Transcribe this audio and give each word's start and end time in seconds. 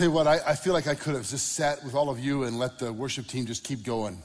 tell 0.00 0.08
you 0.08 0.14
what, 0.14 0.26
I, 0.26 0.40
I, 0.46 0.54
feel 0.54 0.72
like 0.72 0.86
I 0.86 0.94
could 0.94 1.14
have 1.14 1.28
just 1.28 1.52
sat 1.52 1.84
with 1.84 1.94
all 1.94 2.08
of 2.08 2.18
you 2.18 2.44
and 2.44 2.58
let 2.58 2.78
the 2.78 2.90
worship 2.90 3.26
team 3.26 3.44
just 3.44 3.64
keep 3.64 3.84
going. 3.84 4.22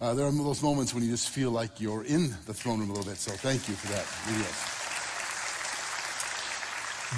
Uh, 0.00 0.14
there 0.14 0.24
are 0.24 0.30
those 0.30 0.62
moments 0.62 0.94
when 0.94 1.02
you 1.02 1.10
just 1.10 1.30
feel 1.30 1.50
like 1.50 1.80
you're 1.80 2.04
in 2.04 2.30
the 2.46 2.54
throne 2.54 2.78
room 2.78 2.90
a 2.90 2.92
little 2.92 3.10
bit, 3.10 3.18
so 3.18 3.32
thank 3.32 3.68
you 3.68 3.74
for 3.74 3.88
that. 3.88 4.06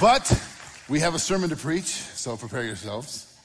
But 0.01 0.43
we 0.89 1.01
have 1.01 1.15
a 1.15 1.19
sermon 1.19 1.51
to 1.51 1.57
preach, 1.57 1.85
so 1.85 2.35
prepare 2.35 2.65
yourselves. 2.65 3.39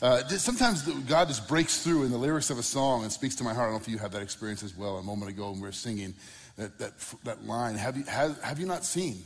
Uh, 0.00 0.20
sometimes 0.28 0.82
God 1.08 1.26
just 1.26 1.48
breaks 1.48 1.82
through 1.82 2.04
in 2.04 2.12
the 2.12 2.18
lyrics 2.18 2.48
of 2.50 2.60
a 2.60 2.62
song 2.62 3.02
and 3.02 3.10
speaks 3.10 3.34
to 3.34 3.42
my 3.42 3.52
heart. 3.52 3.70
I 3.70 3.72
don't 3.72 3.80
know 3.80 3.82
if 3.82 3.88
you 3.88 3.98
had 3.98 4.12
that 4.12 4.22
experience 4.22 4.62
as 4.62 4.76
well. 4.76 4.98
A 4.98 5.02
moment 5.02 5.32
ago 5.32 5.50
when 5.50 5.60
we 5.60 5.66
were 5.66 5.72
singing 5.72 6.14
that, 6.58 6.78
that, 6.78 6.92
that 7.24 7.44
line, 7.44 7.74
have 7.74 7.96
you, 7.96 8.04
have, 8.04 8.40
have 8.40 8.60
you 8.60 8.66
not 8.66 8.84
seen 8.84 9.24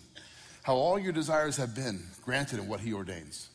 how 0.62 0.74
all 0.74 0.98
your 0.98 1.12
desires 1.12 1.58
have 1.58 1.74
been 1.74 2.02
granted 2.24 2.60
in 2.60 2.66
what 2.66 2.80
He 2.80 2.94
ordains? 2.94 3.50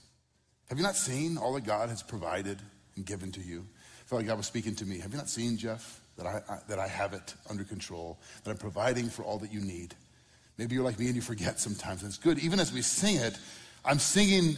Have 0.72 0.78
you 0.78 0.86
not 0.86 0.96
seen 0.96 1.38
all 1.38 1.52
that 1.56 1.66
God 1.66 1.90
has 1.90 2.02
provided 2.02 2.58
and 2.96 3.06
given 3.06 3.30
to 3.34 3.42
you? 3.42 3.60
I 3.60 4.04
felt 4.06 4.22
like 4.22 4.28
God 4.28 4.38
was 4.38 4.46
speaking 4.46 4.74
to 4.76 4.86
me. 4.86 5.00
Have 5.00 5.12
you 5.12 5.18
not 5.18 5.28
seen, 5.28 5.58
Jeff, 5.58 6.00
that 6.16 6.26
I, 6.26 6.42
I, 6.48 6.60
that 6.70 6.80
I 6.80 6.88
have 6.88 7.12
it 7.12 7.36
under 7.50 7.66
control, 7.66 8.18
that 8.46 8.52
I'm 8.52 8.58
providing 8.58 9.10
for 9.10 9.24
all 9.24 9.38
that 9.40 9.52
you 9.52 9.60
need? 9.60 9.96
Maybe 10.58 10.76
you're 10.76 10.86
like 10.86 10.98
me 10.98 11.08
and 11.08 11.16
you 11.16 11.22
forget 11.22 11.60
sometimes. 11.60 12.04
And 12.04 12.10
it's 12.10 12.18
good. 12.18 12.40
Even 12.40 12.58
as 12.58 12.72
we 12.72 12.82
sing 12.82 13.18
it, 13.18 13.38
I'm 13.84 14.00
singing 14.00 14.56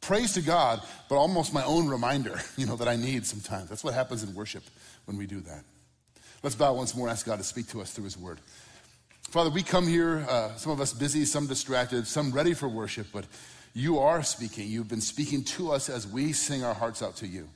praise 0.00 0.32
to 0.32 0.42
God, 0.42 0.82
but 1.08 1.14
almost 1.14 1.54
my 1.54 1.62
own 1.62 1.86
reminder, 1.86 2.40
you 2.56 2.66
know, 2.66 2.74
that 2.74 2.88
I 2.88 2.96
need 2.96 3.24
sometimes. 3.24 3.68
That's 3.68 3.84
what 3.84 3.94
happens 3.94 4.24
in 4.24 4.34
worship 4.34 4.64
when 5.04 5.16
we 5.16 5.28
do 5.28 5.38
that. 5.42 5.62
Let's 6.42 6.56
bow 6.56 6.72
once 6.72 6.96
more, 6.96 7.08
ask 7.08 7.24
God 7.24 7.38
to 7.38 7.44
speak 7.44 7.68
to 7.68 7.80
us 7.80 7.92
through 7.92 8.06
His 8.06 8.18
Word. 8.18 8.40
Father, 9.30 9.50
we 9.50 9.62
come 9.62 9.86
here, 9.86 10.26
uh, 10.28 10.56
some 10.56 10.72
of 10.72 10.80
us 10.80 10.92
busy, 10.92 11.24
some 11.26 11.46
distracted, 11.46 12.08
some 12.08 12.32
ready 12.32 12.54
for 12.54 12.68
worship, 12.68 13.06
but 13.12 13.24
you 13.78 14.00
are 14.00 14.24
speaking. 14.24 14.68
You've 14.68 14.88
been 14.88 15.00
speaking 15.00 15.44
to 15.44 15.70
us 15.70 15.88
as 15.88 16.04
we 16.04 16.32
sing 16.32 16.64
our 16.64 16.74
hearts 16.74 17.00
out 17.00 17.14
to 17.16 17.28
you. 17.28 17.48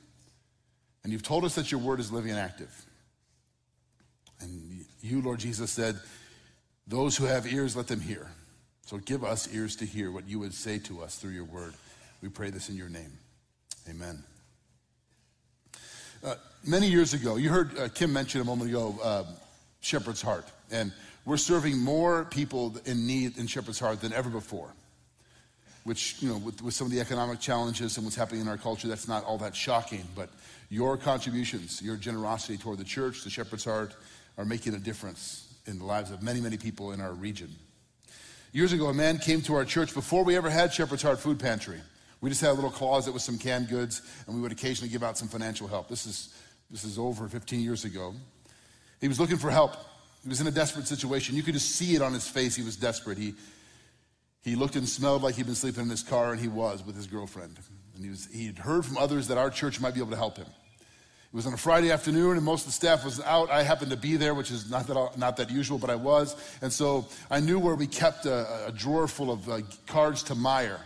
And 1.03 1.11
you've 1.11 1.23
told 1.23 1.43
us 1.43 1.55
that 1.55 1.69
your 1.69 1.81
word 1.81 1.99
is 1.99 2.13
living 2.13 2.31
and 2.31 2.39
active. 2.39 2.85
And 4.39 4.85
you, 5.01 5.21
Lord 5.21 5.39
Jesus, 5.39 5.69
said, 5.69 5.99
Those 6.87 7.17
who 7.17 7.25
have 7.25 7.45
ears, 7.45 7.75
let 7.75 7.87
them 7.87 7.99
hear. 7.99 8.31
So 8.85 8.97
give 8.97 9.25
us 9.25 9.53
ears 9.53 9.75
to 9.77 9.85
hear 9.85 10.11
what 10.11 10.25
you 10.25 10.39
would 10.39 10.53
say 10.53 10.79
to 10.79 11.01
us 11.03 11.17
through 11.17 11.31
your 11.31 11.43
word. 11.43 11.73
We 12.21 12.29
pray 12.29 12.51
this 12.51 12.69
in 12.69 12.77
your 12.77 12.89
name. 12.89 13.11
Amen. 13.89 14.23
Uh, 16.23 16.35
many 16.65 16.87
years 16.87 17.13
ago, 17.13 17.35
you 17.35 17.49
heard 17.49 17.77
uh, 17.77 17.89
Kim 17.89 18.13
mention 18.13 18.39
a 18.39 18.45
moment 18.45 18.69
ago 18.69 18.95
uh, 19.03 19.23
Shepherd's 19.81 20.21
Heart. 20.21 20.45
And 20.71 20.93
we're 21.25 21.35
serving 21.35 21.77
more 21.77 22.23
people 22.23 22.77
in 22.85 23.05
need 23.05 23.37
in 23.37 23.47
Shepherd's 23.47 23.79
Heart 23.79 23.99
than 23.99 24.13
ever 24.13 24.29
before 24.29 24.73
which, 25.83 26.15
you 26.19 26.29
know, 26.29 26.37
with, 26.37 26.61
with 26.61 26.73
some 26.73 26.87
of 26.87 26.93
the 26.93 26.99
economic 26.99 27.39
challenges 27.39 27.97
and 27.97 28.05
what's 28.05 28.15
happening 28.15 28.41
in 28.41 28.47
our 28.47 28.57
culture, 28.57 28.87
that's 28.87 29.07
not 29.07 29.23
all 29.25 29.37
that 29.37 29.55
shocking. 29.55 30.05
But 30.15 30.29
your 30.69 30.97
contributions, 30.97 31.81
your 31.81 31.97
generosity 31.97 32.57
toward 32.57 32.77
the 32.77 32.83
church, 32.85 33.23
the 33.23 33.29
Shepherd's 33.29 33.65
Heart, 33.65 33.95
are 34.37 34.45
making 34.45 34.73
a 34.75 34.79
difference 34.79 35.53
in 35.67 35.77
the 35.77 35.85
lives 35.85 36.11
of 36.11 36.21
many, 36.21 36.41
many 36.41 36.57
people 36.57 36.91
in 36.91 37.01
our 37.01 37.13
region. 37.13 37.53
Years 38.51 38.71
ago, 38.71 38.87
a 38.87 38.93
man 38.93 39.17
came 39.17 39.41
to 39.41 39.55
our 39.55 39.65
church 39.65 39.93
before 39.93 40.23
we 40.23 40.35
ever 40.35 40.49
had 40.49 40.73
Shepherd's 40.73 41.01
Heart 41.01 41.19
Food 41.19 41.39
Pantry. 41.39 41.79
We 42.21 42.29
just 42.29 42.39
had 42.39 42.51
a 42.51 42.53
little 42.53 42.69
closet 42.69 43.11
with 43.11 43.21
some 43.21 43.37
canned 43.37 43.67
goods, 43.67 44.01
and 44.25 44.35
we 44.35 44.41
would 44.41 44.51
occasionally 44.51 44.89
give 44.89 45.03
out 45.03 45.17
some 45.17 45.27
financial 45.27 45.67
help. 45.67 45.89
This 45.89 46.05
is, 46.05 46.33
this 46.71 46.83
is 46.83 46.97
over 46.97 47.27
15 47.27 47.59
years 47.59 47.83
ago. 47.83 48.13
He 49.01 49.07
was 49.07 49.19
looking 49.19 49.37
for 49.37 49.51
help. 49.51 49.75
He 50.23 50.29
was 50.29 50.39
in 50.39 50.47
a 50.47 50.51
desperate 50.51 50.87
situation. 50.87 51.35
You 51.35 51.43
could 51.43 51.55
just 51.55 51.71
see 51.71 51.95
it 51.95 52.01
on 52.01 52.13
his 52.13 52.27
face. 52.27 52.55
He 52.55 52.63
was 52.63 52.77
desperate. 52.77 53.17
He, 53.17 53.33
he 54.43 54.55
looked 54.55 54.75
and 54.75 54.87
smelled 54.87 55.23
like 55.23 55.35
he'd 55.35 55.45
been 55.45 55.55
sleeping 55.55 55.83
in 55.83 55.89
his 55.89 56.03
car, 56.03 56.31
and 56.31 56.41
he 56.41 56.49
was 56.49 56.83
with 56.85 56.95
his 56.95 57.07
girlfriend. 57.07 57.57
And 57.95 58.03
he 58.03 58.09
was, 58.09 58.27
he'd 58.31 58.57
heard 58.57 58.85
from 58.85 58.97
others 58.97 59.27
that 59.29 59.37
our 59.37 59.49
church 59.49 59.79
might 59.79 59.93
be 59.93 60.01
able 60.01 60.11
to 60.11 60.17
help 60.17 60.37
him. 60.37 60.47
It 60.47 61.35
was 61.35 61.47
on 61.47 61.53
a 61.53 61.57
Friday 61.57 61.91
afternoon, 61.91 62.35
and 62.37 62.45
most 62.45 62.61
of 62.61 62.65
the 62.67 62.73
staff 62.73 63.05
was 63.05 63.21
out. 63.21 63.49
I 63.49 63.63
happened 63.63 63.91
to 63.91 63.97
be 63.97 64.17
there, 64.17 64.35
which 64.35 64.51
is 64.51 64.69
not 64.69 64.85
that, 64.87 65.17
not 65.17 65.37
that 65.37 65.49
usual, 65.49 65.79
but 65.79 65.89
I 65.89 65.95
was. 65.95 66.35
And 66.61 66.71
so 66.71 67.07
I 67.31 67.39
knew 67.39 67.57
where 67.57 67.73
we 67.73 67.87
kept 67.87 68.25
a, 68.25 68.67
a 68.67 68.71
drawer 68.71 69.07
full 69.07 69.31
of 69.31 69.49
uh, 69.49 69.61
cards 69.87 70.21
to 70.23 70.35
Meijer. 70.35 70.79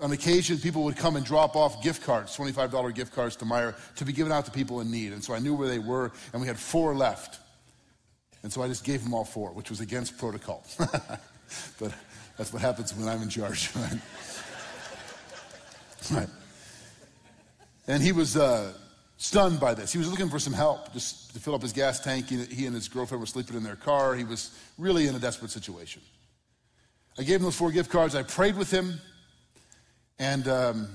On 0.00 0.10
occasion, 0.12 0.58
people 0.58 0.82
would 0.84 0.96
come 0.96 1.16
and 1.16 1.24
drop 1.24 1.54
off 1.56 1.82
gift 1.82 2.02
cards, 2.02 2.36
$25 2.36 2.94
gift 2.94 3.14
cards 3.14 3.36
to 3.36 3.44
Meijer, 3.44 3.74
to 3.94 4.04
be 4.04 4.12
given 4.12 4.32
out 4.32 4.44
to 4.44 4.50
people 4.50 4.80
in 4.80 4.90
need. 4.90 5.12
And 5.12 5.22
so 5.22 5.32
I 5.32 5.38
knew 5.38 5.54
where 5.54 5.68
they 5.68 5.78
were, 5.78 6.12
and 6.32 6.42
we 6.42 6.48
had 6.48 6.58
four 6.58 6.94
left. 6.94 7.38
And 8.42 8.52
so 8.52 8.62
I 8.62 8.68
just 8.68 8.84
gave 8.84 9.02
them 9.02 9.14
all 9.14 9.24
four, 9.24 9.52
which 9.52 9.70
was 9.70 9.80
against 9.80 10.18
protocol. 10.18 10.66
but 11.78 11.94
that's 12.36 12.52
what 12.52 12.62
happens 12.62 12.94
when 12.94 13.08
I'm 13.08 13.22
in 13.22 13.28
charge, 13.28 13.70
right? 13.76 14.00
right. 16.12 16.28
And 17.86 18.02
he 18.02 18.12
was 18.12 18.36
uh, 18.36 18.72
stunned 19.16 19.60
by 19.60 19.74
this. 19.74 19.92
He 19.92 19.98
was 19.98 20.10
looking 20.10 20.28
for 20.28 20.38
some 20.38 20.52
help 20.52 20.92
just 20.92 21.32
to 21.34 21.40
fill 21.40 21.54
up 21.54 21.62
his 21.62 21.72
gas 21.72 22.00
tank. 22.00 22.28
He, 22.28 22.66
and 22.66 22.74
his 22.74 22.88
girlfriend 22.88 23.20
were 23.20 23.26
sleeping 23.26 23.56
in 23.56 23.62
their 23.62 23.76
car. 23.76 24.14
He 24.14 24.24
was 24.24 24.58
really 24.78 25.06
in 25.06 25.14
a 25.14 25.18
desperate 25.18 25.50
situation. 25.50 26.02
I 27.18 27.22
gave 27.22 27.36
him 27.36 27.42
those 27.44 27.56
four 27.56 27.70
gift 27.70 27.90
cards. 27.90 28.14
I 28.14 28.22
prayed 28.22 28.56
with 28.56 28.70
him 28.70 28.94
and 30.18 30.48
um, 30.48 30.88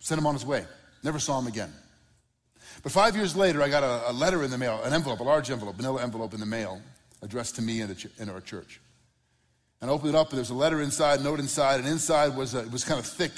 sent 0.00 0.18
him 0.18 0.26
on 0.26 0.34
his 0.34 0.44
way. 0.44 0.64
Never 1.04 1.18
saw 1.18 1.38
him 1.38 1.46
again. 1.46 1.72
But 2.82 2.90
five 2.90 3.14
years 3.14 3.36
later, 3.36 3.62
I 3.62 3.68
got 3.68 3.84
a, 3.84 4.10
a 4.10 4.12
letter 4.12 4.42
in 4.42 4.50
the 4.50 4.58
mail, 4.58 4.80
an 4.82 4.92
envelope, 4.92 5.20
a 5.20 5.24
large 5.24 5.50
envelope, 5.50 5.76
manila 5.76 6.02
envelope 6.02 6.34
in 6.34 6.40
the 6.40 6.46
mail, 6.46 6.80
addressed 7.20 7.56
to 7.56 7.62
me 7.62 7.80
and 7.80 8.08
in 8.18 8.28
our 8.28 8.40
church. 8.40 8.80
And 9.82 9.90
I 9.90 9.92
opened 9.92 10.14
it 10.14 10.14
up, 10.14 10.28
and 10.30 10.38
there 10.38 10.42
was 10.42 10.48
a 10.48 10.54
letter 10.54 10.80
inside, 10.80 11.20
a 11.20 11.22
note 11.22 11.40
inside, 11.40 11.80
and 11.80 11.88
inside 11.88 12.34
was, 12.34 12.54
a, 12.54 12.60
it 12.60 12.72
was 12.72 12.84
kind 12.84 12.98
of 12.98 13.04
thick, 13.04 13.32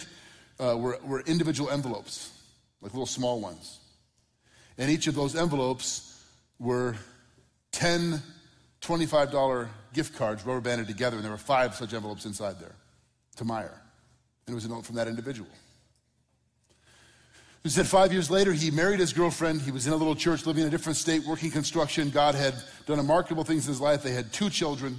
uh, 0.61 0.77
were, 0.79 1.01
were 1.05 1.23
individual 1.23 1.71
envelopes, 1.71 2.31
like 2.81 2.93
little 2.93 3.07
small 3.07 3.41
ones. 3.41 3.81
And 4.79 4.89
each 4.89 5.09
of 5.09 5.17
those 5.17 5.35
envelopes 5.35 6.23
were 6.61 6.95
10 7.73 8.23
$25 8.85 9.69
gift 9.95 10.15
cards 10.15 10.45
rubber 10.45 10.61
banded 10.61 10.87
together, 10.87 11.17
and 11.17 11.25
there 11.25 11.33
were 11.33 11.39
five 11.39 11.75
such 11.75 11.95
envelopes 11.95 12.27
inside 12.27 12.61
there 12.61 12.75
to 13.37 13.45
Meijer. 13.45 13.79
And 14.47 14.53
it 14.53 14.55
was 14.55 14.67
a 14.67 14.69
note 14.69 14.85
from 14.85 14.97
that 14.97 15.09
individual. 15.09 15.49
He 17.63 17.71
said 17.71 17.87
five 17.87 18.13
years 18.13 18.31
later, 18.31 18.53
he 18.53 18.71
married 18.71 19.01
his 19.01 19.15
girlfriend. 19.15 19.63
He 19.63 19.71
was 19.71 19.87
in 19.87 19.95
a 19.95 19.97
little 19.97 20.15
church, 20.15 20.45
living 20.45 20.63
in 20.63 20.69
a 20.69 20.71
different 20.71 20.99
state, 20.99 21.25
working 21.25 21.51
construction. 21.51 22.11
God 22.11 22.35
had 22.35 22.53
done 22.85 22.99
remarkable 22.99 23.43
things 23.43 23.67
in 23.67 23.73
his 23.73 23.81
life. 23.81 24.03
They 24.03 24.13
had 24.13 24.31
two 24.35 24.51
children. 24.51 24.99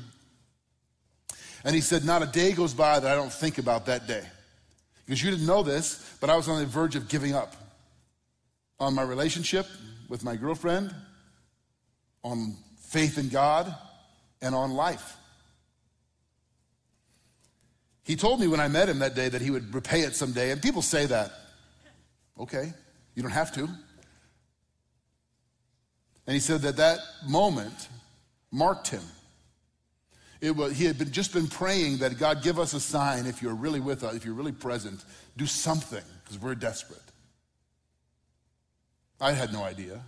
And 1.65 1.73
he 1.73 1.81
said, 1.81 2.05
Not 2.05 2.21
a 2.21 2.27
day 2.27 2.53
goes 2.53 2.73
by 2.73 2.99
that 2.99 3.11
I 3.11 3.15
don't 3.15 3.33
think 3.33 3.57
about 3.57 3.87
that 3.87 4.07
day. 4.07 4.23
Because 5.05 5.21
you 5.21 5.31
didn't 5.31 5.47
know 5.47 5.63
this, 5.63 6.15
but 6.21 6.29
I 6.29 6.35
was 6.35 6.47
on 6.47 6.59
the 6.59 6.65
verge 6.65 6.95
of 6.95 7.09
giving 7.09 7.33
up 7.33 7.55
on 8.79 8.93
my 8.93 9.01
relationship 9.01 9.65
with 10.07 10.23
my 10.23 10.35
girlfriend, 10.35 10.93
on 12.23 12.55
faith 12.77 13.17
in 13.17 13.29
God, 13.29 13.73
and 14.41 14.53
on 14.53 14.71
life. 14.71 15.17
He 18.03 18.15
told 18.15 18.39
me 18.39 18.47
when 18.47 18.59
I 18.59 18.67
met 18.67 18.87
him 18.87 18.99
that 18.99 19.15
day 19.15 19.29
that 19.29 19.41
he 19.41 19.49
would 19.49 19.73
repay 19.73 20.01
it 20.01 20.15
someday, 20.15 20.51
and 20.51 20.61
people 20.61 20.83
say 20.83 21.07
that. 21.07 21.31
Okay, 22.39 22.73
you 23.15 23.23
don't 23.23 23.31
have 23.31 23.53
to. 23.55 23.61
And 26.27 26.33
he 26.33 26.39
said 26.39 26.61
that 26.61 26.77
that 26.77 26.99
moment 27.27 27.87
marked 28.51 28.89
him 28.89 29.01
it 30.45 30.55
was, 30.55 30.77
he 30.77 30.85
had 30.85 30.97
been, 30.97 31.11
just 31.11 31.33
been 31.33 31.47
praying 31.47 31.97
that 31.97 32.17
God 32.17 32.43
give 32.43 32.59
us 32.59 32.73
a 32.73 32.79
sign 32.79 33.25
if 33.25 33.41
you're 33.41 33.55
really 33.55 33.79
with 33.79 34.03
us, 34.03 34.15
if 34.15 34.25
you're 34.25 34.33
really 34.33 34.51
present, 34.51 35.03
do 35.37 35.45
something 35.45 36.03
because 36.23 36.39
we're 36.39 36.55
desperate. 36.55 37.01
I 39.19 39.31
had 39.31 39.51
no 39.51 39.63
idea. 39.63 40.01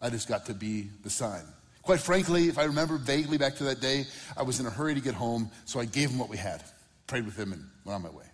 I 0.00 0.10
just 0.10 0.28
got 0.28 0.46
to 0.46 0.54
be 0.54 0.88
the 1.04 1.10
sign. 1.10 1.42
Quite 1.82 2.00
frankly, 2.00 2.48
if 2.48 2.58
I 2.58 2.64
remember 2.64 2.96
vaguely 2.98 3.38
back 3.38 3.56
to 3.56 3.64
that 3.64 3.80
day, 3.80 4.04
I 4.36 4.42
was 4.42 4.60
in 4.60 4.66
a 4.66 4.70
hurry 4.70 4.94
to 4.94 5.00
get 5.00 5.14
home, 5.14 5.50
so 5.64 5.80
I 5.80 5.84
gave 5.84 6.10
him 6.10 6.18
what 6.18 6.28
we 6.28 6.36
had, 6.36 6.62
prayed 7.06 7.24
with 7.24 7.36
him, 7.36 7.52
and 7.52 7.64
went 7.84 7.96
on 7.96 8.02
my 8.02 8.10
way. 8.10 8.26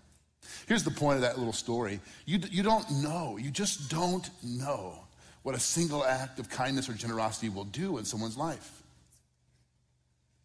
Here's 0.66 0.84
the 0.84 0.90
point 0.90 1.16
of 1.16 1.22
that 1.22 1.38
little 1.38 1.52
story 1.52 2.00
you, 2.26 2.40
you 2.50 2.62
don't 2.62 2.90
know, 3.02 3.38
you 3.38 3.50
just 3.50 3.90
don't 3.90 4.28
know 4.42 4.98
what 5.42 5.54
a 5.54 5.60
single 5.60 6.04
act 6.04 6.38
of 6.38 6.50
kindness 6.50 6.88
or 6.88 6.94
generosity 6.94 7.48
will 7.48 7.64
do 7.64 7.98
in 7.98 8.04
someone's 8.04 8.36
life. 8.36 8.77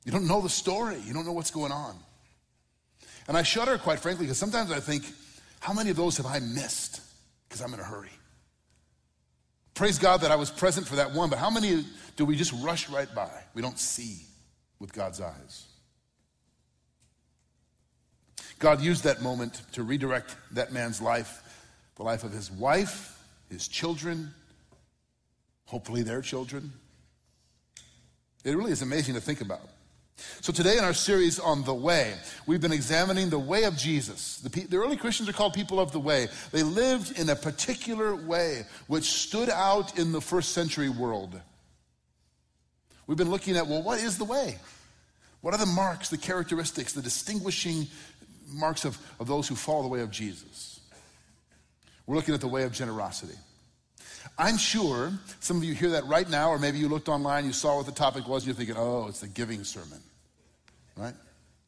You 0.06 0.12
don't 0.12 0.28
know 0.28 0.42
the 0.42 0.50
story, 0.50 0.98
you 1.06 1.14
don't 1.14 1.26
know 1.26 1.32
what's 1.32 1.52
going 1.52 1.72
on. 1.72 1.96
And 3.28 3.38
I 3.38 3.44
shudder, 3.44 3.78
quite 3.78 4.00
frankly, 4.00 4.26
because 4.26 4.38
sometimes 4.38 4.72
I 4.72 4.80
think, 4.80 5.06
how 5.60 5.74
many 5.74 5.90
of 5.90 5.96
those 5.96 6.18
have 6.18 6.26
I 6.26 6.40
missed 6.40 7.02
because 7.48 7.62
I'm 7.62 7.74
in 7.74 7.80
a 7.80 7.84
hurry? 7.84 8.10
Praise 9.76 9.98
God 9.98 10.22
that 10.22 10.32
I 10.32 10.36
was 10.36 10.52
present 10.52 10.88
for 10.88 10.98
that 10.98 11.14
one, 11.14 11.30
but 11.30 11.40
how 11.40 11.50
many 11.50 11.86
do 12.16 12.26
we 12.26 12.36
just 12.36 12.54
rush 12.62 12.90
right 12.90 13.14
by? 13.16 13.32
We 13.54 13.62
don't 13.62 13.80
see 13.80 14.18
with 14.80 14.94
God's 14.94 15.22
eyes. 15.22 15.66
God 18.60 18.82
used 18.82 19.04
that 19.06 19.22
moment 19.22 19.62
to 19.72 19.84
redirect 19.84 20.36
that 20.52 20.72
man's 20.72 21.02
life, 21.02 21.42
the 21.96 22.04
life 22.04 22.24
of 22.24 22.32
his 22.32 22.52
wife, 22.52 23.20
his 23.50 23.68
children, 23.68 24.34
hopefully 25.66 26.04
their 26.04 26.22
children. 26.22 26.72
It 28.44 28.56
really 28.56 28.72
is 28.72 28.82
amazing 28.82 29.16
to 29.16 29.22
think 29.22 29.42
about. 29.42 29.70
So, 30.16 30.54
today 30.54 30.78
in 30.78 30.84
our 30.84 30.94
series 30.94 31.40
on 31.40 31.64
the 31.64 31.74
way, 31.74 32.14
we've 32.46 32.62
been 32.62 32.72
examining 32.72 33.30
the 33.30 33.40
way 33.40 33.64
of 33.64 33.76
Jesus. 33.76 34.38
The, 34.38 34.50
the, 34.68 34.78
early 34.78 34.96
Christians 34.96 35.28
are 35.28 35.34
called 35.34 35.54
people 35.54 35.80
of 35.80 35.92
the 35.92 36.00
way. 36.00 36.28
They 36.52 36.64
lived 36.64 37.18
in 37.20 37.30
a 37.30 37.36
particular 37.36 38.16
way 38.16 38.66
which 38.88 39.06
stood 39.06 39.50
out 39.50 39.98
in 39.98 40.12
the 40.12 40.22
first 40.22 40.52
century 40.52 40.90
world. 40.90 41.40
We've 43.08 43.18
been 43.18 43.32
looking 43.32 43.58
at, 43.58 43.68
well, 43.68 43.82
what 43.82 44.00
is 44.00 44.18
the 44.18 44.26
way? 44.26 44.60
What 45.42 45.54
are 45.54 45.58
the 45.58 45.66
marks, 45.66 46.10
the 46.10 46.18
characteristics, 46.18 46.94
the 46.94 47.02
distinguishing 47.02 47.88
marks 48.50 48.86
of, 48.86 48.98
of 49.20 49.28
those 49.28 49.48
who 49.48 49.56
follow 49.56 49.82
the 49.82 49.90
way 49.90 50.02
of 50.02 50.12
Jesus? 50.12 50.80
We're 52.06 52.16
looking 52.16 52.34
at 52.34 52.42
the 52.42 52.48
way 52.48 52.64
of 52.64 52.72
generosity. 52.72 53.36
I'm 54.38 54.58
sure 54.58 55.12
some 55.40 55.58
of 55.58 55.64
you 55.64 55.74
hear 55.74 55.92
that 55.92 56.06
right 56.06 56.30
now, 56.30 56.50
or 56.50 56.60
maybe 56.60 56.80
you 56.80 56.88
looked 56.88 57.10
online, 57.10 57.46
you 57.46 57.54
saw 57.54 57.78
what 57.78 57.86
the 57.86 57.92
topic 57.92 58.28
was, 58.28 58.44
and 58.44 58.48
you're 58.48 58.56
thinking, 58.56 58.76
oh, 58.78 59.08
it's 59.08 59.20
the 59.20 59.28
giving 59.28 59.64
sermon. 59.64 60.00
Right? 60.96 61.14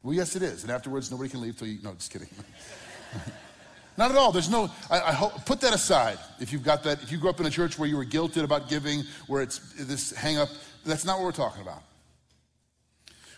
Well, 0.03 0.13
yes, 0.13 0.35
it 0.35 0.41
is. 0.41 0.63
And 0.63 0.71
afterwards, 0.71 1.11
nobody 1.11 1.29
can 1.29 1.41
leave 1.41 1.57
till 1.57 1.67
you. 1.67 1.79
No, 1.83 1.93
just 1.93 2.11
kidding. 2.11 2.29
Not 3.97 4.11
at 4.11 4.17
all. 4.17 4.31
There's 4.31 4.49
no, 4.49 4.69
I, 4.89 4.99
I, 4.99 5.11
hope, 5.13 5.45
put 5.45 5.61
that 5.61 5.73
aside. 5.73 6.19
If 6.39 6.51
you've 6.51 6.63
got 6.63 6.83
that, 6.83 7.01
if 7.01 7.11
you 7.11 7.17
grew 7.17 7.29
up 7.29 7.39
in 7.39 7.45
a 7.45 7.49
church 7.49 7.79
where 7.79 7.87
you 7.87 7.95
were 7.95 8.05
guilted 8.05 8.43
about 8.43 8.67
giving, 8.67 9.03
where 9.27 9.41
it's 9.41 9.59
this 9.85 10.11
hang 10.11 10.37
up, 10.37 10.49
that's 10.85 11.05
not 11.05 11.17
what 11.17 11.25
we're 11.25 11.31
talking 11.31 11.61
about. 11.61 11.81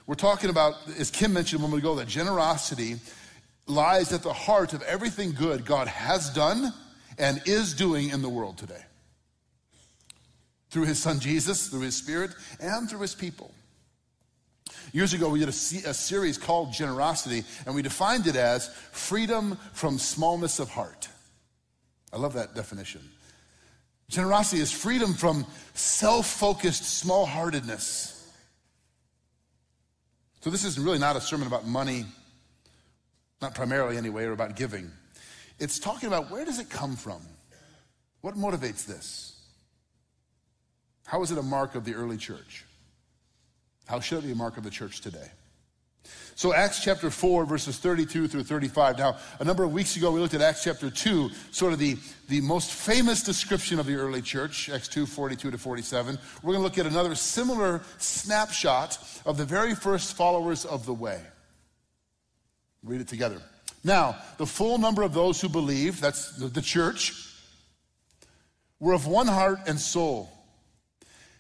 We're 0.08 0.16
talking 0.16 0.50
about, 0.50 0.76
as 0.98 1.12
Kim 1.12 1.32
mentioned 1.32 1.60
a 1.60 1.62
moment 1.62 1.84
ago, 1.84 1.96
that 1.96 2.08
generosity 2.08 2.96
lies 3.68 4.12
at 4.14 4.24
the 4.24 4.34
heart 4.34 4.74
of 4.74 4.82
everything 4.84 5.34
good 5.34 5.66
God 5.66 5.88
has 5.88 6.30
done 6.32 6.74
and 7.20 7.42
is 7.46 7.74
doing 7.74 8.10
in 8.10 8.22
the 8.22 8.30
world 8.30 8.58
today 8.58 8.82
through 10.70 10.86
his 10.86 11.02
son 11.02 11.20
Jesus, 11.20 11.68
through 11.68 11.82
his 11.82 11.96
spirit, 11.96 12.32
and 12.60 12.90
through 12.90 13.02
his 13.02 13.16
people. 13.16 13.52
Years 14.94 15.14
ago, 15.14 15.30
we 15.30 15.40
did 15.40 15.48
a, 15.48 15.90
a, 15.90 15.94
series 15.94 16.38
called 16.38 16.74
Generosity, 16.74 17.44
and 17.66 17.76
we 17.76 17.82
defined 17.82 18.28
it 18.28 18.36
as 18.36 18.70
freedom 18.92 19.58
from 19.74 19.98
smallness 19.98 20.60
of 20.60 20.70
heart. 20.70 21.10
I 22.12 22.18
love 22.18 22.34
that 22.34 22.56
definition. 22.56 23.02
Generosity 24.10 24.62
is 24.62 24.72
freedom 24.72 25.14
from 25.14 25.46
self 25.74 26.28
focused 26.28 26.86
small 26.86 27.26
heartedness. 27.26 28.14
So, 30.42 30.50
this 30.50 30.64
is 30.64 30.80
really 30.80 31.00
not 31.00 31.16
a 31.18 31.22
sermon 31.22 31.48
about 31.48 31.68
money, 31.68 32.06
not 33.42 33.54
primarily 33.54 33.98
anyway, 33.98 34.24
or 34.24 34.32
about 34.32 34.56
giving. 34.56 34.90
It's 35.60 35.80
talking 35.80 36.08
about 36.08 36.32
where 36.32 36.46
does 36.46 36.60
it 36.60 36.70
come 36.70 36.96
from? 36.96 37.22
What 38.22 38.36
motivates 38.36 38.86
this? 38.86 39.37
How 41.08 41.24
is 41.24 41.32
it 41.32 41.38
a 41.38 41.44
mark 41.44 41.76
of 41.76 41.86
the 41.86 41.96
early 41.96 42.18
church? 42.18 42.66
How 43.86 44.02
should 44.02 44.20
it 44.20 44.28
be 44.28 44.34
a 44.34 44.36
mark 44.36 44.58
of 44.58 44.66
the 44.66 44.70
church 44.70 45.00
today? 45.00 45.32
So, 46.36 46.54
Acts 46.54 46.84
chapter 46.84 47.10
4, 47.10 47.46
verses 47.46 47.78
32 47.78 48.28
through 48.28 48.44
35. 48.44 48.98
Now, 48.98 49.18
a 49.40 49.46
number 49.46 49.64
of 49.64 49.72
weeks 49.72 49.96
ago, 49.96 50.12
we 50.12 50.20
looked 50.20 50.34
at 50.34 50.42
Acts 50.42 50.66
chapter 50.66 50.90
2, 50.90 51.30
sort 51.52 51.72
of 51.72 51.80
the, 51.80 51.96
the 52.28 52.42
most 52.42 52.72
famous 52.72 53.24
description 53.24 53.80
of 53.80 53.86
the 53.86 53.96
early 53.96 54.22
church, 54.22 54.70
Acts 54.70 54.90
2, 54.90 55.06
42 55.06 55.50
to 55.52 55.58
47. 55.58 56.20
We're 56.44 56.54
going 56.54 56.60
to 56.60 56.64
look 56.64 56.78
at 56.78 56.86
another 56.86 57.16
similar 57.16 57.82
snapshot 58.00 59.00
of 59.26 59.38
the 59.38 59.46
very 59.46 59.76
first 59.76 60.18
followers 60.18 60.66
of 60.66 60.86
the 60.86 60.94
way. 60.94 61.22
Read 62.84 63.00
it 63.00 63.08
together. 63.08 63.42
Now, 63.86 64.18
the 64.38 64.46
full 64.46 64.78
number 64.78 65.04
of 65.04 65.14
those 65.14 65.40
who 65.40 65.48
believed, 65.48 66.02
that's 66.02 66.36
the, 66.36 66.48
the 66.48 66.62
church, 66.62 67.34
were 68.82 68.94
of 68.94 69.08
one 69.08 69.28
heart 69.28 69.60
and 69.68 69.80
soul. 69.80 70.30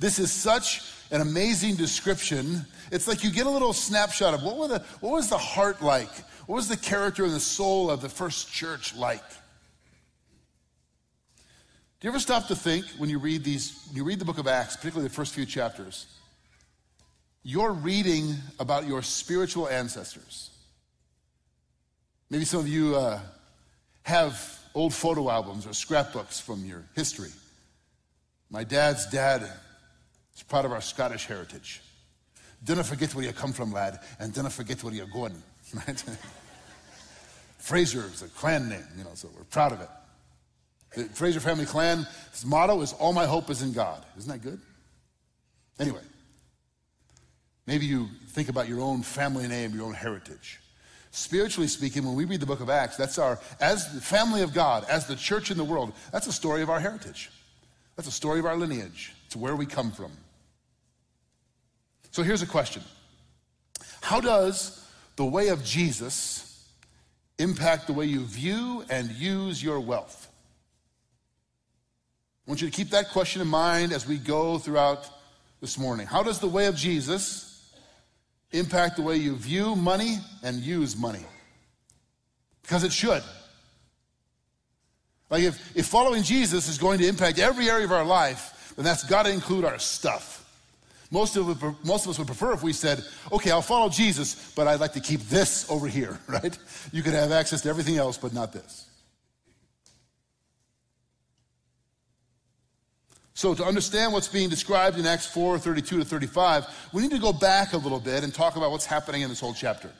This 0.00 0.18
is 0.18 0.32
such 0.32 0.82
an 1.10 1.20
amazing 1.20 1.76
description. 1.76 2.64
It's 2.90 3.06
like 3.06 3.22
you 3.22 3.30
get 3.30 3.46
a 3.46 3.50
little 3.50 3.72
snapshot 3.72 4.34
of 4.34 4.42
what, 4.42 4.68
the, 4.68 4.78
what 5.00 5.12
was 5.12 5.28
the 5.28 5.38
heart 5.38 5.82
like? 5.82 6.10
What 6.46 6.56
was 6.56 6.68
the 6.68 6.76
character 6.76 7.24
and 7.24 7.32
the 7.32 7.40
soul 7.40 7.90
of 7.90 8.00
the 8.00 8.08
first 8.08 8.52
church 8.52 8.94
like? 8.96 9.26
Do 12.00 12.08
you 12.08 12.10
ever 12.10 12.18
stop 12.18 12.48
to 12.48 12.56
think 12.56 12.84
when 12.98 13.08
you 13.08 13.18
read 13.18 13.44
these, 13.44 13.88
you 13.92 14.04
read 14.04 14.18
the 14.18 14.26
book 14.26 14.38
of 14.38 14.46
Acts, 14.46 14.76
particularly 14.76 15.08
the 15.08 15.14
first 15.14 15.34
few 15.34 15.46
chapters, 15.46 16.06
you're 17.42 17.72
reading 17.72 18.34
about 18.58 18.86
your 18.86 19.02
spiritual 19.02 19.68
ancestors. 19.68 20.50
Maybe 22.30 22.44
some 22.44 22.60
of 22.60 22.68
you 22.68 22.96
uh, 22.96 23.20
have 24.02 24.58
old 24.74 24.92
photo 24.92 25.30
albums 25.30 25.66
or 25.66 25.72
scrapbooks 25.72 26.40
from 26.40 26.64
your 26.64 26.82
history. 26.94 27.30
My 28.50 28.64
dad's 28.64 29.06
dad 29.06 29.50
it's 30.34 30.42
part 30.42 30.64
of 30.64 30.72
our 30.72 30.80
Scottish 30.80 31.26
heritage. 31.26 31.80
Dinna 32.62 32.82
forget 32.82 33.14
where 33.14 33.24
you 33.24 33.32
come 33.32 33.52
from, 33.52 33.72
lad, 33.72 34.00
and 34.18 34.32
dinna 34.32 34.50
forget 34.50 34.82
where 34.82 34.92
you're 34.92 35.06
going. 35.06 35.34
Right? 35.74 36.04
Fraser 37.58 38.04
is 38.12 38.20
a 38.20 38.28
clan 38.28 38.68
name, 38.68 38.84
you 38.96 39.04
know, 39.04 39.10
so 39.14 39.28
we're 39.34 39.44
proud 39.44 39.72
of 39.72 39.80
it. 39.80 39.88
The 40.94 41.04
Fraser 41.04 41.40
family 41.40 41.64
clan's 41.64 42.06
motto 42.44 42.80
is 42.82 42.92
All 42.92 43.14
my 43.14 43.24
hope 43.24 43.48
is 43.48 43.62
in 43.62 43.72
God. 43.72 44.04
Isn't 44.18 44.30
that 44.30 44.42
good? 44.42 44.60
Anyway, 45.80 46.02
maybe 47.66 47.86
you 47.86 48.08
think 48.28 48.50
about 48.50 48.68
your 48.68 48.80
own 48.80 49.02
family 49.02 49.48
name, 49.48 49.74
your 49.74 49.86
own 49.86 49.94
heritage. 49.94 50.60
Spiritually 51.10 51.68
speaking, 51.68 52.04
when 52.04 52.14
we 52.14 52.24
read 52.24 52.40
the 52.40 52.46
book 52.46 52.60
of 52.60 52.68
Acts, 52.68 52.96
that's 52.96 53.18
our, 53.18 53.40
as 53.60 53.92
the 53.94 54.00
family 54.00 54.42
of 54.42 54.52
God, 54.52 54.84
as 54.88 55.06
the 55.06 55.16
church 55.16 55.50
in 55.50 55.56
the 55.56 55.64
world, 55.64 55.92
that's 56.12 56.26
a 56.26 56.32
story 56.32 56.60
of 56.60 56.68
our 56.68 56.80
heritage. 56.80 57.30
That's 57.96 58.08
a 58.08 58.12
story 58.12 58.40
of 58.40 58.46
our 58.46 58.56
lineage. 58.56 59.14
It's 59.26 59.36
where 59.36 59.56
we 59.56 59.64
come 59.64 59.90
from. 59.90 60.12
So 62.14 62.22
here's 62.22 62.42
a 62.42 62.46
question 62.46 62.80
How 64.00 64.20
does 64.20 64.86
the 65.16 65.24
way 65.24 65.48
of 65.48 65.64
Jesus 65.64 66.64
impact 67.40 67.88
the 67.88 67.92
way 67.92 68.06
you 68.06 68.20
view 68.20 68.84
and 68.88 69.10
use 69.10 69.60
your 69.60 69.80
wealth? 69.80 70.28
I 72.46 72.50
want 72.52 72.62
you 72.62 72.70
to 72.70 72.76
keep 72.76 72.90
that 72.90 73.10
question 73.10 73.42
in 73.42 73.48
mind 73.48 73.92
as 73.92 74.06
we 74.06 74.18
go 74.18 74.58
throughout 74.58 75.10
this 75.60 75.76
morning. 75.76 76.06
How 76.06 76.22
does 76.22 76.38
the 76.38 76.46
way 76.46 76.66
of 76.66 76.76
Jesus 76.76 77.74
impact 78.52 78.94
the 78.94 79.02
way 79.02 79.16
you 79.16 79.34
view 79.34 79.74
money 79.74 80.18
and 80.44 80.58
use 80.58 80.96
money? 80.96 81.26
Because 82.62 82.84
it 82.84 82.92
should. 82.92 83.24
Like 85.30 85.42
if, 85.42 85.76
if 85.76 85.86
following 85.86 86.22
Jesus 86.22 86.68
is 86.68 86.78
going 86.78 87.00
to 87.00 87.08
impact 87.08 87.40
every 87.40 87.68
area 87.68 87.86
of 87.86 87.90
our 87.90 88.04
life, 88.04 88.72
then 88.76 88.84
that's 88.84 89.02
got 89.02 89.24
to 89.24 89.32
include 89.32 89.64
our 89.64 89.80
stuff. 89.80 90.43
Most 91.10 91.36
of, 91.36 91.46
most 91.84 92.06
of 92.06 92.10
us 92.10 92.18
would 92.18 92.26
prefer 92.26 92.52
if 92.52 92.62
we 92.62 92.72
said, 92.72 93.04
okay, 93.30 93.50
I'll 93.50 93.62
follow 93.62 93.88
Jesus, 93.88 94.52
but 94.56 94.66
I'd 94.66 94.80
like 94.80 94.94
to 94.94 95.00
keep 95.00 95.20
this 95.22 95.70
over 95.70 95.86
here, 95.86 96.18
right? 96.28 96.56
You 96.92 97.02
could 97.02 97.14
have 97.14 97.32
access 97.32 97.60
to 97.62 97.68
everything 97.68 97.96
else, 97.96 98.18
but 98.18 98.32
not 98.32 98.52
this. 98.52 98.88
So, 103.36 103.52
to 103.52 103.64
understand 103.64 104.12
what's 104.12 104.28
being 104.28 104.48
described 104.48 104.96
in 104.96 105.06
Acts 105.06 105.26
4 105.26 105.58
32 105.58 105.98
to 105.98 106.04
35, 106.04 106.66
we 106.92 107.02
need 107.02 107.10
to 107.10 107.18
go 107.18 107.32
back 107.32 107.72
a 107.72 107.76
little 107.76 107.98
bit 107.98 108.22
and 108.22 108.32
talk 108.32 108.54
about 108.56 108.70
what's 108.70 108.86
happening 108.86 109.22
in 109.22 109.28
this 109.28 109.40
whole 109.40 109.52
chapter. 109.52 109.90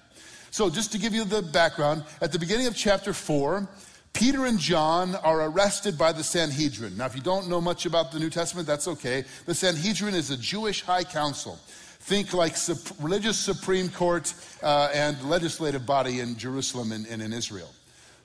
So, 0.52 0.70
just 0.70 0.92
to 0.92 0.98
give 0.98 1.12
you 1.12 1.24
the 1.24 1.42
background, 1.42 2.04
at 2.20 2.30
the 2.30 2.38
beginning 2.38 2.68
of 2.68 2.76
chapter 2.76 3.12
4, 3.12 3.68
Peter 4.14 4.46
and 4.46 4.58
John 4.60 5.16
are 5.16 5.42
arrested 5.42 5.98
by 5.98 6.12
the 6.12 6.22
Sanhedrin. 6.22 6.96
Now, 6.96 7.06
if 7.06 7.16
you 7.16 7.20
don't 7.20 7.48
know 7.48 7.60
much 7.60 7.84
about 7.84 8.12
the 8.12 8.20
New 8.20 8.30
Testament, 8.30 8.66
that's 8.66 8.88
okay. 8.88 9.24
The 9.44 9.54
Sanhedrin 9.54 10.14
is 10.14 10.30
a 10.30 10.36
Jewish 10.36 10.82
high 10.82 11.02
council. 11.02 11.58
Think 11.98 12.32
like 12.32 12.54
religious 13.00 13.36
Supreme 13.36 13.88
Court 13.88 14.32
uh, 14.62 14.90
and 14.94 15.20
legislative 15.28 15.84
body 15.84 16.20
in 16.20 16.36
Jerusalem 16.36 16.92
and, 16.92 17.06
and 17.06 17.20
in 17.20 17.32
Israel. 17.32 17.70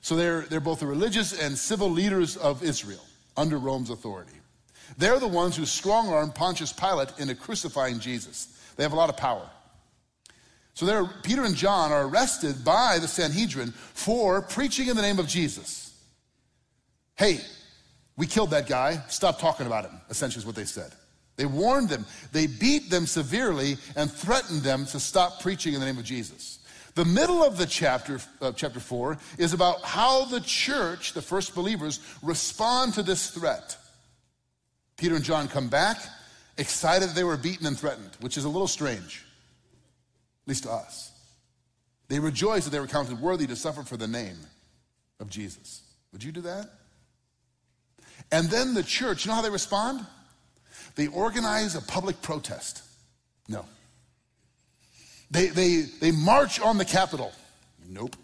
So 0.00 0.16
they're, 0.16 0.42
they're 0.42 0.60
both 0.60 0.80
the 0.80 0.86
religious 0.86 1.38
and 1.38 1.58
civil 1.58 1.90
leaders 1.90 2.36
of 2.36 2.62
Israel 2.62 3.04
under 3.36 3.58
Rome's 3.58 3.90
authority. 3.90 4.38
They're 4.96 5.18
the 5.18 5.28
ones 5.28 5.56
who 5.56 5.66
strong 5.66 6.08
armed 6.08 6.34
Pontius 6.34 6.72
Pilate 6.72 7.08
into 7.18 7.34
crucifying 7.34 7.98
Jesus. 7.98 8.56
They 8.76 8.84
have 8.84 8.92
a 8.92 8.96
lot 8.96 9.08
of 9.08 9.16
power. 9.16 9.48
So 10.74 11.08
Peter 11.22 11.44
and 11.44 11.54
John 11.54 11.92
are 11.92 12.06
arrested 12.06 12.64
by 12.64 12.98
the 12.98 13.08
Sanhedrin 13.08 13.72
for 13.72 14.40
preaching 14.42 14.88
in 14.88 14.96
the 14.96 15.02
name 15.02 15.18
of 15.18 15.26
Jesus. 15.26 15.94
Hey, 17.16 17.40
we 18.16 18.26
killed 18.26 18.50
that 18.50 18.66
guy. 18.66 19.02
Stop 19.08 19.38
talking 19.38 19.66
about 19.66 19.84
him, 19.84 20.00
essentially 20.08 20.40
is 20.40 20.46
what 20.46 20.54
they 20.54 20.64
said. 20.64 20.92
They 21.36 21.46
warned 21.46 21.88
them. 21.88 22.04
They 22.32 22.46
beat 22.46 22.90
them 22.90 23.06
severely 23.06 23.76
and 23.96 24.10
threatened 24.10 24.62
them 24.62 24.84
to 24.86 25.00
stop 25.00 25.40
preaching 25.40 25.74
in 25.74 25.80
the 25.80 25.86
name 25.86 25.98
of 25.98 26.04
Jesus. 26.04 26.58
The 26.94 27.04
middle 27.04 27.42
of 27.42 27.56
the 27.56 27.66
chapter, 27.66 28.20
uh, 28.42 28.52
chapter 28.52 28.80
4, 28.80 29.16
is 29.38 29.52
about 29.52 29.82
how 29.82 30.26
the 30.26 30.40
church, 30.40 31.12
the 31.14 31.22
first 31.22 31.54
believers, 31.54 32.00
respond 32.22 32.94
to 32.94 33.02
this 33.02 33.30
threat. 33.30 33.76
Peter 34.96 35.14
and 35.14 35.24
John 35.24 35.48
come 35.48 35.68
back, 35.68 35.98
excited 36.58 37.08
that 37.08 37.14
they 37.14 37.24
were 37.24 37.36
beaten 37.36 37.66
and 37.66 37.78
threatened, 37.78 38.10
which 38.20 38.36
is 38.36 38.44
a 38.44 38.48
little 38.48 38.68
strange, 38.68 39.24
at 40.44 40.48
least 40.48 40.64
to 40.64 40.70
us. 40.70 41.12
They 42.08 42.18
rejoice 42.18 42.64
that 42.64 42.70
they 42.70 42.80
were 42.80 42.86
counted 42.86 43.20
worthy 43.20 43.46
to 43.46 43.56
suffer 43.56 43.82
for 43.82 43.96
the 43.96 44.08
name 44.08 44.36
of 45.20 45.30
Jesus. 45.30 45.82
Would 46.12 46.24
you 46.24 46.32
do 46.32 46.40
that? 46.40 46.68
And 48.32 48.48
then 48.48 48.74
the 48.74 48.82
church, 48.82 49.24
you 49.24 49.30
know 49.30 49.36
how 49.36 49.42
they 49.42 49.50
respond? 49.50 50.04
They 50.96 51.06
organize 51.06 51.76
a 51.76 51.82
public 51.82 52.20
protest. 52.20 52.82
No. 53.48 53.64
They, 55.30 55.46
they, 55.46 55.82
they 56.00 56.10
march 56.10 56.60
on 56.60 56.78
the 56.78 56.84
Capitol. 56.84 57.32
Nope. 57.88 58.16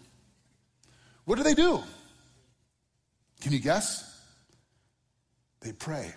What 1.25 1.37
do 1.37 1.43
they 1.43 1.53
do? 1.53 1.81
Can 3.41 3.51
you 3.53 3.59
guess? 3.59 4.21
They 5.61 5.71
pray. 5.71 6.13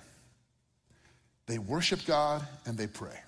They 1.47 1.59
worship 1.59 2.05
God 2.07 2.47
and 2.67 2.77
they 2.77 2.87
pray. 2.87 3.19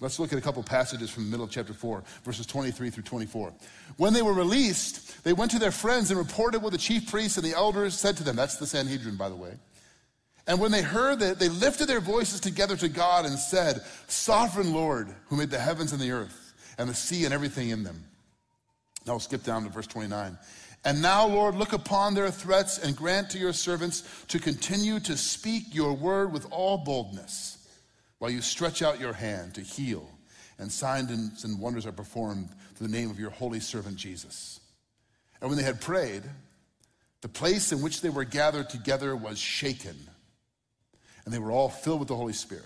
Let's 0.00 0.18
look 0.18 0.30
at 0.30 0.38
a 0.38 0.42
couple 0.42 0.62
passages 0.62 1.08
from 1.08 1.24
the 1.24 1.30
middle 1.30 1.46
of 1.46 1.50
chapter 1.50 1.72
4, 1.72 2.02
verses 2.22 2.44
23 2.44 2.90
through 2.90 3.02
24. 3.04 3.50
When 3.96 4.12
they 4.12 4.20
were 4.20 4.34
released, 4.34 5.24
they 5.24 5.32
went 5.32 5.50
to 5.52 5.58
their 5.58 5.70
friends 5.70 6.10
and 6.10 6.18
reported 6.18 6.60
what 6.60 6.72
the 6.72 6.78
chief 6.78 7.10
priests 7.10 7.38
and 7.38 7.46
the 7.46 7.56
elders 7.56 7.98
said 7.98 8.14
to 8.18 8.22
them. 8.22 8.36
That's 8.36 8.56
the 8.56 8.66
Sanhedrin, 8.66 9.16
by 9.16 9.30
the 9.30 9.36
way. 9.36 9.52
And 10.46 10.60
when 10.60 10.70
they 10.70 10.82
heard 10.82 11.20
that, 11.20 11.38
they 11.38 11.48
lifted 11.48 11.86
their 11.86 12.00
voices 12.00 12.40
together 12.40 12.76
to 12.76 12.90
God 12.90 13.24
and 13.24 13.38
said, 13.38 13.80
Sovereign 14.06 14.74
Lord, 14.74 15.08
who 15.28 15.36
made 15.36 15.50
the 15.50 15.58
heavens 15.58 15.92
and 15.92 16.00
the 16.00 16.12
earth 16.12 16.52
and 16.76 16.90
the 16.90 16.94
sea 16.94 17.24
and 17.24 17.32
everything 17.32 17.70
in 17.70 17.82
them. 17.82 18.04
Now 19.06 19.14
we'll 19.14 19.20
skip 19.20 19.44
down 19.44 19.64
to 19.64 19.70
verse 19.70 19.86
29. 19.86 20.36
And 20.84 21.00
now, 21.00 21.26
Lord, 21.26 21.54
look 21.54 21.72
upon 21.72 22.12
their 22.12 22.30
threats 22.30 22.78
and 22.78 22.94
grant 22.94 23.30
to 23.30 23.38
your 23.38 23.54
servants 23.54 24.04
to 24.28 24.38
continue 24.38 25.00
to 25.00 25.16
speak 25.16 25.74
your 25.74 25.94
word 25.94 26.34
with 26.34 26.46
all 26.52 26.76
boldness 26.76 27.55
while 28.18 28.30
you 28.30 28.40
stretch 28.40 28.82
out 28.82 29.00
your 29.00 29.12
hand 29.12 29.54
to 29.54 29.60
heal, 29.60 30.08
and 30.58 30.72
signs 30.72 31.44
and 31.44 31.60
wonders 31.60 31.86
are 31.86 31.92
performed 31.92 32.48
through 32.74 32.86
the 32.88 32.92
name 32.92 33.10
of 33.10 33.20
your 33.20 33.30
holy 33.30 33.60
servant 33.60 33.96
Jesus. 33.96 34.60
And 35.40 35.50
when 35.50 35.58
they 35.58 35.64
had 35.64 35.80
prayed, 35.80 36.22
the 37.20 37.28
place 37.28 37.72
in 37.72 37.82
which 37.82 38.00
they 38.00 38.08
were 38.08 38.24
gathered 38.24 38.70
together 38.70 39.14
was 39.14 39.38
shaken 39.38 39.96
and 41.26 41.34
they 41.34 41.38
were 41.38 41.50
all 41.50 41.68
filled 41.68 41.98
with 41.98 42.08
the 42.08 42.16
Holy 42.16 42.32
Spirit 42.32 42.64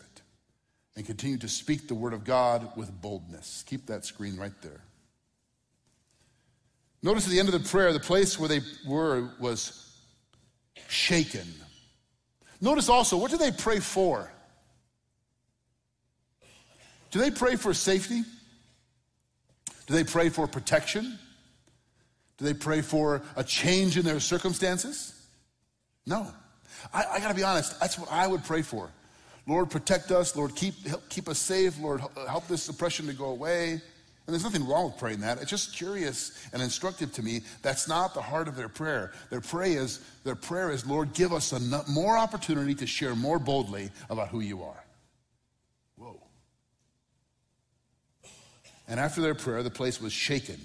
and 0.94 1.04
continued 1.04 1.40
to 1.40 1.48
speak 1.48 1.88
the 1.88 1.94
word 1.94 2.12
of 2.12 2.24
God 2.24 2.76
with 2.76 2.92
boldness. 3.00 3.64
Keep 3.66 3.86
that 3.86 4.04
screen 4.04 4.36
right 4.36 4.52
there. 4.62 4.82
Notice 7.02 7.24
at 7.24 7.30
the 7.30 7.38
end 7.38 7.48
of 7.48 7.54
the 7.54 7.68
prayer, 7.68 7.92
the 7.92 7.98
place 7.98 8.38
where 8.38 8.48
they 8.48 8.60
were 8.86 9.30
was 9.40 9.96
shaken. 10.88 11.46
Notice 12.60 12.90
also, 12.90 13.16
what 13.16 13.30
do 13.30 13.38
they 13.38 13.50
pray 13.50 13.80
for? 13.80 14.30
Do 17.10 17.18
they 17.18 17.30
pray 17.30 17.56
for 17.56 17.74
safety? 17.74 18.22
Do 19.86 19.94
they 19.94 20.04
pray 20.04 20.28
for 20.28 20.46
protection? 20.46 21.18
Do 22.38 22.44
they 22.44 22.54
pray 22.54 22.80
for 22.80 23.22
a 23.36 23.44
change 23.44 23.96
in 23.96 24.04
their 24.04 24.20
circumstances? 24.20 25.14
No. 26.06 26.26
I, 26.94 27.04
I 27.12 27.20
got 27.20 27.28
to 27.28 27.34
be 27.34 27.42
honest, 27.42 27.78
that's 27.80 27.98
what 27.98 28.10
I 28.10 28.26
would 28.26 28.44
pray 28.44 28.62
for. 28.62 28.90
Lord, 29.46 29.70
protect 29.70 30.10
us. 30.10 30.36
Lord, 30.36 30.54
keep, 30.54 30.74
keep 31.08 31.28
us 31.28 31.38
safe. 31.38 31.78
Lord, 31.80 32.02
uh, 32.16 32.26
help 32.26 32.46
this 32.46 32.68
oppression 32.68 33.06
to 33.06 33.12
go 33.12 33.26
away. 33.26 33.72
And 33.72 34.34
there's 34.34 34.44
nothing 34.44 34.66
wrong 34.66 34.86
with 34.86 34.98
praying 34.98 35.20
that. 35.20 35.38
It's 35.40 35.50
just 35.50 35.74
curious 35.74 36.46
and 36.52 36.62
instructive 36.62 37.12
to 37.14 37.22
me. 37.22 37.40
That's 37.62 37.88
not 37.88 38.14
the 38.14 38.22
heart 38.22 38.46
of 38.46 38.54
their 38.54 38.68
prayer. 38.68 39.12
Their 39.28 39.40
prayer 39.40 39.82
is, 39.82 40.00
their 40.22 40.36
prayer 40.36 40.70
is 40.70 40.86
Lord, 40.86 41.14
give 41.14 41.32
us 41.32 41.52
more 41.88 42.16
opportunity 42.16 42.74
to 42.76 42.86
share 42.86 43.16
more 43.16 43.40
boldly 43.40 43.90
about 44.08 44.28
who 44.28 44.38
you 44.38 44.62
are. 44.62 44.84
Whoa. 45.96 46.22
And 48.90 48.98
after 48.98 49.20
their 49.22 49.36
prayer, 49.36 49.62
the 49.62 49.70
place 49.70 50.00
was 50.00 50.12
shaken. 50.12 50.60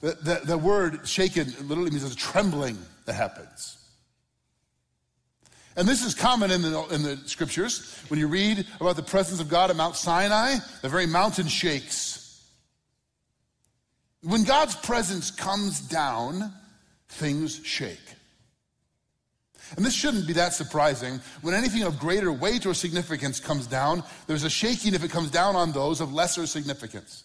The, 0.00 0.18
the, 0.20 0.40
the 0.44 0.58
word 0.58 1.08
shaken 1.08 1.46
literally 1.62 1.90
means 1.90 2.02
a 2.02 2.14
trembling 2.14 2.76
that 3.06 3.14
happens. 3.14 3.78
And 5.76 5.86
this 5.86 6.04
is 6.04 6.14
common 6.14 6.50
in 6.50 6.62
the, 6.62 6.82
in 6.88 7.02
the 7.02 7.16
scriptures. 7.26 8.02
When 8.08 8.18
you 8.18 8.26
read 8.26 8.66
about 8.80 8.96
the 8.96 9.02
presence 9.02 9.40
of 9.40 9.48
God 9.48 9.70
at 9.70 9.76
Mount 9.76 9.94
Sinai, 9.94 10.56
the 10.82 10.88
very 10.88 11.06
mountain 11.06 11.46
shakes. 11.46 12.44
When 14.22 14.42
God's 14.42 14.74
presence 14.74 15.30
comes 15.30 15.80
down, 15.80 16.52
things 17.08 17.60
shake. 17.62 18.00
And 19.74 19.84
this 19.84 19.94
shouldn't 19.94 20.26
be 20.26 20.32
that 20.34 20.52
surprising. 20.52 21.20
When 21.42 21.54
anything 21.54 21.82
of 21.82 21.98
greater 21.98 22.32
weight 22.32 22.66
or 22.66 22.74
significance 22.74 23.40
comes 23.40 23.66
down, 23.66 24.04
there's 24.26 24.44
a 24.44 24.50
shaking 24.50 24.94
if 24.94 25.02
it 25.02 25.10
comes 25.10 25.30
down 25.30 25.56
on 25.56 25.72
those 25.72 26.00
of 26.00 26.12
lesser 26.12 26.46
significance. 26.46 27.24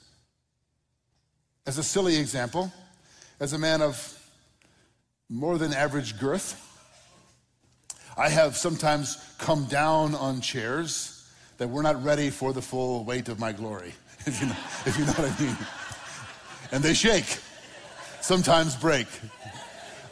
As 1.67 1.77
a 1.77 1.83
silly 1.83 2.17
example, 2.17 2.71
as 3.39 3.53
a 3.53 3.57
man 3.57 3.81
of 3.81 4.17
more 5.31 5.57
than 5.57 5.73
average 5.73 6.19
girth. 6.19 6.67
I 8.17 8.27
have 8.27 8.57
sometimes 8.57 9.17
come 9.37 9.65
down 9.65 10.13
on 10.13 10.41
chairs 10.41 11.25
that 11.57 11.69
were 11.69 11.81
not 11.81 12.03
ready 12.03 12.29
for 12.29 12.51
the 12.51 12.61
full 12.61 13.05
weight 13.05 13.29
of 13.29 13.39
my 13.39 13.53
glory, 13.53 13.93
if 14.25 14.41
you 14.41 14.47
know, 14.47 14.55
if 14.85 14.99
you 14.99 15.05
know 15.05 15.13
what 15.13 15.31
I 15.31 15.43
mean. 15.43 15.57
And 16.73 16.83
they 16.83 16.93
shake, 16.93 17.39
sometimes 18.19 18.75
break. 18.75 19.07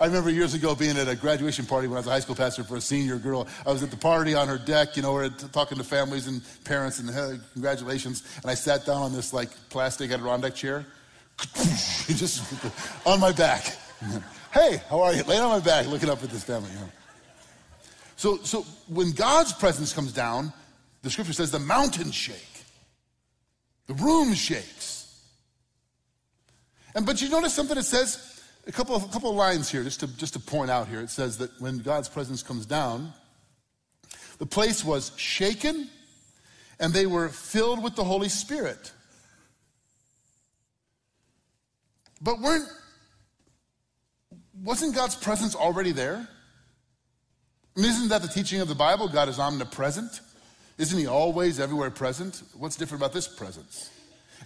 I 0.01 0.05
remember 0.05 0.29
years 0.29 0.53
ago 0.53 0.75
being 0.75 0.97
at 0.97 1.09
a 1.09 1.15
graduation 1.15 1.65
party 1.65 1.87
when 1.87 1.97
I 1.97 1.99
was 1.99 2.07
a 2.07 2.11
high 2.11 2.21
school 2.21 2.35
pastor 2.35 2.63
for 2.63 2.77
a 2.77 2.81
senior 2.81 3.17
girl. 3.17 3.47
I 3.65 3.71
was 3.71 3.83
at 3.83 3.91
the 3.91 3.97
party 3.97 4.33
on 4.33 4.47
her 4.47 4.57
deck, 4.57 4.95
you 4.95 5.01
know, 5.01 5.11
we're 5.11 5.29
talking 5.29 5.77
to 5.77 5.83
families 5.83 6.27
and 6.27 6.41
parents 6.63 6.99
and 6.99 7.09
hey, 7.09 7.37
congratulations. 7.51 8.23
And 8.41 8.49
I 8.49 8.53
sat 8.53 8.85
down 8.85 9.01
on 9.01 9.11
this 9.11 9.33
like 9.33 9.49
plastic 9.69 10.11
Adirondack 10.11 10.55
chair, 10.55 10.85
just 12.07 12.41
on 13.05 13.19
my 13.19 13.31
back. 13.31 13.77
Hey, 14.51 14.81
how 14.89 15.01
are 15.01 15.13
you? 15.13 15.21
Laying 15.25 15.43
on 15.43 15.49
my 15.49 15.63
back, 15.63 15.85
looking 15.85 16.09
up 16.09 16.23
at 16.23 16.31
this 16.31 16.43
family. 16.43 16.71
You 16.71 16.79
know. 16.79 16.89
So, 18.15 18.37
so 18.37 18.63
when 18.87 19.11
God's 19.11 19.53
presence 19.53 19.93
comes 19.93 20.11
down, 20.11 20.51
the 21.03 21.11
scripture 21.11 21.33
says 21.33 21.51
the 21.51 21.59
mountains 21.59 22.15
shake, 22.15 22.63
the 23.85 23.93
room 23.93 24.33
shakes. 24.33 25.21
And 26.95 27.05
but 27.05 27.21
you 27.21 27.29
notice 27.29 27.53
something 27.53 27.77
it 27.77 27.83
says 27.83 28.38
a 28.67 28.71
couple 28.71 28.95
of, 28.95 29.03
a 29.03 29.07
couple 29.07 29.29
of 29.29 29.35
lines 29.35 29.69
here, 29.69 29.83
just 29.83 29.99
to 30.01 30.07
just 30.17 30.33
to 30.33 30.39
point 30.39 30.69
out 30.69 30.87
here. 30.87 31.01
It 31.01 31.09
says 31.09 31.37
that 31.39 31.49
when 31.59 31.79
God's 31.79 32.09
presence 32.09 32.43
comes 32.43 32.65
down, 32.65 33.13
the 34.37 34.45
place 34.45 34.83
was 34.83 35.11
shaken, 35.17 35.89
and 36.79 36.93
they 36.93 37.05
were 37.05 37.29
filled 37.29 37.83
with 37.83 37.95
the 37.95 38.03
Holy 38.03 38.29
Spirit. 38.29 38.91
But 42.21 42.39
weren't 42.39 42.67
wasn't 44.63 44.95
God's 44.95 45.15
presence 45.15 45.55
already 45.55 45.91
there? 45.91 46.27
I 47.77 47.81
mean, 47.81 47.91
isn't 47.91 48.09
that 48.09 48.21
the 48.21 48.27
teaching 48.27 48.59
of 48.61 48.67
the 48.67 48.75
Bible? 48.75 49.07
God 49.07 49.29
is 49.29 49.39
omnipresent. 49.39 50.21
Isn't 50.77 50.97
he 50.97 51.07
always 51.07 51.59
everywhere 51.59 51.91
present? 51.91 52.43
What's 52.57 52.75
different 52.75 53.01
about 53.01 53.13
this 53.13 53.27
presence? 53.27 53.89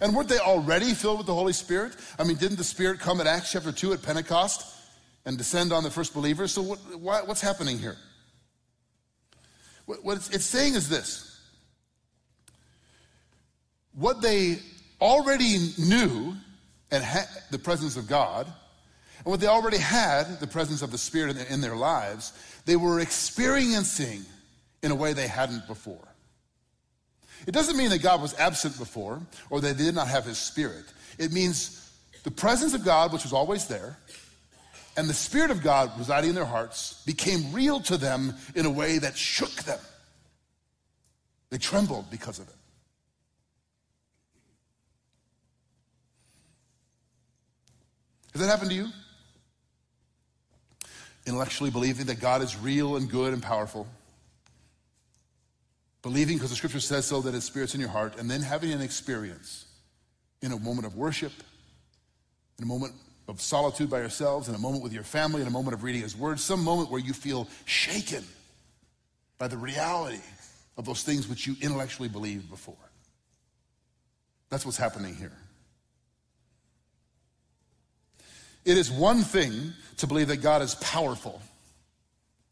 And 0.00 0.14
weren't 0.14 0.28
they 0.28 0.38
already 0.38 0.92
filled 0.94 1.18
with 1.18 1.26
the 1.26 1.34
Holy 1.34 1.52
Spirit? 1.52 1.96
I 2.18 2.24
mean, 2.24 2.36
didn't 2.36 2.56
the 2.56 2.64
Spirit 2.64 3.00
come 3.00 3.20
at 3.20 3.26
Acts 3.26 3.52
chapter 3.52 3.72
2 3.72 3.92
at 3.92 4.02
Pentecost 4.02 4.66
and 5.24 5.38
descend 5.38 5.72
on 5.72 5.82
the 5.82 5.90
first 5.90 6.14
believers? 6.14 6.52
So, 6.52 6.62
what, 6.62 7.26
what's 7.28 7.40
happening 7.40 7.78
here? 7.78 7.96
What, 9.86 10.04
what 10.04 10.16
it's, 10.16 10.30
it's 10.30 10.44
saying 10.44 10.74
is 10.74 10.88
this 10.88 11.30
what 13.94 14.20
they 14.20 14.58
already 15.00 15.70
knew 15.78 16.34
and 16.90 17.02
had 17.02 17.26
the 17.50 17.58
presence 17.58 17.96
of 17.96 18.08
God 18.08 18.46
and 18.46 19.26
what 19.26 19.40
they 19.40 19.46
already 19.46 19.78
had, 19.78 20.40
the 20.40 20.46
presence 20.46 20.82
of 20.82 20.90
the 20.90 20.98
Spirit 20.98 21.36
in 21.48 21.60
their 21.60 21.76
lives, 21.76 22.32
they 22.66 22.76
were 22.76 23.00
experiencing 23.00 24.24
in 24.82 24.90
a 24.90 24.94
way 24.94 25.12
they 25.12 25.28
hadn't 25.28 25.66
before. 25.66 26.13
It 27.46 27.52
doesn't 27.52 27.76
mean 27.76 27.90
that 27.90 28.02
God 28.02 28.22
was 28.22 28.34
absent 28.38 28.78
before 28.78 29.20
or 29.50 29.60
that 29.60 29.76
they 29.76 29.84
did 29.84 29.94
not 29.94 30.08
have 30.08 30.24
his 30.24 30.38
Spirit. 30.38 30.84
It 31.18 31.32
means 31.32 31.92
the 32.22 32.30
presence 32.30 32.74
of 32.74 32.84
God, 32.84 33.12
which 33.12 33.22
was 33.22 33.32
always 33.32 33.66
there, 33.66 33.98
and 34.96 35.08
the 35.08 35.14
Spirit 35.14 35.50
of 35.50 35.62
God 35.62 35.90
residing 35.98 36.30
in 36.30 36.36
their 36.36 36.44
hearts 36.44 37.02
became 37.04 37.52
real 37.52 37.80
to 37.80 37.96
them 37.96 38.34
in 38.54 38.66
a 38.66 38.70
way 38.70 38.98
that 38.98 39.16
shook 39.16 39.54
them. 39.64 39.80
They 41.50 41.58
trembled 41.58 42.10
because 42.10 42.38
of 42.38 42.48
it. 42.48 42.54
Has 48.32 48.40
that 48.40 48.48
happened 48.48 48.70
to 48.70 48.76
you? 48.76 48.88
intellectually 51.26 51.70
believing 51.70 52.06
that 52.06 52.20
God 52.20 52.42
is 52.42 52.56
real 52.58 52.96
and 52.96 53.10
good 53.10 53.32
and 53.32 53.42
powerful, 53.42 53.86
believing 56.04 56.36
because 56.36 56.50
the 56.50 56.56
scripture 56.56 56.80
says 56.80 57.06
so 57.06 57.22
that 57.22 57.32
his 57.32 57.44
spirit's 57.44 57.74
in 57.74 57.80
your 57.80 57.88
heart, 57.88 58.18
and 58.18 58.30
then 58.30 58.42
having 58.42 58.70
an 58.70 58.82
experience 58.82 59.64
in 60.42 60.52
a 60.52 60.58
moment 60.58 60.86
of 60.86 60.94
worship, 60.96 61.32
in 62.58 62.64
a 62.64 62.66
moment 62.66 62.92
of 63.26 63.40
solitude 63.40 63.88
by 63.88 63.98
yourselves, 63.98 64.46
in 64.46 64.54
a 64.54 64.58
moment 64.58 64.82
with 64.84 64.92
your 64.92 65.02
family, 65.02 65.40
in 65.40 65.48
a 65.48 65.50
moment 65.50 65.72
of 65.72 65.82
reading 65.82 66.02
his 66.02 66.14
word, 66.14 66.38
some 66.38 66.62
moment 66.62 66.90
where 66.90 67.00
you 67.00 67.14
feel 67.14 67.48
shaken 67.64 68.22
by 69.38 69.48
the 69.48 69.56
reality 69.56 70.20
of 70.76 70.84
those 70.84 71.02
things 71.02 71.26
which 71.26 71.46
you 71.46 71.56
intellectually 71.62 72.10
believed 72.10 72.50
before. 72.50 72.76
That's 74.50 74.66
what's 74.66 74.76
happening 74.76 75.14
here. 75.14 75.32
It 78.66 78.76
is 78.76 78.90
one 78.90 79.22
thing 79.22 79.72
to 79.96 80.06
believe 80.06 80.28
that 80.28 80.42
God 80.42 80.60
is 80.60 80.74
powerful. 80.76 81.40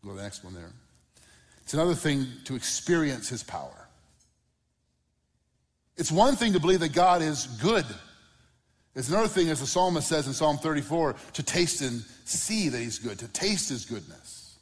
Go 0.02 0.12
to 0.12 0.16
the 0.16 0.22
next 0.22 0.42
one 0.42 0.54
there. 0.54 0.72
It's 1.72 1.78
another 1.78 1.94
thing 1.94 2.26
to 2.44 2.54
experience 2.54 3.30
his 3.30 3.42
power. 3.42 3.88
It's 5.96 6.12
one 6.12 6.36
thing 6.36 6.52
to 6.52 6.60
believe 6.60 6.80
that 6.80 6.92
God 6.92 7.22
is 7.22 7.46
good. 7.62 7.86
It's 8.94 9.08
another 9.08 9.26
thing, 9.26 9.48
as 9.48 9.60
the 9.60 9.66
psalmist 9.66 10.06
says 10.06 10.26
in 10.26 10.34
Psalm 10.34 10.58
34, 10.58 11.16
to 11.32 11.42
taste 11.42 11.80
and 11.80 12.02
see 12.26 12.68
that 12.68 12.76
he's 12.76 12.98
good, 12.98 13.18
to 13.20 13.28
taste 13.28 13.70
his 13.70 13.86
goodness. 13.86 14.58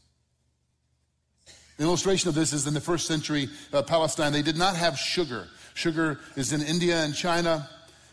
An 1.78 1.84
illustration 1.86 2.28
of 2.28 2.36
this 2.36 2.52
is 2.52 2.68
in 2.68 2.74
the 2.74 2.80
first 2.80 3.08
century 3.08 3.48
uh, 3.72 3.82
Palestine, 3.82 4.32
they 4.32 4.40
did 4.40 4.56
not 4.56 4.76
have 4.76 4.96
sugar. 4.96 5.48
Sugar 5.74 6.20
is 6.36 6.52
in 6.52 6.62
India 6.62 7.02
and 7.02 7.12
China. 7.12 7.68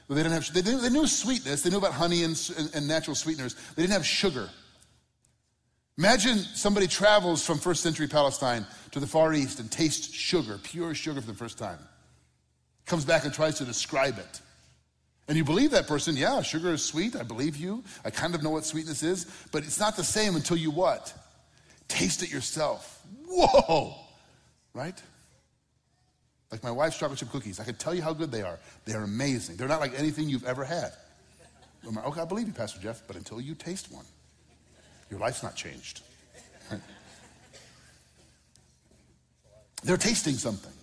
They 0.09 0.15
didn't 0.15 0.31
have, 0.31 0.51
they 0.51 0.63
knew, 0.63 0.81
they 0.81 0.89
knew 0.89 1.05
sweetness. 1.05 1.61
They 1.61 1.69
knew 1.69 1.77
about 1.77 1.93
honey 1.93 2.23
and, 2.23 2.51
and, 2.57 2.71
and 2.73 2.87
natural 2.87 3.13
sweeteners. 3.13 3.53
They 3.75 3.83
didn't 3.83 3.93
have 3.93 4.07
sugar. 4.07 4.49
Imagine 5.97 6.37
somebody 6.37 6.85
travels 6.85 7.43
from 7.43 7.57
first 7.57 7.81
century 7.81 8.07
Palestine 8.07 8.67
to 8.91 8.99
the 8.99 9.07
Far 9.07 9.33
East 9.33 9.59
and 9.59 9.71
tastes 9.71 10.13
sugar, 10.13 10.59
pure 10.61 10.93
sugar 10.93 11.21
for 11.21 11.27
the 11.27 11.33
first 11.33 11.57
time. 11.57 11.79
Comes 12.85 13.03
back 13.03 13.25
and 13.25 13.33
tries 13.33 13.57
to 13.57 13.65
describe 13.65 14.19
it. 14.19 14.41
And 15.27 15.35
you 15.35 15.43
believe 15.43 15.71
that 15.71 15.87
person, 15.87 16.15
yeah, 16.15 16.41
sugar 16.41 16.71
is 16.71 16.83
sweet. 16.83 17.15
I 17.15 17.23
believe 17.23 17.57
you. 17.57 17.83
I 18.05 18.11
kind 18.11 18.35
of 18.35 18.43
know 18.43 18.51
what 18.51 18.63
sweetness 18.63 19.01
is, 19.01 19.25
but 19.51 19.63
it's 19.63 19.79
not 19.79 19.97
the 19.97 20.03
same 20.03 20.35
until 20.35 20.55
you 20.55 20.71
what? 20.71 21.13
Taste 21.87 22.21
it 22.21 22.31
yourself. 22.31 23.01
Whoa! 23.27 23.95
Right? 24.73 25.01
Like 26.51 26.63
my 26.63 26.71
wife's 26.71 26.97
chocolate 26.97 27.19
chip 27.19 27.29
cookies. 27.29 27.59
I 27.59 27.63
can 27.63 27.75
tell 27.75 27.93
you 27.93 28.03
how 28.03 28.13
good 28.13 28.31
they 28.31 28.43
are. 28.43 28.59
They 28.85 28.93
are 28.93 29.03
amazing. 29.03 29.57
They're 29.57 29.67
not 29.67 29.81
like 29.81 29.97
anything 29.97 30.29
you've 30.29 30.45
ever 30.45 30.63
had. 30.63 30.91
Okay, 31.85 32.21
I 32.21 32.25
believe 32.25 32.47
you, 32.47 32.53
Pastor 32.53 32.79
Jeff, 32.79 33.01
but 33.07 33.15
until 33.15 33.41
you 33.41 33.55
taste 33.55 33.91
one, 33.91 34.05
your 35.09 35.19
life's 35.19 35.43
not 35.43 35.55
changed. 35.55 36.01
They're 39.83 39.97
tasting 39.97 40.35
something. 40.35 40.73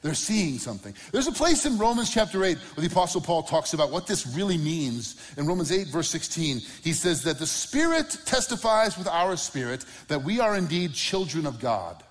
They're 0.00 0.14
seeing 0.14 0.58
something. 0.58 0.94
There's 1.10 1.26
a 1.26 1.32
place 1.32 1.66
in 1.66 1.76
Romans 1.76 2.10
chapter 2.10 2.44
8 2.44 2.56
where 2.56 2.86
the 2.86 2.92
Apostle 2.92 3.20
Paul 3.20 3.42
talks 3.42 3.74
about 3.74 3.90
what 3.90 4.06
this 4.06 4.26
really 4.28 4.56
means. 4.56 5.16
In 5.36 5.46
Romans 5.46 5.72
8, 5.72 5.88
verse 5.88 6.08
16, 6.08 6.60
he 6.84 6.92
says 6.92 7.24
that 7.24 7.38
the 7.38 7.46
Spirit 7.46 8.16
testifies 8.24 8.96
with 8.96 9.08
our 9.08 9.36
spirit 9.36 9.84
that 10.06 10.22
we 10.22 10.38
are 10.38 10.56
indeed 10.56 10.94
children 10.94 11.46
of 11.46 11.58
God. 11.58 12.02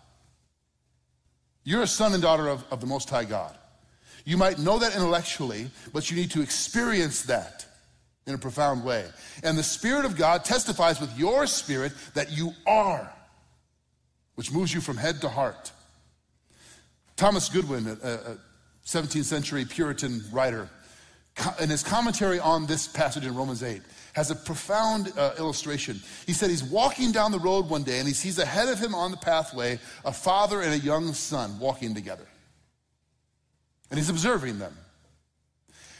You're 1.64 1.84
a 1.84 1.88
son 1.88 2.14
and 2.14 2.22
daughter 2.22 2.48
of, 2.48 2.66
of 2.72 2.82
the 2.82 2.88
Most 2.88 3.10
High 3.10 3.26
God. 3.26 3.58
You 4.26 4.36
might 4.36 4.60
know 4.60 4.78
that 4.80 4.94
intellectually, 4.94 5.70
but 5.94 6.12
you 6.12 6.18
need 6.18 6.32
to 6.32 6.42
experience 6.42 7.24
that 7.24 7.66
in 8.28 8.36
a 8.36 8.38
profound 8.38 8.84
way. 8.84 9.06
And 9.42 9.58
the 9.58 9.64
Spirit 9.64 10.06
of 10.06 10.16
God 10.16 10.46
testifies 10.46 11.00
with 11.00 11.18
your 11.18 11.48
spirit 11.48 11.94
that 12.14 12.32
you 12.32 12.52
are, 12.68 13.12
which 14.36 14.52
moves 14.52 14.74
you 14.74 14.82
from 14.82 14.98
head 14.98 15.22
to 15.22 15.30
heart. 15.30 15.72
Thomas 17.16 17.50
Goodwin, 17.50 17.88
a, 17.88 18.10
a 18.14 18.38
17th 18.86 19.24
century 19.24 19.66
Puritan 19.66 20.22
writer, 20.32 20.70
in 21.60 21.70
his 21.70 21.84
commentary 21.84 22.40
on 22.40 22.66
this 22.66 22.88
passage 22.88 23.26
in 23.26 23.34
Romans 23.34 23.64
8, 23.64 23.82
has 24.14 24.32
a 24.32 24.36
profound 24.36 25.14
uh, 25.18 25.34
illustration. 25.38 26.00
He 26.26 26.34
said 26.34 26.50
he's 26.50 26.64
walking 26.64 27.12
down 27.12 27.32
the 27.32 27.40
road 27.40 27.70
one 27.70 27.84
day 27.84 28.00
and 28.00 28.08
he 28.08 28.14
sees 28.14 28.40
ahead 28.40 28.68
of 28.68 28.80
him 28.80 28.96
on 28.96 29.12
the 29.12 29.18
pathway 29.18 29.80
a 30.04 30.12
father 30.12 30.62
and 30.62 30.74
a 30.74 30.80
young 30.80 31.14
son 31.14 31.60
walking 31.60 31.94
together. 31.94 32.28
And 33.90 34.00
he's 34.00 34.10
observing 34.10 34.60
them. 34.60 34.76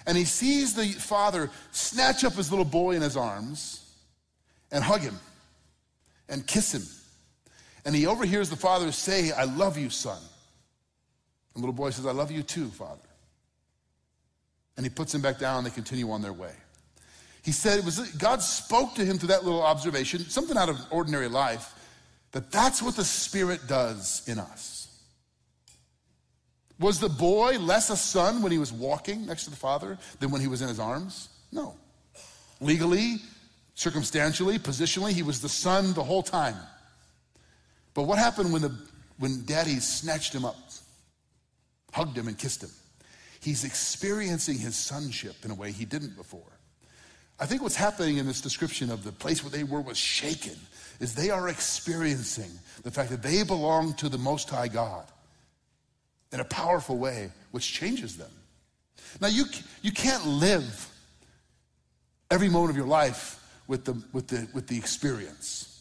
And 0.08 0.18
he 0.18 0.24
sees 0.24 0.74
the 0.74 0.88
father 0.88 1.52
snatch 1.72 2.24
up 2.24 2.34
his 2.34 2.50
little 2.50 2.66
boy 2.66 2.96
in 2.96 3.02
his 3.02 3.18
arms 3.18 3.86
and 4.72 4.84
hug 4.84 5.02
him 5.02 5.20
and 6.30 6.48
kiss 6.48 6.74
him. 6.74 6.84
And 7.86 7.94
he 7.94 8.08
overhears 8.08 8.50
the 8.50 8.56
father 8.56 8.92
say, 8.92 9.32
I 9.32 9.44
love 9.44 9.78
you, 9.78 9.90
son. 9.90 10.22
The 11.54 11.60
little 11.60 11.74
boy 11.74 11.90
says, 11.90 12.06
I 12.06 12.12
love 12.12 12.32
you 12.32 12.42
too, 12.42 12.68
father. 12.70 13.02
And 14.78 14.86
he 14.86 14.90
puts 14.90 15.14
him 15.14 15.22
back 15.22 15.40
down 15.40 15.58
and 15.58 15.68
they 15.68 15.72
continue 15.72 16.10
on 16.12 16.22
their 16.22 16.34
way. 16.34 16.54
He 17.44 17.52
said 17.52 17.80
it 17.80 17.86
was 17.86 18.00
God 18.14 18.42
spoke 18.42 18.96
to 18.96 19.06
him 19.06 19.18
through 19.18 19.30
that 19.30 19.44
little 19.44 19.64
observation, 19.64 20.20
something 20.22 20.58
out 20.58 20.70
of 20.70 20.78
ordinary 20.92 21.28
life, 21.28 21.74
that 22.32 22.52
that's 22.52 22.82
what 22.82 22.96
the 22.96 23.06
Spirit 23.06 23.68
does 23.68 24.22
in 24.28 24.38
us. 24.38 24.87
Was 26.80 27.00
the 27.00 27.10
boy 27.10 27.58
less 27.58 27.90
a 27.90 27.98
son 27.98 28.42
when 28.42 28.52
he 28.52 28.58
was 28.58 28.72
walking 28.72 29.26
next 29.26 29.46
to 29.46 29.50
the 29.50 29.56
Father 29.56 29.98
than 30.20 30.30
when 30.30 30.42
he 30.42 30.48
was 30.48 30.62
in 30.62 30.68
his 30.68 30.80
arms? 30.80 31.30
No. 31.52 31.76
Legally, 32.62 33.18
circumstantially, 33.74 34.60
positionally, 34.60 35.12
he 35.12 35.24
was 35.24 35.42
the 35.42 35.50
son 35.50 35.94
the 35.94 36.04
whole 36.04 36.24
time. 36.24 36.56
But 37.94 38.04
what 38.04 38.20
happened 38.20 38.54
when, 38.54 38.62
the, 38.62 38.76
when 39.18 39.44
daddy 39.46 39.80
snatched 39.80 40.34
him 40.34 40.46
up, 40.46 40.56
hugged 41.94 42.16
him, 42.16 42.28
and 42.28 42.38
kissed 42.38 42.64
him? 42.64 42.70
He's 43.40 43.64
experiencing 43.64 44.60
his 44.60 44.76
sonship 44.76 45.46
in 45.46 45.52
a 45.52 45.56
way 45.56 45.72
he 45.72 45.86
didn't 45.86 46.16
before. 46.16 46.42
I 47.40 47.46
think 47.46 47.62
what's 47.62 47.76
happening 47.76 48.18
in 48.18 48.28
this 48.28 48.42
description 48.42 48.92
of 48.92 49.04
the 49.04 49.12
place 49.12 49.44
where 49.44 49.52
they 49.52 49.64
were 49.64 49.82
was 49.82 49.98
shaken 49.98 50.56
is 51.00 51.14
they 51.14 51.30
are 51.30 51.50
experiencing 51.50 52.50
the 52.84 52.92
fact 52.92 53.10
that 53.12 53.22
they 53.24 53.44
belong 53.44 53.94
to 53.96 54.10
the 54.10 54.18
Most 54.18 54.50
High 54.50 54.68
God 54.68 55.06
in 56.32 56.40
a 56.40 56.46
powerful 56.46 56.98
way, 56.98 57.32
which 57.52 57.74
changes 57.74 58.18
them. 58.18 58.32
Now, 59.22 59.28
you, 59.28 59.46
you 59.82 59.92
can't 59.92 60.26
live 60.26 60.90
every 62.30 62.50
moment 62.50 62.72
of 62.72 62.78
your 62.78 62.88
life 62.88 63.44
with 63.68 63.86
the, 63.86 64.02
with 64.14 64.28
the, 64.28 64.48
with 64.54 64.68
the 64.68 64.78
experience. 64.78 65.74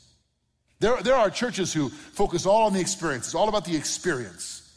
There, 0.78 1.02
there 1.02 1.14
are 1.14 1.30
churches 1.30 1.72
who 1.72 1.88
focus 1.88 2.46
all 2.46 2.64
on 2.64 2.72
the 2.72 2.80
experience. 2.80 3.26
It's 3.26 3.35
all 3.35 3.48
about 3.48 3.64
the 3.64 3.76
experience, 3.76 4.70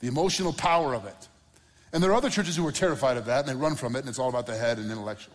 the 0.00 0.08
emotional 0.08 0.52
power 0.52 0.94
of 0.94 1.04
it. 1.04 1.28
And 1.92 2.02
there 2.02 2.10
are 2.10 2.14
other 2.14 2.30
churches 2.30 2.56
who 2.56 2.66
are 2.66 2.72
terrified 2.72 3.18
of 3.18 3.26
that 3.26 3.40
and 3.40 3.48
they 3.48 3.60
run 3.60 3.76
from 3.76 3.96
it 3.96 4.00
and 4.00 4.08
it's 4.08 4.18
all 4.18 4.30
about 4.30 4.46
the 4.46 4.56
head 4.56 4.78
and 4.78 4.90
intellectual. 4.90 5.34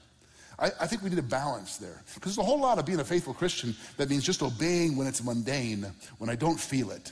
I, 0.59 0.71
I 0.81 0.87
think 0.87 1.03
we 1.03 1.09
need 1.11 1.19
a 1.19 1.23
balance 1.23 1.77
there. 1.77 2.01
Because 2.15 2.35
there's 2.35 2.43
a 2.43 2.49
whole 2.49 2.59
lot 2.59 2.79
of 2.79 2.85
being 2.85 2.99
a 2.99 3.05
faithful 3.05 3.33
Christian 3.33 3.75
that 3.97 4.09
means 4.09 4.23
just 4.23 4.41
obeying 4.41 4.95
when 4.95 5.05
it's 5.05 5.23
mundane, 5.23 5.85
when 6.17 6.31
I 6.31 6.35
don't 6.35 6.59
feel 6.59 6.89
it. 6.89 7.11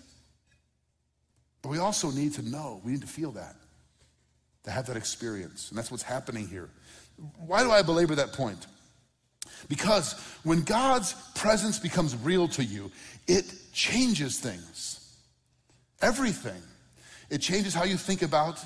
But 1.65 1.71
we 1.71 1.79
also 1.79 2.11
need 2.11 2.35
to 2.35 2.43
know, 2.43 2.79
we 2.85 2.91
need 2.91 3.01
to 3.01 3.07
feel 3.07 3.31
that, 3.31 3.55
to 4.65 4.69
have 4.69 4.85
that 4.85 4.97
experience. 4.97 5.69
And 5.69 5.77
that's 5.79 5.89
what's 5.89 6.03
happening 6.03 6.47
here. 6.47 6.69
Why 7.37 7.63
do 7.63 7.71
I 7.71 7.81
belabor 7.81 8.13
that 8.13 8.33
point? 8.33 8.67
Because 9.67 10.13
when 10.43 10.61
God's 10.61 11.15
presence 11.33 11.79
becomes 11.79 12.15
real 12.17 12.47
to 12.49 12.63
you, 12.63 12.91
it 13.27 13.51
changes 13.73 14.39
things. 14.39 15.11
Everything. 16.03 16.61
It 17.31 17.39
changes 17.39 17.73
how 17.73 17.85
you 17.85 17.97
think 17.97 18.21
about 18.21 18.63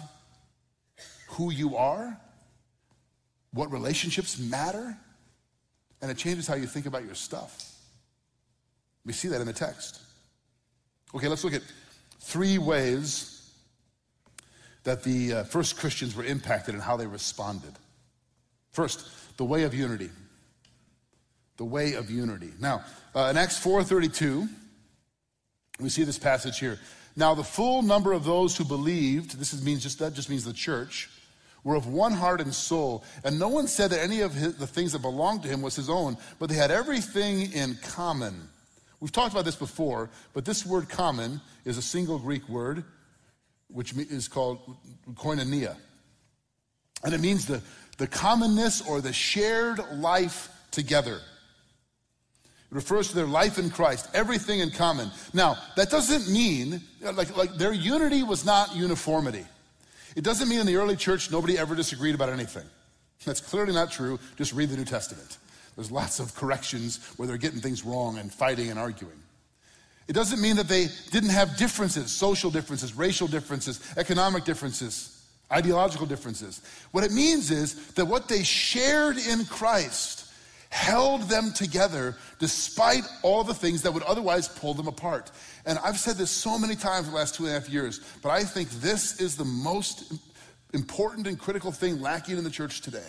who 1.30 1.54
you 1.54 1.78
are, 1.78 2.20
what 3.54 3.72
relationships 3.72 4.38
matter, 4.38 4.98
and 6.02 6.12
it 6.12 6.18
changes 6.18 6.48
how 6.48 6.56
you 6.56 6.68
think 6.68 6.86
about 6.86 7.06
your 7.06 7.16
stuff. 7.16 7.72
We 9.06 9.14
see 9.14 9.30
that 9.30 9.40
in 9.40 9.48
the 9.48 9.54
text. 9.54 10.02
Okay, 11.16 11.30
let's 11.30 11.46
look 11.46 11.54
at 11.54 11.62
three 12.20 12.58
ways 12.58 13.52
that 14.84 15.04
the 15.04 15.34
uh, 15.34 15.44
first 15.44 15.78
Christians 15.78 16.16
were 16.16 16.24
impacted 16.24 16.74
and 16.74 16.84
how 16.84 16.98
they 16.98 17.08
responded. 17.08 17.74
First, 18.72 19.38
the 19.38 19.46
way 19.46 19.64
of 19.64 19.74
unity. 19.74 20.10
The 21.58 21.66
way 21.66 21.94
of 21.94 22.10
unity. 22.10 22.52
Now, 22.60 22.84
uh, 23.16 23.28
in 23.32 23.38
Acts 23.38 23.60
4:32, 23.60 24.48
we 25.80 25.90
see 25.90 26.04
this 26.04 26.20
passage 26.20 26.60
here. 26.60 26.80
Now, 27.16 27.36
the 27.36 27.44
full 27.44 27.82
number 27.82 28.14
of 28.14 28.24
those 28.24 28.56
who 28.56 28.64
believed, 28.64 29.38
this 29.38 29.62
means 29.62 29.84
just 29.84 30.00
that 30.00 30.14
just 30.14 30.30
means 30.30 30.46
the 30.46 30.54
church, 30.54 31.10
were 31.64 31.76
of 31.76 31.88
one 31.88 32.14
heart 32.14 32.40
and 32.42 32.54
soul. 32.54 33.04
And 33.24 33.38
no 33.38 33.50
one 33.50 33.68
said 33.68 33.92
that 33.92 34.02
any 34.02 34.22
of 34.22 34.34
his, 34.34 34.56
the 34.56 34.68
things 34.68 34.94
that 34.94 35.02
belonged 35.02 35.44
to 35.44 35.50
him 35.50 35.62
was 35.62 35.76
his 35.76 35.90
own, 35.90 36.18
but 36.40 36.50
they 36.50 36.56
had 36.56 36.72
everything 36.72 37.52
in 37.52 37.78
common. 37.84 38.50
We've 39.00 39.12
talked 39.12 39.32
about 39.32 39.46
this 39.46 39.56
before, 39.56 40.10
but 40.34 40.46
this 40.46 40.66
word 40.66 40.90
common 40.90 41.40
is 41.66 41.78
a 41.78 41.82
single 41.82 42.20
Greek 42.20 42.48
word, 42.50 42.84
which 43.70 43.94
is 43.94 44.28
called 44.28 44.60
koinonia. 45.14 45.76
And 47.04 47.14
it 47.14 47.22
means 47.22 47.46
the, 47.46 47.62
the 47.98 48.08
commonness 48.08 48.82
or 48.88 49.00
the 49.00 49.14
shared 49.14 49.80
life 49.94 50.50
together. 50.72 51.22
It 52.72 52.76
refers 52.76 53.10
to 53.10 53.16
their 53.16 53.26
life 53.26 53.58
in 53.58 53.70
Christ, 53.70 54.10
everything 54.14 54.60
in 54.60 54.70
common. 54.70 55.10
Now, 55.34 55.58
that 55.76 55.90
doesn't 55.90 56.32
mean, 56.32 56.82
like, 57.02 57.36
like 57.36 57.54
their 57.56 57.74
unity 57.74 58.22
was 58.22 58.46
not 58.46 58.76
uniformity. 58.76 59.46
It 60.16 60.24
doesn't 60.24 60.50
mean 60.50 60.60
in 60.60 60.66
the 60.68 60.76
early 60.76 60.96
church 60.96 61.32
nobody 61.32 61.58
ever 61.58 61.74
disagreed 61.74 62.16
about 62.16 62.30
anything. 62.30 62.66
That's 63.26 63.42
clearly 63.42 63.74
not 63.74 63.92
true. 63.92 64.20
Just 64.38 64.54
read 64.54 64.70
the 64.70 64.78
New 64.78 64.86
Testament. 64.86 65.38
There's 65.80 65.94
lots 65.94 66.20
of 66.20 66.36
corrections 66.36 67.00
where 67.16 67.26
they're 67.26 67.38
getting 67.38 67.62
things 67.62 67.86
wrong 67.86 68.18
and 68.18 68.34
fighting 68.34 68.70
and 68.70 68.78
arguing. 68.78 69.18
It 70.10 70.12
doesn't 70.12 70.42
mean 70.42 70.58
that 70.58 70.68
they 70.68 70.88
didn't 71.12 71.30
have 71.30 71.56
differences, 71.56 72.12
social 72.12 72.52
differences, 72.52 72.94
racial 72.96 73.30
differences, 73.30 73.80
economic 73.96 74.44
differences, 74.44 75.26
ideological 75.50 76.06
differences. 76.06 76.62
What 76.92 77.06
it 77.06 77.14
means 77.14 77.50
is 77.50 77.94
that 77.94 78.04
what 78.04 78.28
they 78.28 78.44
shared 78.44 79.20
in 79.20 79.46
Christ 79.46 80.30
held 80.70 81.30
them 81.30 81.54
together 81.54 82.18
despite 82.40 83.06
all 83.24 83.46
the 83.46 83.54
things 83.54 83.82
that 83.84 83.94
would 83.94 84.04
otherwise 84.04 84.50
pull 84.50 84.74
them 84.74 84.90
apart. 84.90 85.32
And 85.66 85.80
I've 85.80 85.98
said 85.98 86.18
this 86.18 86.30
so 86.30 86.60
many 86.60 86.76
times 86.76 87.08
in 87.08 87.14
the 87.14 87.18
last 87.18 87.36
two 87.36 87.46
and 87.46 87.56
a 87.56 87.58
half 87.58 87.70
years, 87.70 88.02
but 88.22 88.32
I 88.32 88.44
think 88.44 88.70
this 88.82 89.22
is 89.22 89.38
the 89.38 89.46
most 89.46 90.12
important 90.74 91.26
and 91.26 91.40
critical 91.40 91.72
thing 91.72 92.02
lacking 92.02 92.38
in 92.38 92.44
the 92.44 92.50
church 92.50 92.82
today. 92.82 93.08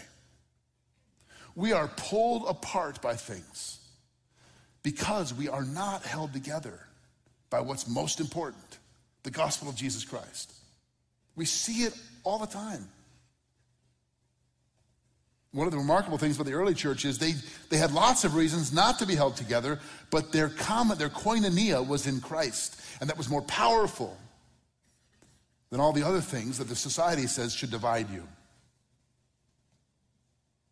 We 1.54 1.72
are 1.72 1.88
pulled 1.88 2.48
apart 2.48 3.02
by 3.02 3.14
things 3.14 3.78
because 4.82 5.34
we 5.34 5.48
are 5.48 5.64
not 5.64 6.04
held 6.04 6.32
together 6.32 6.78
by 7.50 7.60
what's 7.60 7.88
most 7.88 8.20
important 8.20 8.78
the 9.22 9.30
gospel 9.30 9.68
of 9.68 9.76
Jesus 9.76 10.04
Christ. 10.04 10.52
We 11.36 11.44
see 11.44 11.84
it 11.84 11.94
all 12.24 12.38
the 12.38 12.46
time. 12.46 12.88
One 15.52 15.66
of 15.66 15.72
the 15.72 15.78
remarkable 15.78 16.16
things 16.16 16.36
about 16.36 16.46
the 16.46 16.54
early 16.54 16.74
church 16.74 17.04
is 17.04 17.18
they, 17.18 17.34
they 17.70 17.76
had 17.76 17.92
lots 17.92 18.24
of 18.24 18.36
reasons 18.36 18.72
not 18.72 19.00
to 19.00 19.06
be 19.06 19.16
held 19.16 19.36
together, 19.36 19.80
but 20.10 20.30
their 20.30 20.48
common, 20.48 20.96
their 20.96 21.08
koinonia 21.08 21.86
was 21.86 22.06
in 22.06 22.20
Christ, 22.20 22.80
and 23.00 23.10
that 23.10 23.18
was 23.18 23.28
more 23.28 23.42
powerful 23.42 24.16
than 25.70 25.80
all 25.80 25.92
the 25.92 26.06
other 26.06 26.20
things 26.20 26.58
that 26.58 26.68
the 26.68 26.76
society 26.76 27.26
says 27.26 27.52
should 27.52 27.70
divide 27.70 28.08
you. 28.10 28.26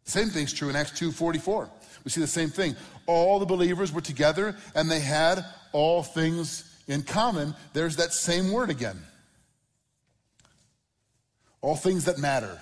Same 0.09 0.29
thing's 0.29 0.53
true 0.53 0.69
in 0.69 0.77
Acts 0.77 0.99
2:44. 0.99 1.69
We 2.05 2.11
see 2.11 2.21
the 2.21 2.27
same 2.27 2.51
thing. 2.51 2.77
All 3.07 3.39
the 3.39 3.47
believers 3.47 3.93
were 3.93 4.01
together 4.01 4.57
and 4.75 4.91
they 4.91 5.01
had 5.01 5.45
all 5.73 6.03
things 6.03 6.65
in 6.87 7.03
common. 7.03 7.55
There's 7.73 7.97
that 7.97 8.13
same 8.13 8.51
word 8.51 8.71
again. 8.71 9.05
All 11.61 11.77
things 11.77 12.05
that 12.05 12.19
matter 12.19 12.61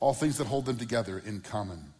all 0.00 0.14
things 0.14 0.38
that 0.38 0.46
hold 0.46 0.66
them 0.66 0.76
together 0.76 1.22
in 1.24 1.40
common. 1.40 1.92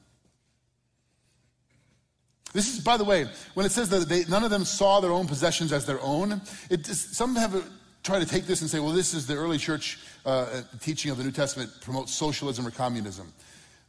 This 2.52 2.74
is, 2.74 2.82
by 2.82 2.96
the 2.96 3.04
way, 3.04 3.26
when 3.54 3.66
it 3.66 3.72
says 3.72 3.88
that 3.90 4.08
they, 4.08 4.24
none 4.24 4.44
of 4.44 4.50
them 4.50 4.64
saw 4.64 5.00
their 5.00 5.10
own 5.10 5.26
possessions 5.26 5.72
as 5.72 5.84
their 5.84 6.00
own, 6.00 6.40
it, 6.70 6.86
some 6.86 7.36
have 7.36 7.68
tried 8.02 8.20
to 8.20 8.26
take 8.26 8.46
this 8.46 8.60
and 8.60 8.70
say, 8.70 8.78
well, 8.78 8.92
this 8.92 9.12
is 9.12 9.26
the 9.26 9.34
early 9.34 9.58
church 9.58 9.98
uh, 10.24 10.62
teaching 10.80 11.10
of 11.10 11.18
the 11.18 11.24
New 11.24 11.32
Testament 11.32 11.70
promotes 11.80 12.14
socialism 12.14 12.66
or 12.66 12.70
communism. 12.70 13.32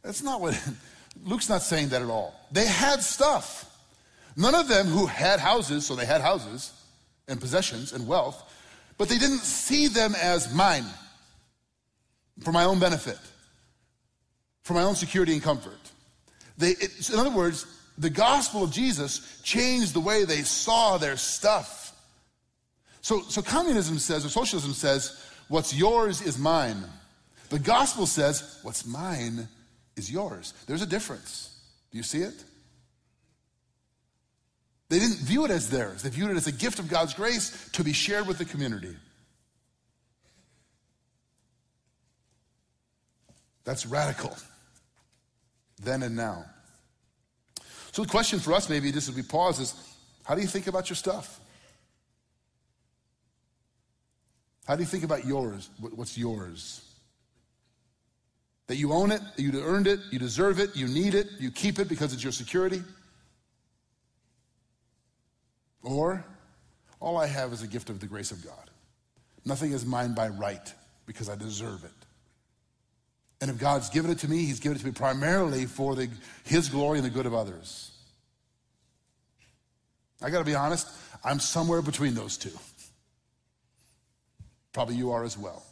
That's 0.02 0.22
not 0.22 0.40
what, 0.40 0.60
Luke's 1.24 1.48
not 1.48 1.62
saying 1.62 1.88
that 1.90 2.02
at 2.02 2.08
all. 2.08 2.34
They 2.52 2.66
had 2.66 3.02
stuff. 3.02 3.64
None 4.36 4.54
of 4.54 4.68
them 4.68 4.86
who 4.86 5.06
had 5.06 5.40
houses, 5.40 5.86
so 5.86 5.94
they 5.94 6.06
had 6.06 6.20
houses 6.20 6.72
and 7.26 7.40
possessions 7.40 7.92
and 7.92 8.06
wealth, 8.06 8.42
but 8.96 9.08
they 9.08 9.18
didn't 9.18 9.40
see 9.40 9.88
them 9.88 10.14
as 10.14 10.52
mine 10.54 10.84
for 12.40 12.52
my 12.52 12.64
own 12.64 12.78
benefit 12.78 13.18
for 14.68 14.74
my 14.74 14.82
own 14.82 14.94
security 14.94 15.32
and 15.32 15.42
comfort. 15.42 15.80
They, 16.58 16.72
it, 16.72 17.08
in 17.08 17.18
other 17.18 17.30
words, 17.30 17.64
the 17.96 18.10
gospel 18.10 18.62
of 18.62 18.70
Jesus 18.70 19.40
changed 19.42 19.94
the 19.94 20.00
way 20.00 20.26
they 20.26 20.42
saw 20.42 20.98
their 20.98 21.16
stuff. 21.16 21.96
So, 23.00 23.22
so 23.22 23.40
communism 23.40 23.98
says, 23.98 24.26
or 24.26 24.28
socialism 24.28 24.74
says, 24.74 25.24
what's 25.48 25.74
yours 25.74 26.20
is 26.20 26.36
mine. 26.36 26.84
The 27.48 27.58
gospel 27.58 28.04
says, 28.04 28.58
what's 28.62 28.84
mine 28.84 29.48
is 29.98 30.10
yours. 30.10 30.54
There's 30.66 30.82
a 30.82 30.86
difference. 30.86 31.56
Do 31.90 31.98
you 31.98 32.04
see 32.04 32.22
it? 32.22 32.44
They 34.88 34.98
didn't 34.98 35.18
view 35.18 35.44
it 35.44 35.50
as 35.50 35.68
theirs, 35.68 36.02
they 36.02 36.10
viewed 36.10 36.30
it 36.30 36.36
as 36.36 36.46
a 36.46 36.52
gift 36.52 36.78
of 36.78 36.88
God's 36.88 37.12
grace 37.14 37.68
to 37.72 37.84
be 37.84 37.92
shared 37.92 38.26
with 38.26 38.38
the 38.38 38.44
community. 38.44 38.96
That's 43.64 43.84
radical 43.84 44.34
then 45.82 46.02
and 46.02 46.16
now. 46.16 46.44
So 47.92 48.02
the 48.02 48.08
question 48.08 48.38
for 48.38 48.52
us, 48.52 48.68
maybe 48.68 48.92
just 48.92 49.08
as 49.08 49.14
we 49.14 49.22
pause, 49.22 49.60
is 49.60 49.74
how 50.24 50.34
do 50.34 50.40
you 50.40 50.46
think 50.46 50.66
about 50.66 50.88
your 50.88 50.96
stuff? 50.96 51.40
How 54.66 54.76
do 54.76 54.82
you 54.82 54.86
think 54.86 55.04
about 55.04 55.24
yours? 55.24 55.70
What's 55.80 56.18
yours? 56.18 56.87
That 58.68 58.76
you 58.76 58.92
own 58.92 59.10
it, 59.10 59.20
that 59.36 59.42
you 59.42 59.50
earned 59.60 59.86
it, 59.86 59.98
you 60.10 60.18
deserve 60.18 60.60
it, 60.60 60.76
you 60.76 60.86
need 60.86 61.14
it, 61.14 61.26
you 61.40 61.50
keep 61.50 61.78
it 61.78 61.88
because 61.88 62.12
it's 62.12 62.22
your 62.22 62.32
security? 62.32 62.82
Or 65.82 66.24
all 67.00 67.16
I 67.16 67.26
have 67.26 67.52
is 67.52 67.62
a 67.62 67.66
gift 67.66 67.90
of 67.90 67.98
the 67.98 68.06
grace 68.06 68.30
of 68.30 68.44
God. 68.44 68.70
Nothing 69.44 69.72
is 69.72 69.86
mine 69.86 70.14
by 70.14 70.28
right 70.28 70.72
because 71.06 71.28
I 71.28 71.36
deserve 71.36 71.84
it. 71.84 71.90
And 73.40 73.50
if 73.50 73.58
God's 73.58 73.88
given 73.88 74.10
it 74.10 74.18
to 74.18 74.28
me, 74.28 74.44
He's 74.44 74.60
given 74.60 74.76
it 74.76 74.80
to 74.80 74.86
me 74.86 74.92
primarily 74.92 75.64
for 75.64 75.94
the, 75.94 76.10
His 76.44 76.68
glory 76.68 76.98
and 76.98 77.06
the 77.06 77.10
good 77.10 77.26
of 77.26 77.34
others. 77.34 77.92
I 80.20 80.30
got 80.30 80.40
to 80.40 80.44
be 80.44 80.56
honest, 80.56 80.88
I'm 81.24 81.38
somewhere 81.38 81.80
between 81.80 82.14
those 82.14 82.36
two. 82.36 82.50
Probably 84.72 84.96
you 84.96 85.12
are 85.12 85.24
as 85.24 85.38
well. 85.38 85.64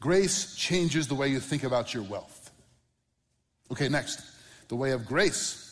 Grace 0.00 0.54
changes 0.54 1.08
the 1.08 1.14
way 1.14 1.28
you 1.28 1.40
think 1.40 1.64
about 1.64 1.94
your 1.94 2.02
wealth. 2.02 2.50
Okay, 3.70 3.88
next, 3.88 4.22
the 4.68 4.76
way 4.76 4.92
of 4.92 5.06
grace 5.06 5.66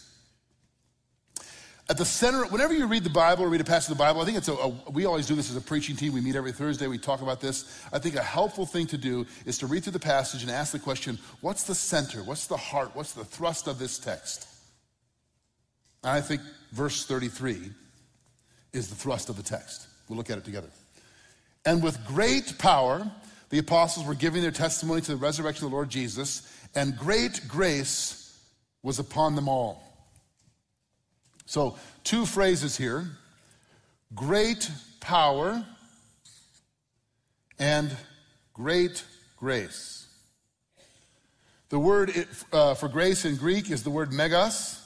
at 1.91 1.99
the 1.99 2.05
center, 2.05 2.47
whenever 2.47 2.73
you 2.73 2.87
read 2.87 3.05
the 3.05 3.11
Bible 3.11 3.45
or 3.45 3.51
read 3.51 3.61
a 3.61 3.65
passage 3.65 3.91
of 3.91 3.99
the 3.99 4.03
Bible, 4.03 4.23
I 4.23 4.25
think 4.25 4.39
it's 4.39 4.49
a, 4.49 4.55
a, 4.55 4.69
we 4.91 5.05
always 5.05 5.27
do 5.27 5.35
this 5.35 5.51
as 5.51 5.57
a 5.57 5.61
preaching 5.61 5.97
team. 5.97 6.15
We 6.15 6.23
meet 6.23 6.35
every 6.35 6.53
Thursday, 6.53 6.87
we 6.87 6.97
talk 6.97 7.21
about 7.21 7.43
this. 7.43 7.85
I 7.93 7.99
think 7.99 8.15
a 8.15 8.23
helpful 8.23 8.65
thing 8.65 8.87
to 8.87 8.97
do 8.97 9.27
is 9.45 9.59
to 9.59 9.67
read 9.67 9.85
through 9.85 9.93
the 9.93 9.99
passage 9.99 10.43
and 10.43 10.51
ask 10.51 10.73
the 10.73 10.79
question 10.79 11.19
what's 11.43 11.65
the 11.65 11.75
center? 11.75 12.23
What's 12.23 12.47
the 12.47 12.57
heart? 12.57 12.93
What's 12.95 13.13
the 13.13 13.25
thrust 13.25 13.69
of 13.69 13.79
this 13.79 13.99
text? 13.99 14.49
And 16.03 16.13
I 16.13 16.23
think 16.23 16.41
verse 16.73 17.05
33 17.05 17.71
is 18.73 18.89
the 18.89 18.95
thrust 18.95 19.29
of 19.29 19.37
the 19.37 19.43
text. 19.43 19.87
We'll 20.09 20.17
look 20.17 20.31
at 20.31 20.39
it 20.39 20.45
together. 20.45 20.71
And 21.67 21.83
with 21.83 22.03
great 22.07 22.57
power, 22.59 23.11
the 23.55 23.61
apostles 23.61 24.05
were 24.05 24.17
giving 24.17 24.43
their 24.43 24.51
testimony 24.51 25.01
to 25.01 25.13
the 25.13 25.17
resurrection 25.17 25.65
of 25.65 25.71
the 25.71 25.77
Lord 25.77 25.89
Jesus, 25.89 26.43
and 26.75 26.99
great 26.99 27.41
grace 27.47 28.37
was 28.83 28.99
upon 28.99 29.37
them 29.37 29.49
all. 29.49 29.81
So, 31.47 31.79
two 32.03 32.27
phrases 32.27 32.77
here 32.77 33.05
great 34.13 34.69
power 34.99 35.65
and 37.57 37.97
great 38.55 39.05
grace. 39.37 40.09
The 41.69 41.79
word 41.79 42.27
uh, 42.53 42.75
for 42.75 42.89
grace 42.89 43.25
in 43.25 43.37
Greek 43.37 43.71
is 43.71 43.85
the 43.85 43.91
word 43.91 44.13
megas. 44.13 44.83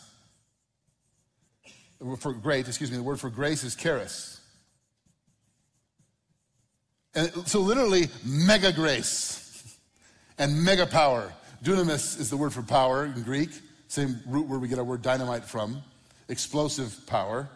For 2.18 2.34
great, 2.34 2.68
excuse 2.68 2.90
me, 2.90 2.98
the 2.98 3.02
word 3.02 3.18
for 3.18 3.30
grace 3.30 3.64
is 3.64 3.74
charis. 3.74 4.37
And 7.18 7.48
so, 7.48 7.58
literally, 7.58 8.06
mega 8.24 8.72
grace 8.72 9.76
and 10.38 10.62
mega 10.62 10.86
power. 10.86 11.32
Dunamis 11.64 12.20
is 12.20 12.30
the 12.30 12.36
word 12.36 12.52
for 12.52 12.62
power 12.62 13.06
in 13.06 13.24
Greek, 13.24 13.50
same 13.88 14.20
root 14.24 14.46
where 14.46 14.60
we 14.60 14.68
get 14.68 14.78
our 14.78 14.84
word 14.84 15.02
dynamite 15.02 15.44
from 15.44 15.82
explosive 16.28 16.96
power. 17.08 17.48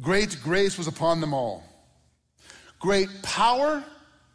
Great 0.00 0.36
grace 0.42 0.76
was 0.76 0.88
upon 0.88 1.20
them 1.20 1.32
all. 1.32 1.62
Great 2.80 3.08
power, 3.22 3.84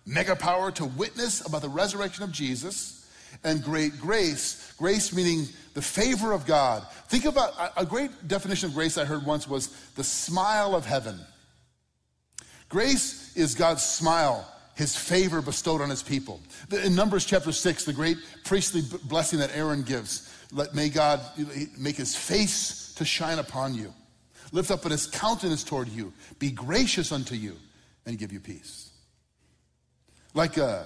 mega 0.05 0.33
power 0.33 0.71
to 0.71 0.85
witness 0.85 1.45
about 1.45 1.61
the 1.61 1.67
resurrection 1.67 2.23
of 2.23 2.31
Jesus, 2.31 3.05
and 3.43 3.61
great 3.61 3.99
grace, 3.99 4.73
grace 4.77 5.13
meaning 5.13 5.45
the 5.73 5.81
favor 5.81 6.31
of 6.31 6.45
God. 6.45 6.87
Think 7.09 7.25
about 7.25 7.51
a 7.75 7.85
great 7.85 8.29
definition 8.29 8.69
of 8.69 8.75
grace 8.75 8.97
I 8.97 9.03
heard 9.03 9.25
once 9.25 9.45
was 9.45 9.67
the 9.95 10.05
smile 10.05 10.73
of 10.73 10.85
heaven. 10.85 11.19
Grace 12.69 13.35
is 13.35 13.55
God's 13.55 13.83
smile, 13.83 14.47
his 14.75 14.95
favor 14.95 15.41
bestowed 15.41 15.81
on 15.81 15.89
his 15.89 16.03
people. 16.03 16.39
In 16.71 16.95
Numbers 16.95 17.25
chapter 17.25 17.51
6, 17.51 17.85
the 17.85 17.93
great 17.93 18.17
priestly 18.45 18.81
blessing 19.05 19.39
that 19.39 19.55
Aaron 19.55 19.81
gives, 19.81 20.31
let, 20.51 20.75
may 20.75 20.89
God 20.89 21.19
make 21.77 21.95
his 21.95 22.15
face 22.15 22.93
to 22.95 23.03
shine 23.03 23.39
upon 23.39 23.73
you, 23.73 23.91
lift 24.51 24.69
up 24.69 24.83
his 24.83 25.07
countenance 25.07 25.63
toward 25.63 25.87
you, 25.87 26.13
be 26.37 26.51
gracious 26.51 27.11
unto 27.11 27.33
you, 27.33 27.55
and 28.05 28.19
give 28.19 28.31
you 28.31 28.39
peace. 28.39 28.91
Like, 30.35 30.57
a, 30.57 30.65
uh, 30.65 30.83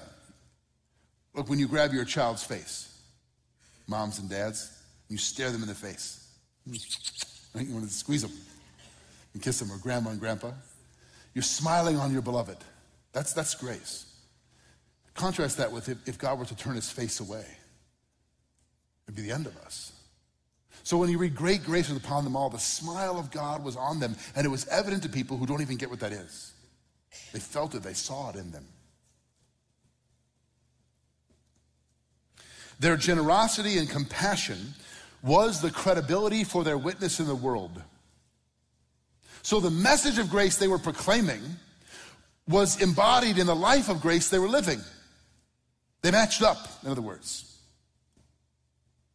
like 1.35 1.49
when 1.49 1.59
you 1.59 1.67
grab 1.67 1.91
your 1.91 2.05
child's 2.05 2.43
face, 2.43 2.97
moms 3.87 4.19
and 4.19 4.29
dads, 4.29 4.79
You 5.09 5.17
stare 5.17 5.51
them 5.51 5.61
in 5.61 5.67
the 5.67 5.75
face. 5.75 6.27
Right? 6.65 7.67
You 7.67 7.73
want 7.73 7.85
to 7.85 7.93
squeeze 7.93 8.23
them 8.23 8.31
and 9.33 9.43
kiss 9.43 9.59
them, 9.59 9.71
or 9.71 9.77
grandma 9.77 10.09
and 10.09 10.19
grandpa. 10.19 10.51
You're 11.33 11.43
smiling 11.43 11.97
on 11.97 12.11
your 12.11 12.21
beloved. 12.21 12.57
That's, 13.11 13.33
that's 13.33 13.55
grace. 13.55 14.05
Contrast 15.13 15.57
that 15.57 15.71
with 15.71 15.89
if, 15.89 16.07
if 16.07 16.17
God 16.17 16.39
were 16.39 16.45
to 16.45 16.55
turn 16.55 16.75
his 16.75 16.89
face 16.89 17.19
away, 17.19 17.45
it'd 19.07 19.15
be 19.15 19.21
the 19.21 19.31
end 19.31 19.45
of 19.45 19.55
us. 19.57 19.91
So 20.83 20.97
when 20.97 21.09
you 21.09 21.17
read 21.17 21.35
great 21.35 21.63
grace 21.63 21.87
was 21.87 21.97
upon 21.97 22.23
them 22.23 22.35
all, 22.35 22.49
the 22.49 22.59
smile 22.59 23.17
of 23.17 23.31
God 23.31 23.63
was 23.63 23.75
on 23.75 23.99
them, 23.99 24.15
and 24.35 24.45
it 24.45 24.49
was 24.49 24.67
evident 24.67 25.03
to 25.03 25.09
people 25.09 25.37
who 25.37 25.45
don't 25.45 25.61
even 25.61 25.77
get 25.77 25.89
what 25.89 25.99
that 26.01 26.11
is. 26.11 26.51
They 27.31 27.39
felt 27.39 27.73
it, 27.75 27.83
they 27.83 27.93
saw 27.93 28.31
it 28.31 28.35
in 28.35 28.51
them. 28.51 28.65
Their 32.79 32.97
generosity 32.97 33.77
and 33.77 33.89
compassion 33.89 34.73
was 35.21 35.61
the 35.61 35.71
credibility 35.71 36.43
for 36.43 36.63
their 36.63 36.77
witness 36.77 37.19
in 37.19 37.27
the 37.27 37.35
world. 37.35 37.81
So 39.43 39.59
the 39.59 39.69
message 39.69 40.17
of 40.17 40.29
grace 40.29 40.57
they 40.57 40.69
were 40.69 40.79
proclaiming 40.79 41.41
was 42.47 42.81
embodied 42.81 43.37
in 43.37 43.45
the 43.45 43.55
life 43.55 43.89
of 43.89 44.01
grace 44.01 44.29
they 44.29 44.39
were 44.39 44.47
living. 44.47 44.79
They 46.01 46.11
matched 46.11 46.41
up, 46.41 46.57
in 46.83 46.89
other 46.89 47.01
words. 47.01 47.49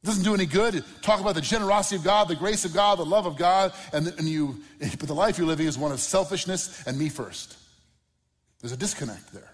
It 0.02 0.06
doesn't 0.06 0.24
do 0.24 0.34
any 0.34 0.46
good. 0.46 0.74
To 0.74 0.84
talk 1.02 1.20
about 1.20 1.34
the 1.34 1.40
generosity 1.40 1.96
of 1.96 2.04
God, 2.04 2.28
the 2.28 2.36
grace 2.36 2.64
of 2.64 2.72
God, 2.72 2.98
the 2.98 3.04
love 3.04 3.26
of 3.26 3.36
God, 3.36 3.72
and, 3.92 4.06
and 4.06 4.28
you, 4.28 4.60
but 4.80 5.08
the 5.08 5.14
life 5.14 5.38
you're 5.38 5.46
living 5.46 5.66
is 5.66 5.76
one 5.76 5.92
of 5.92 6.00
selfishness 6.00 6.86
and 6.86 6.98
me 6.98 7.08
first. 7.08 7.56
There's 8.60 8.72
a 8.72 8.76
disconnect 8.76 9.32
there. 9.32 9.50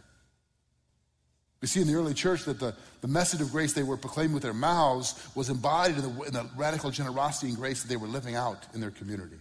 We 1.60 1.68
see 1.68 1.80
in 1.80 1.86
the 1.86 1.94
early 1.94 2.14
church 2.14 2.44
that 2.44 2.60
the, 2.60 2.74
the 3.00 3.08
message 3.08 3.40
of 3.40 3.50
grace 3.50 3.72
they 3.72 3.82
were 3.82 3.96
proclaiming 3.96 4.34
with 4.34 4.42
their 4.42 4.52
mouths 4.52 5.14
was 5.34 5.48
embodied 5.48 5.96
in 5.96 6.02
the, 6.02 6.22
in 6.22 6.32
the 6.32 6.50
radical 6.56 6.90
generosity 6.90 7.48
and 7.48 7.56
grace 7.56 7.82
that 7.82 7.88
they 7.88 7.96
were 7.96 8.08
living 8.08 8.34
out 8.34 8.66
in 8.74 8.80
their 8.80 8.90
community. 8.90 9.38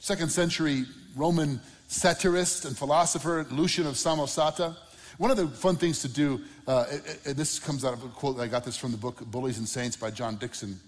Second 0.00 0.30
century 0.30 0.84
Roman 1.16 1.60
satirist 1.88 2.64
and 2.64 2.76
philosopher 2.76 3.46
Lucian 3.50 3.86
of 3.86 3.94
Samosata. 3.94 4.76
One 5.18 5.30
of 5.30 5.36
the 5.36 5.46
fun 5.46 5.76
things 5.76 6.00
to 6.00 6.08
do, 6.08 6.40
uh, 6.66 6.86
and 7.24 7.36
this 7.36 7.58
comes 7.58 7.84
out 7.84 7.92
of 7.92 8.02
a 8.02 8.08
quote, 8.08 8.36
that 8.38 8.42
I 8.42 8.48
got 8.48 8.64
this 8.64 8.76
from 8.76 8.90
the 8.90 8.96
book 8.96 9.20
Bullies 9.26 9.58
and 9.58 9.68
Saints 9.68 9.96
by 9.96 10.10
John 10.10 10.36
Dickson, 10.36 10.80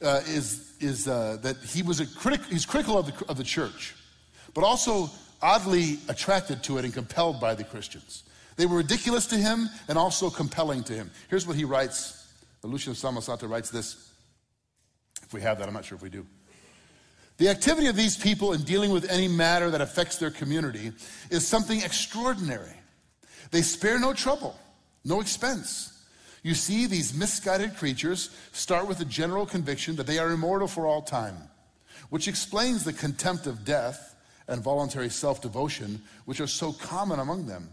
uh, 0.00 0.20
is, 0.26 0.74
is 0.80 1.08
uh, 1.08 1.38
that 1.42 1.56
he 1.58 1.82
was 1.82 2.00
a 2.00 2.06
critic, 2.06 2.40
he's 2.48 2.64
critical 2.64 2.96
of 2.96 3.06
the, 3.06 3.26
of 3.26 3.36
the 3.36 3.44
church, 3.44 3.94
but 4.54 4.62
also 4.62 5.10
oddly 5.42 5.98
attracted 6.08 6.62
to 6.62 6.78
it 6.78 6.84
and 6.84 6.94
compelled 6.94 7.40
by 7.40 7.54
the 7.54 7.64
Christians. 7.64 8.22
They 8.56 8.66
were 8.66 8.76
ridiculous 8.76 9.26
to 9.26 9.36
him 9.36 9.68
and 9.88 9.98
also 9.98 10.30
compelling 10.30 10.84
to 10.84 10.92
him. 10.92 11.10
Here's 11.28 11.46
what 11.46 11.56
he 11.56 11.64
writes. 11.64 12.32
Lucian 12.62 12.92
of 12.92 12.96
Samosata 12.96 13.48
writes 13.48 13.70
this. 13.70 14.10
If 15.22 15.34
we 15.34 15.42
have 15.42 15.58
that, 15.58 15.68
I'm 15.68 15.74
not 15.74 15.84
sure 15.84 15.96
if 15.96 16.02
we 16.02 16.08
do. 16.08 16.24
The 17.36 17.48
activity 17.48 17.88
of 17.88 17.96
these 17.96 18.16
people 18.16 18.52
in 18.52 18.62
dealing 18.62 18.92
with 18.92 19.10
any 19.10 19.26
matter 19.26 19.70
that 19.70 19.80
affects 19.80 20.18
their 20.18 20.30
community 20.30 20.92
is 21.30 21.46
something 21.46 21.80
extraordinary. 21.82 22.74
They 23.50 23.62
spare 23.62 23.98
no 23.98 24.12
trouble, 24.12 24.56
no 25.04 25.20
expense. 25.20 25.90
You 26.42 26.54
see, 26.54 26.86
these 26.86 27.14
misguided 27.14 27.76
creatures 27.76 28.30
start 28.52 28.86
with 28.86 29.00
a 29.00 29.04
general 29.04 29.46
conviction 29.46 29.96
that 29.96 30.06
they 30.06 30.18
are 30.18 30.30
immortal 30.30 30.68
for 30.68 30.86
all 30.86 31.02
time, 31.02 31.36
which 32.10 32.28
explains 32.28 32.84
the 32.84 32.92
contempt 32.92 33.46
of 33.46 33.64
death 33.64 34.14
and 34.46 34.62
voluntary 34.62 35.08
self 35.08 35.40
devotion, 35.40 36.02
which 36.26 36.40
are 36.40 36.46
so 36.46 36.72
common 36.72 37.18
among 37.18 37.46
them. 37.46 37.68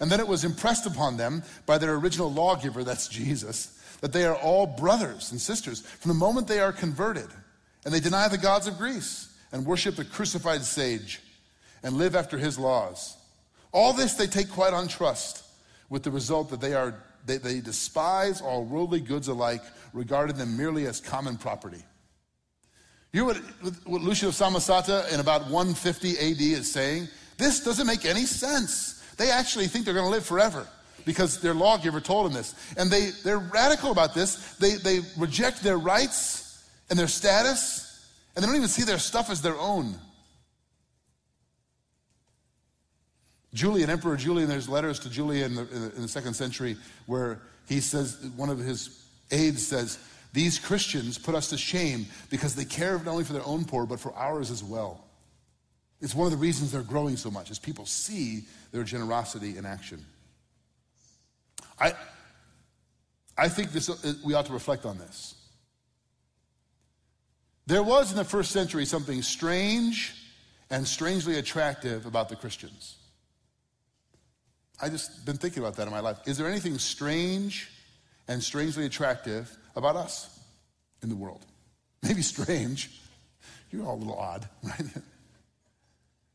And 0.00 0.10
then 0.10 0.20
it 0.20 0.28
was 0.28 0.44
impressed 0.44 0.86
upon 0.86 1.16
them 1.16 1.42
by 1.66 1.76
their 1.76 1.94
original 1.94 2.32
lawgiver, 2.32 2.84
that's 2.84 3.08
Jesus, 3.08 3.82
that 4.00 4.12
they 4.12 4.24
are 4.24 4.36
all 4.36 4.66
brothers 4.66 5.32
and 5.32 5.40
sisters 5.40 5.80
from 5.80 6.10
the 6.10 6.14
moment 6.14 6.46
they 6.46 6.60
are 6.60 6.72
converted. 6.72 7.28
And 7.88 7.94
they 7.94 8.00
deny 8.00 8.28
the 8.28 8.36
gods 8.36 8.66
of 8.66 8.76
Greece 8.76 9.34
and 9.50 9.64
worship 9.64 9.96
the 9.96 10.04
crucified 10.04 10.62
sage 10.62 11.22
and 11.82 11.96
live 11.96 12.14
after 12.14 12.36
his 12.36 12.58
laws. 12.58 13.16
All 13.72 13.94
this 13.94 14.12
they 14.12 14.26
take 14.26 14.50
quite 14.50 14.74
on 14.74 14.88
trust, 14.88 15.42
with 15.88 16.02
the 16.02 16.10
result 16.10 16.50
that 16.50 16.60
they, 16.60 16.74
are, 16.74 17.02
they, 17.24 17.38
they 17.38 17.60
despise 17.60 18.42
all 18.42 18.62
worldly 18.66 19.00
goods 19.00 19.28
alike, 19.28 19.62
regarding 19.94 20.36
them 20.36 20.54
merely 20.54 20.84
as 20.84 21.00
common 21.00 21.38
property. 21.38 21.82
You 23.14 23.24
what, 23.24 23.36
what 23.86 24.02
Lucian 24.02 24.28
of 24.28 24.34
Samosata 24.34 25.10
in 25.10 25.20
about 25.20 25.48
150 25.48 26.10
AD 26.10 26.40
is 26.42 26.70
saying? 26.70 27.08
This 27.38 27.64
doesn't 27.64 27.86
make 27.86 28.04
any 28.04 28.26
sense. 28.26 29.02
They 29.16 29.30
actually 29.30 29.66
think 29.66 29.86
they're 29.86 29.94
going 29.94 30.04
to 30.04 30.10
live 30.10 30.26
forever 30.26 30.68
because 31.06 31.40
their 31.40 31.54
lawgiver 31.54 32.02
told 32.02 32.26
them 32.26 32.34
this. 32.34 32.54
And 32.76 32.90
they, 32.90 33.12
they're 33.24 33.38
radical 33.38 33.92
about 33.92 34.12
this. 34.12 34.56
They, 34.56 34.74
they 34.74 35.00
reject 35.16 35.62
their 35.62 35.78
rights 35.78 36.44
and 36.90 36.98
their 36.98 37.08
status, 37.08 38.08
and 38.34 38.42
they 38.42 38.46
don't 38.46 38.56
even 38.56 38.68
see 38.68 38.84
their 38.84 38.98
stuff 38.98 39.30
as 39.30 39.42
their 39.42 39.58
own. 39.58 39.94
Julian, 43.54 43.90
Emperor 43.90 44.16
Julian, 44.16 44.48
there's 44.48 44.68
letters 44.68 44.98
to 45.00 45.10
Julian 45.10 45.52
in 45.52 45.54
the, 45.56 45.74
in 45.74 45.80
the, 45.82 45.96
in 45.96 46.02
the 46.02 46.08
second 46.08 46.34
century 46.34 46.76
where 47.06 47.40
he 47.66 47.80
says, 47.80 48.18
one 48.36 48.50
of 48.50 48.58
his 48.58 49.04
aides 49.30 49.66
says, 49.66 49.98
These 50.32 50.58
Christians 50.58 51.18
put 51.18 51.34
us 51.34 51.48
to 51.50 51.58
shame 51.58 52.06
because 52.30 52.54
they 52.54 52.64
care 52.64 52.98
not 52.98 53.08
only 53.08 53.24
for 53.24 53.32
their 53.32 53.46
own 53.46 53.64
poor, 53.64 53.86
but 53.86 54.00
for 54.00 54.14
ours 54.14 54.50
as 54.50 54.62
well. 54.62 55.04
It's 56.00 56.14
one 56.14 56.26
of 56.26 56.30
the 56.30 56.38
reasons 56.38 56.72
they're 56.72 56.82
growing 56.82 57.16
so 57.16 57.30
much, 57.30 57.50
as 57.50 57.58
people 57.58 57.84
see 57.84 58.42
their 58.70 58.84
generosity 58.84 59.56
in 59.56 59.66
action. 59.66 60.04
I, 61.80 61.94
I 63.36 63.48
think 63.48 63.72
this, 63.72 63.88
uh, 63.88 64.14
we 64.24 64.34
ought 64.34 64.46
to 64.46 64.52
reflect 64.52 64.84
on 64.84 64.98
this. 64.98 65.34
There 67.68 67.82
was 67.82 68.10
in 68.10 68.16
the 68.16 68.24
first 68.24 68.50
century 68.50 68.86
something 68.86 69.20
strange 69.20 70.14
and 70.70 70.88
strangely 70.88 71.36
attractive 71.36 72.06
about 72.06 72.30
the 72.30 72.36
Christians. 72.36 72.96
I 74.80 74.88
just 74.88 75.26
been 75.26 75.36
thinking 75.36 75.62
about 75.62 75.76
that 75.76 75.86
in 75.86 75.92
my 75.92 76.00
life. 76.00 76.16
Is 76.24 76.38
there 76.38 76.48
anything 76.48 76.78
strange 76.78 77.70
and 78.26 78.42
strangely 78.42 78.86
attractive 78.86 79.54
about 79.76 79.96
us 79.96 80.40
in 81.02 81.10
the 81.10 81.14
world? 81.14 81.44
Maybe 82.02 82.22
strange. 82.22 82.90
You're 83.70 83.84
all 83.84 83.96
a 83.96 84.00
little 84.00 84.18
odd, 84.18 84.48
right? 84.62 84.86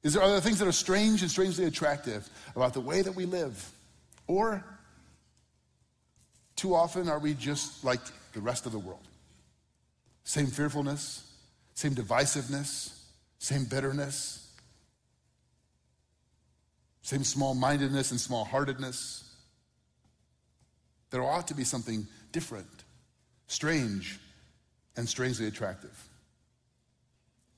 Is 0.04 0.14
there 0.14 0.22
other 0.22 0.40
things 0.40 0.60
that 0.60 0.68
are 0.68 0.72
strange 0.72 1.24
and 1.24 1.32
strangely 1.32 1.66
attractive 1.66 2.30
about 2.56 2.76
the 2.76 2.82
way 2.82 3.02
that 3.02 3.16
we 3.16 3.26
live? 3.26 3.72
Or 4.28 4.64
too 6.56 6.76
often 6.76 7.10
are 7.10 7.18
we 7.18 7.34
just 7.34 7.84
like 7.84 8.02
the 8.34 8.40
rest 8.40 8.68
of 8.68 8.72
the 8.72 8.78
world? 8.78 9.08
Same 10.24 10.48
fearfulness, 10.48 11.30
same 11.74 11.94
divisiveness, 11.96 12.98
same 13.40 13.66
bitterness, 13.66 14.52
same 17.02 17.24
small 17.24 17.54
mindedness 17.54 18.12
and 18.12 18.20
small 18.20 18.46
heartedness. 18.46 19.30
There 21.10 21.24
ought 21.24 21.48
to 21.50 21.54
be 21.54 21.64
something 21.64 22.08
different, 22.32 22.68
strange, 23.48 24.20
and 24.96 25.08
strangely 25.08 25.48
attractive. 25.48 25.92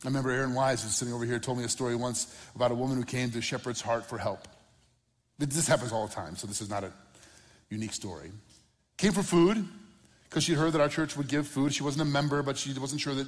I 0.04 0.08
remember 0.08 0.32
Aaron 0.32 0.54
Wise, 0.54 0.84
was 0.84 0.96
sitting 0.96 1.14
over 1.14 1.26
here, 1.26 1.40
told 1.40 1.58
me 1.58 1.64
a 1.64 1.70
story 1.70 1.96
once 1.96 2.36
about 2.56 2.72
a 2.72 2.76
woman 2.76 2.98
who 2.98 3.04
came 3.04 3.32
to 3.32 3.42
Shepherd's 3.42 3.82
Heart 3.82 4.06
for 4.06 4.18
help. 4.18 4.48
This 5.38 5.68
happens 5.68 5.92
all 5.92 6.08
the 6.08 6.14
time, 6.14 6.36
so 6.36 6.48
this 6.48 6.62
is 6.62 6.70
not 6.70 6.84
a 6.84 6.92
unique 7.70 7.94
story. 7.94 8.32
Came 8.98 9.12
for 9.12 9.24
food, 9.24 9.68
because 10.30 10.44
she'd 10.44 10.58
heard 10.58 10.74
that 10.74 10.82
our 10.82 10.90
church 10.90 11.16
would 11.16 11.28
give 11.28 11.48
food. 11.48 11.74
She 11.74 11.84
wasn't 11.84 12.02
a 12.02 12.12
member, 12.12 12.44
but 12.44 12.58
she 12.58 12.74
wasn't 12.78 13.02
sure 13.02 13.14
that 13.14 13.28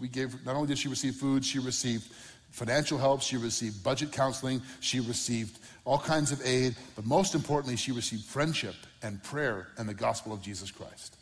we 0.00 0.08
gave, 0.08 0.44
not 0.44 0.56
only 0.56 0.68
did 0.68 0.78
she 0.78 0.88
receive 0.88 1.14
food, 1.14 1.44
she 1.44 1.58
received 1.58 2.04
financial 2.50 2.96
help, 2.96 3.20
she 3.20 3.36
received 3.36 3.84
budget 3.84 4.10
counseling, 4.12 4.62
she 4.80 5.00
received 5.00 5.58
all 5.84 5.98
kinds 5.98 6.32
of 6.32 6.40
aid, 6.44 6.74
but 6.96 7.04
most 7.04 7.34
importantly, 7.34 7.76
she 7.76 7.92
received 7.92 8.24
friendship 8.24 8.74
and 9.02 9.22
prayer 9.22 9.68
and 9.76 9.88
the 9.88 9.94
gospel 9.94 10.32
of 10.32 10.40
Jesus 10.40 10.70
Christ. 10.70 11.16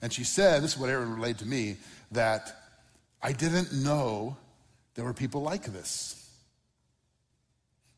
And 0.00 0.12
she 0.12 0.24
said, 0.24 0.62
this 0.62 0.72
is 0.72 0.78
what 0.78 0.90
Aaron 0.90 1.14
relayed 1.14 1.38
to 1.38 1.46
me, 1.46 1.76
that 2.10 2.52
I 3.22 3.32
didn't 3.32 3.72
know 3.72 4.36
there 4.94 5.04
were 5.04 5.14
people 5.14 5.42
like 5.42 5.64
this. 5.64 6.18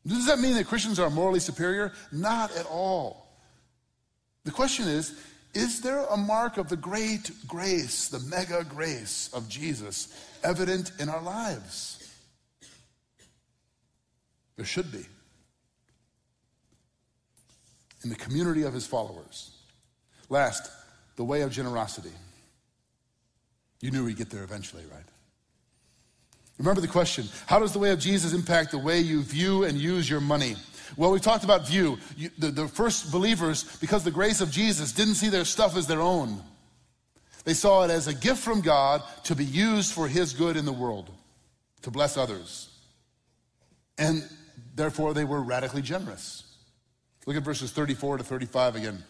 Does 0.05 0.27
that 0.27 0.39
mean 0.39 0.53
that 0.55 0.67
Christians 0.67 0.99
are 0.99 1.09
morally 1.09 1.39
superior? 1.39 1.91
Not 2.11 2.55
at 2.55 2.67
all. 2.67 3.27
The 4.43 4.51
question 4.51 4.87
is, 4.87 5.17
is 5.55 5.81
there 5.81 6.05
a 6.05 6.17
mark 6.17 6.57
of 6.57 6.67
the 6.67 6.75
great 6.75 7.31
grace, 7.47 8.09
the 8.09 8.19
mega 8.19 8.63
grace 8.63 9.29
of 9.33 9.47
Jesus 9.47 10.13
evident 10.43 10.91
in 10.99 11.09
our 11.09 11.21
lives? 11.21 12.13
There 14.57 14.65
should 14.65 14.91
be. 14.91 15.05
In 18.03 18.09
the 18.09 18.15
community 18.15 18.63
of 18.63 18.73
his 18.73 18.85
followers. 18.85 19.51
Last, 20.29 20.69
the 21.15 21.23
way 21.23 21.41
of 21.41 21.51
generosity. 21.51 22.11
You 23.81 23.91
knew 23.91 24.05
we'd 24.05 24.17
get 24.17 24.29
there 24.29 24.43
eventually, 24.43 24.83
right? 24.91 25.03
Remember 26.57 26.81
the 26.81 26.87
question 26.87 27.25
How 27.47 27.59
does 27.59 27.73
the 27.73 27.79
way 27.79 27.91
of 27.91 27.99
Jesus 27.99 28.33
impact 28.33 28.71
the 28.71 28.77
way 28.77 28.99
you 28.99 29.21
view 29.21 29.63
and 29.63 29.77
use 29.77 30.09
your 30.09 30.21
money? 30.21 30.55
Well, 30.97 31.11
we 31.11 31.19
talked 31.19 31.43
about 31.43 31.67
view. 31.67 31.97
You, 32.15 32.29
the, 32.37 32.51
the 32.51 32.67
first 32.67 33.11
believers, 33.11 33.63
because 33.79 34.03
the 34.03 34.11
grace 34.11 34.41
of 34.41 34.51
Jesus, 34.51 34.91
didn't 34.91 35.15
see 35.15 35.29
their 35.29 35.45
stuff 35.45 35.75
as 35.75 35.87
their 35.87 36.01
own. 36.01 36.41
They 37.43 37.53
saw 37.53 37.83
it 37.83 37.91
as 37.91 38.07
a 38.07 38.13
gift 38.13 38.39
from 38.39 38.61
God 38.61 39.03
to 39.25 39.35
be 39.35 39.45
used 39.45 39.93
for 39.93 40.07
His 40.07 40.33
good 40.33 40.57
in 40.57 40.65
the 40.65 40.73
world, 40.73 41.11
to 41.83 41.91
bless 41.91 42.17
others. 42.17 42.69
And 43.97 44.27
therefore, 44.75 45.13
they 45.13 45.25
were 45.25 45.41
radically 45.41 45.81
generous. 45.81 46.43
Look 47.25 47.37
at 47.37 47.43
verses 47.43 47.71
34 47.71 48.19
to 48.19 48.23
35 48.23 48.75
again. 48.75 49.03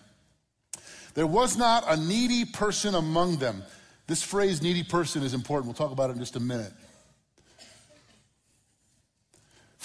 There 1.14 1.28
was 1.28 1.58
not 1.58 1.86
a 1.88 1.98
needy 1.98 2.46
person 2.46 2.96
among 2.96 3.38
them. 3.38 3.64
This 4.08 4.22
phrase, 4.22 4.62
needy 4.62 4.84
person, 4.84 5.24
is 5.24 5.34
important. 5.34 5.68
We'll 5.68 5.88
talk 5.88 5.92
about 5.92 6.10
it 6.10 6.14
in 6.14 6.20
just 6.20 6.36
a 6.36 6.42
minute. 6.42 6.72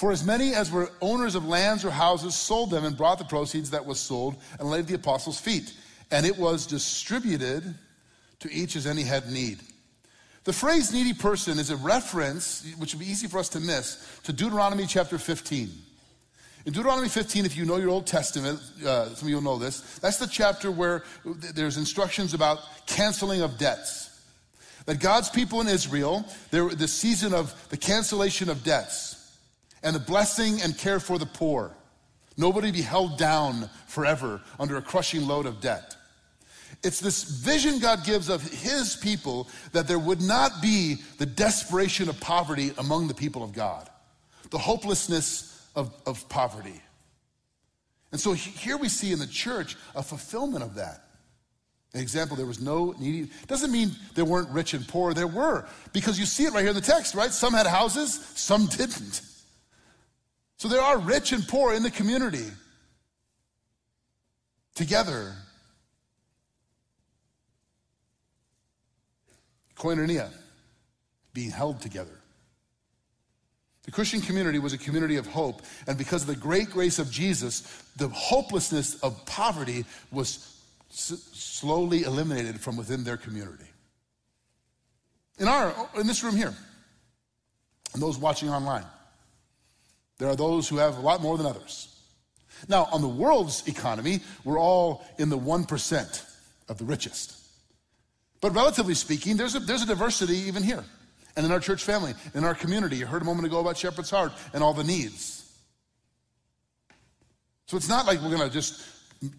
For 0.01 0.13
as 0.13 0.25
many 0.25 0.55
as 0.55 0.73
were 0.73 0.91
owners 1.03 1.35
of 1.35 1.45
lands 1.45 1.85
or 1.85 1.91
houses 1.91 2.35
sold 2.35 2.71
them 2.71 2.87
and 2.87 2.97
brought 2.97 3.19
the 3.19 3.25
proceeds 3.27 3.69
that 3.69 3.85
was 3.85 4.01
sold 4.01 4.39
and 4.59 4.71
laid 4.71 4.81
at 4.81 4.87
the 4.87 4.95
apostles' 4.95 5.39
feet. 5.39 5.75
And 6.11 6.25
it 6.25 6.39
was 6.39 6.67
distributed 6.67 7.75
to 8.39 8.51
each 8.51 8.77
as 8.77 8.87
any 8.87 9.03
had 9.03 9.31
need. 9.31 9.59
The 10.45 10.55
phrase 10.55 10.91
needy 10.91 11.13
person 11.13 11.59
is 11.59 11.69
a 11.69 11.77
reference, 11.77 12.67
which 12.79 12.95
would 12.95 13.01
be 13.01 13.11
easy 13.11 13.27
for 13.27 13.37
us 13.37 13.51
to 13.51 13.61
miss, 13.61 14.19
to 14.25 14.33
Deuteronomy 14.33 14.87
chapter 14.87 15.19
15. 15.19 15.71
In 16.65 16.73
Deuteronomy 16.73 17.11
15, 17.11 17.45
if 17.45 17.55
you 17.55 17.67
know 17.67 17.77
your 17.77 17.91
Old 17.91 18.07
Testament, 18.07 18.59
uh, 18.83 19.05
some 19.15 19.27
of 19.27 19.29
you 19.29 19.35
will 19.35 19.43
know 19.43 19.59
this, 19.59 19.99
that's 19.99 20.17
the 20.17 20.27
chapter 20.27 20.71
where 20.71 21.05
there's 21.27 21.77
instructions 21.77 22.33
about 22.33 22.61
canceling 22.87 23.43
of 23.43 23.59
debts. 23.59 24.19
That 24.87 24.99
God's 24.99 25.29
people 25.29 25.61
in 25.61 25.69
Israel, 25.69 26.25
there, 26.51 26.71
the 26.71 26.89
season 26.89 27.35
of 27.35 27.55
the 27.69 27.77
cancellation 27.77 28.49
of 28.49 28.65
debts 28.65 29.19
and 29.83 29.95
the 29.95 30.01
blessing 30.01 30.61
and 30.63 30.77
care 30.77 31.01
for 31.01 31.19
the 31.19 31.27
poor. 31.27 31.75
Nobody 32.37 32.71
be 32.71 32.83
held 32.83 33.19
down 33.19 33.69
forever 33.87 34.41
under 34.59 34.77
a 34.77 34.83
crushing 34.83 35.27
load 35.27 35.47
of 35.47 35.61
debt. 35.61 35.97
It's 36.83 37.01
this 37.01 37.25
vision 37.25 37.79
God 37.79 38.05
gives 38.05 38.29
of 38.29 38.43
his 38.43 38.97
people 38.97 39.49
that 39.73 39.87
there 39.87 39.99
would 39.99 40.23
not 40.23 40.63
be 40.63 40.97
the 41.19 41.27
desperation 41.27 42.09
of 42.09 42.19
poverty 42.21 42.73
among 42.79 43.09
the 43.09 43.15
people 43.15 43.43
of 43.43 43.53
God, 43.53 43.89
the 44.51 44.59
hopelessness 44.59 45.69
of, 45.75 45.93
of 46.07 46.27
poverty. 46.29 46.81
And 48.13 48.21
so 48.21 48.33
here 48.33 48.77
we 48.77 48.89
see 48.89 49.13
in 49.13 49.19
the 49.19 49.27
church 49.27 49.77
a 49.95 50.03
fulfillment 50.03 50.65
of 50.65 50.77
that. 50.77 51.05
An 51.93 52.01
example, 52.01 52.37
there 52.37 52.47
was 52.47 52.61
no 52.61 52.95
needy. 52.99 53.31
Doesn't 53.47 53.73
mean 53.73 53.91
there 54.15 54.25
weren't 54.25 54.49
rich 54.51 54.75
and 54.75 54.87
poor. 54.87 55.13
There 55.13 55.27
were, 55.27 55.67
because 55.93 56.19
you 56.19 56.25
see 56.25 56.45
it 56.45 56.53
right 56.53 56.61
here 56.61 56.71
in 56.71 56.75
the 56.75 56.81
text, 56.81 57.15
right? 57.15 57.33
Some 57.33 57.53
had 57.53 57.67
houses, 57.67 58.15
some 58.37 58.67
didn't. 58.67 59.23
So 60.61 60.69
there 60.69 60.83
are 60.83 60.99
rich 60.99 61.33
and 61.33 61.49
poor 61.49 61.73
in 61.73 61.83
the 61.83 61.91
community 61.91 62.45
together. 64.75 65.33
koinonia, 69.75 70.29
being 71.33 71.49
held 71.49 71.81
together. 71.81 72.21
The 73.85 73.91
Christian 73.91 74.21
community 74.21 74.59
was 74.59 74.75
a 74.75 74.79
community 74.79 75.17
of 75.17 75.27
hope, 75.27 75.63
and 75.87 75.97
because 75.97 76.21
of 76.21 76.29
the 76.29 76.37
great 76.37 76.69
grace 76.69 76.99
of 76.99 77.11
Jesus, 77.11 77.63
the 77.97 78.09
hopelessness 78.09 79.01
of 79.01 79.25
poverty 79.25 79.87
was 80.13 80.61
s- 80.91 81.27
slowly 81.33 82.03
eliminated 82.03 82.61
from 82.61 82.77
within 82.77 83.03
their 83.03 83.17
community. 83.17 83.65
In 85.39 85.49
our 85.49 85.89
in 85.95 86.07
this 86.07 86.23
room 86.23 86.37
here, 86.37 86.55
and 87.95 88.03
those 88.03 88.19
watching 88.19 88.51
online, 88.51 88.85
there 90.21 90.29
are 90.29 90.37
those 90.37 90.69
who 90.69 90.77
have 90.77 90.99
a 90.99 91.01
lot 91.01 91.23
more 91.23 91.39
than 91.39 91.47
others. 91.47 91.89
Now, 92.69 92.89
on 92.93 93.01
the 93.01 93.09
world's 93.09 93.67
economy, 93.67 94.21
we're 94.45 94.61
all 94.61 95.03
in 95.19 95.31
the 95.31 95.39
1% 95.39 96.25
of 96.69 96.77
the 96.77 96.85
richest. 96.85 97.39
But 98.43 98.55
relatively 98.55 98.93
speaking, 98.93 99.39
there's 99.39 99.55
a, 99.55 99.61
there's 99.61 99.83
a 99.83 99.87
diversity 99.87 100.37
even 100.37 100.63
here 100.63 100.85
and 101.37 101.47
in 101.47 101.53
our 101.53 101.59
church 101.61 101.83
family, 101.83 102.13
in 102.35 102.45
our 102.45 102.55
community. 102.55 102.97
You 102.97 103.07
heard 103.07 103.23
a 103.23 103.25
moment 103.25 103.47
ago 103.47 103.61
about 103.61 103.79
Shepherd's 103.79 104.11
Heart 104.11 104.33
and 104.53 104.63
all 104.63 104.75
the 104.75 104.85
needs. 104.85 105.51
So 107.67 107.79
it's 107.79 107.89
not 107.89 108.07
like 108.07 108.21
we're 108.21 108.37
going 108.37 108.47
to 108.47 108.53
just 108.53 108.87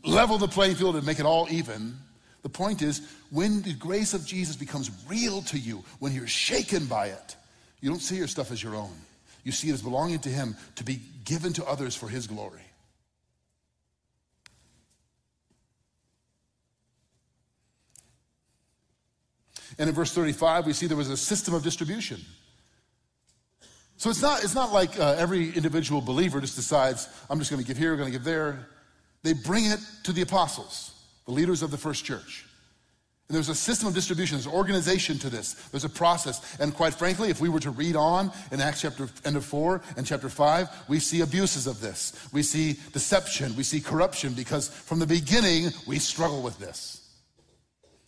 level 0.03 0.39
the 0.39 0.47
playing 0.47 0.75
field 0.75 0.95
and 0.95 1.05
make 1.05 1.19
it 1.19 1.27
all 1.27 1.47
even. 1.51 1.95
The 2.41 2.49
point 2.49 2.81
is, 2.81 3.07
when 3.29 3.61
the 3.61 3.75
grace 3.75 4.15
of 4.15 4.25
Jesus 4.25 4.55
becomes 4.55 4.89
real 5.07 5.43
to 5.43 5.59
you, 5.59 5.83
when 5.99 6.11
you're 6.11 6.25
shaken 6.25 6.87
by 6.87 7.07
it, 7.07 7.35
you 7.81 7.89
don't 7.89 7.99
see 7.99 8.15
your 8.15 8.27
stuff 8.27 8.51
as 8.51 8.63
your 8.63 8.75
own. 8.75 8.95
You 9.43 9.51
see 9.51 9.69
it 9.69 9.73
as 9.73 9.81
belonging 9.81 10.19
to 10.19 10.29
Him 10.29 10.55
to 10.75 10.83
be 10.83 11.01
given 11.25 11.53
to 11.53 11.65
others 11.65 11.95
for 11.95 12.07
His 12.07 12.27
glory. 12.27 12.61
And 19.77 19.89
in 19.89 19.95
verse 19.95 20.13
35, 20.13 20.65
we 20.65 20.73
see 20.73 20.87
there 20.87 20.97
was 20.97 21.09
a 21.09 21.17
system 21.17 21.53
of 21.53 21.63
distribution. 21.63 22.19
So 23.97 24.09
it's 24.09 24.21
not, 24.21 24.43
it's 24.43 24.55
not 24.55 24.73
like 24.73 24.99
uh, 24.99 25.15
every 25.17 25.53
individual 25.55 26.01
believer 26.01 26.41
just 26.41 26.55
decides, 26.55 27.07
I'm 27.29 27.39
just 27.39 27.51
going 27.51 27.61
to 27.61 27.67
give 27.67 27.77
here, 27.77 27.91
I'm 27.91 27.99
going 27.99 28.11
to 28.11 28.17
give 28.17 28.23
there. 28.23 28.67
They 29.23 29.33
bring 29.33 29.65
it 29.65 29.79
to 30.03 30.11
the 30.11 30.23
apostles, 30.23 30.93
the 31.25 31.31
leaders 31.31 31.61
of 31.61 31.71
the 31.71 31.77
first 31.77 32.03
church. 32.03 32.45
And 33.31 33.37
there's 33.37 33.47
a 33.47 33.55
system 33.55 33.87
of 33.87 33.93
distribution, 33.93 34.35
there's 34.35 34.45
organization 34.45 35.17
to 35.19 35.29
this, 35.29 35.53
there's 35.71 35.85
a 35.85 35.89
process. 35.89 36.59
And 36.59 36.75
quite 36.75 36.93
frankly, 36.93 37.29
if 37.29 37.39
we 37.39 37.47
were 37.47 37.61
to 37.61 37.71
read 37.71 37.95
on 37.95 38.29
in 38.51 38.59
Acts 38.59 38.81
chapter 38.81 39.07
end 39.23 39.37
of 39.37 39.45
4 39.45 39.81
and 39.95 40.05
chapter 40.05 40.27
5, 40.27 40.67
we 40.89 40.99
see 40.99 41.21
abuses 41.21 41.65
of 41.65 41.79
this. 41.79 42.11
We 42.33 42.43
see 42.43 42.77
deception, 42.91 43.55
we 43.55 43.63
see 43.63 43.79
corruption, 43.79 44.33
because 44.33 44.67
from 44.67 44.99
the 44.99 45.07
beginning, 45.07 45.69
we 45.87 45.97
struggle 45.97 46.41
with 46.41 46.59
this. 46.59 47.07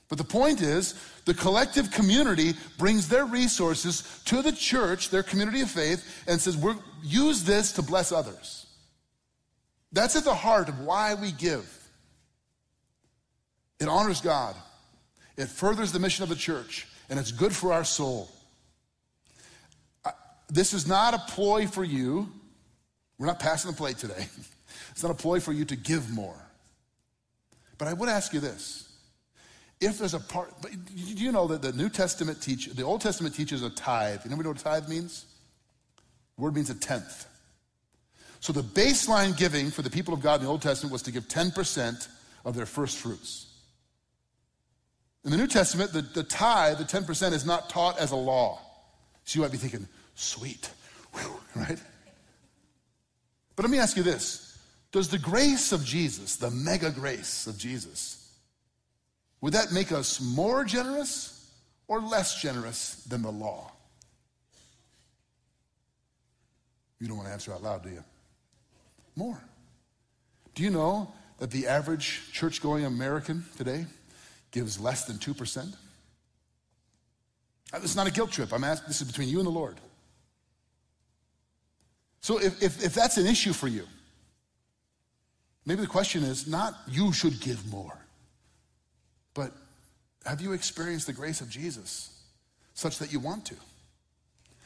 But 0.09 0.17
the 0.17 0.25
point 0.25 0.61
is, 0.61 0.93
the 1.23 1.33
collective 1.33 1.89
community 1.89 2.55
brings 2.77 3.07
their 3.07 3.23
resources 3.23 4.21
to 4.25 4.41
the 4.41 4.51
church, 4.51 5.09
their 5.09 5.23
community 5.23 5.61
of 5.61 5.71
faith, 5.71 6.25
and 6.27 6.41
says, 6.41 6.57
We're, 6.57 6.75
use 7.01 7.45
this 7.45 7.71
to 7.71 7.81
bless 7.81 8.11
others. 8.11 8.65
That's 9.93 10.17
at 10.17 10.25
the 10.25 10.35
heart 10.35 10.67
of 10.67 10.81
why 10.81 11.13
we 11.13 11.31
give. 11.31 11.65
It 13.79 13.87
honors 13.87 14.19
God, 14.19 14.57
it 15.37 15.47
furthers 15.47 15.91
the 15.91 15.99
mission 15.99 16.23
of 16.23 16.29
the 16.29 16.35
church, 16.35 16.87
and 17.09 17.19
it's 17.19 17.31
good 17.31 17.55
for 17.55 17.73
our 17.73 17.83
soul. 17.83 18.29
This 20.49 20.73
is 20.73 20.87
not 20.87 21.13
a 21.13 21.19
ploy 21.31 21.67
for 21.67 21.83
you. 21.83 22.29
We're 23.17 23.27
not 23.27 23.39
passing 23.39 23.71
the 23.71 23.77
plate 23.77 23.97
today. 23.97 24.27
It's 24.91 25.01
not 25.01 25.11
a 25.11 25.15
ploy 25.15 25.39
for 25.39 25.51
you 25.51 25.65
to 25.65 25.75
give 25.75 26.11
more. 26.11 26.35
But 27.79 27.87
I 27.87 27.93
would 27.93 28.09
ask 28.09 28.31
you 28.31 28.39
this 28.39 28.93
if 29.81 29.97
there's 29.97 30.13
a 30.13 30.19
part, 30.19 30.53
but 30.61 30.71
do 30.71 31.23
you 31.23 31.31
know 31.31 31.47
that 31.47 31.61
the 31.61 31.73
New 31.73 31.89
Testament 31.89 32.41
teaches, 32.41 32.73
the 32.73 32.83
Old 32.83 33.01
Testament 33.01 33.35
teaches 33.35 33.63
a 33.63 33.69
tithe. 33.69 34.21
You 34.23 34.29
know 34.29 34.37
what 34.37 34.45
a 34.45 34.63
tithe 34.63 34.87
means? 34.87 35.25
The 36.37 36.43
word 36.43 36.55
means 36.55 36.69
a 36.69 36.75
tenth. 36.75 37.27
So 38.39 38.53
the 38.53 38.61
baseline 38.61 39.35
giving 39.35 39.71
for 39.71 39.81
the 39.81 39.89
people 39.89 40.13
of 40.13 40.21
God 40.21 40.39
in 40.39 40.45
the 40.45 40.51
Old 40.51 40.61
Testament 40.61 40.91
was 40.91 41.01
to 41.03 41.11
give 41.11 41.27
10% 41.27 42.07
of 42.45 42.55
their 42.55 42.65
first 42.65 42.97
fruits. 42.97 43.52
In 45.25 45.31
the 45.31 45.37
New 45.37 45.47
Testament, 45.47 45.93
the, 45.93 46.01
the 46.01 46.23
tithe, 46.23 46.77
the 46.77 46.83
10%, 46.83 47.31
is 47.31 47.45
not 47.45 47.69
taught 47.69 47.97
as 47.97 48.11
a 48.11 48.15
law. 48.15 48.59
So 49.23 49.39
you 49.39 49.43
might 49.43 49.51
be 49.51 49.57
thinking, 49.57 49.87
sweet, 50.15 50.69
Whew, 51.13 51.39
right? 51.55 51.79
But 53.55 53.63
let 53.63 53.69
me 53.69 53.79
ask 53.79 53.95
you 53.97 54.03
this 54.03 54.57
Does 54.91 55.09
the 55.09 55.19
grace 55.19 55.71
of 55.71 55.85
Jesus, 55.85 56.35
the 56.35 56.51
mega 56.51 56.91
grace 56.91 57.47
of 57.47 57.57
Jesus, 57.57 58.31
would 59.41 59.53
that 59.53 59.71
make 59.71 59.91
us 59.91 60.21
more 60.21 60.63
generous 60.63 61.51
or 61.87 61.99
less 62.01 62.41
generous 62.41 62.95
than 63.07 63.21
the 63.21 63.31
law? 63.31 63.71
You 66.99 67.07
don't 67.07 67.17
want 67.17 67.27
to 67.27 67.33
answer 67.33 67.53
out 67.53 67.61
loud, 67.61 67.83
do 67.83 67.89
you? 67.89 68.03
More. 69.15 69.41
Do 70.55 70.63
you 70.63 70.69
know 70.69 71.11
that 71.39 71.51
the 71.51 71.67
average 71.67 72.31
church 72.31 72.61
going 72.61 72.85
American 72.85 73.43
today 73.57 73.85
gives 74.53 74.79
less 74.79 75.03
than 75.03 75.17
2%? 75.17 75.75
This 77.73 77.83
is 77.83 77.95
not 77.95 78.07
a 78.07 78.11
guilt 78.11 78.31
trip. 78.31 78.53
I'm 78.53 78.63
asking, 78.63 78.87
this 78.87 79.01
is 79.01 79.07
between 79.07 79.27
you 79.27 79.39
and 79.39 79.47
the 79.47 79.51
Lord. 79.51 79.75
So 82.21 82.39
if, 82.39 82.61
if, 82.63 82.83
if 82.85 82.93
that's 82.93 83.17
an 83.17 83.25
issue 83.25 83.51
for 83.51 83.67
you, 83.67 83.85
maybe 85.65 85.81
the 85.81 85.87
question 85.87 86.23
is 86.23 86.47
not 86.47 86.75
you 86.87 87.11
should 87.11 87.41
give 87.41 87.69
more. 87.69 87.97
But 89.33 89.51
have 90.25 90.39
you 90.39 90.53
experienced 90.53 91.07
the 91.07 91.13
grace 91.13 91.41
of 91.41 91.49
Jesus 91.49 92.21
such 92.75 92.99
that 92.99 93.11
you 93.11 93.19
want 93.19 93.45
to? 93.47 93.55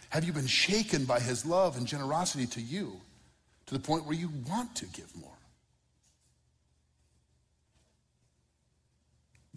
Have 0.09 0.23
you 0.23 0.33
been 0.33 0.47
shaken 0.47 1.05
by 1.05 1.19
his 1.19 1.45
love 1.45 1.77
and 1.77 1.87
generosity 1.87 2.45
to 2.47 2.61
you 2.61 2.99
to 3.65 3.73
the 3.73 3.79
point 3.79 4.05
where 4.05 4.15
you 4.15 4.29
want 4.47 4.75
to 4.75 4.85
give 4.87 5.15
more? 5.15 5.36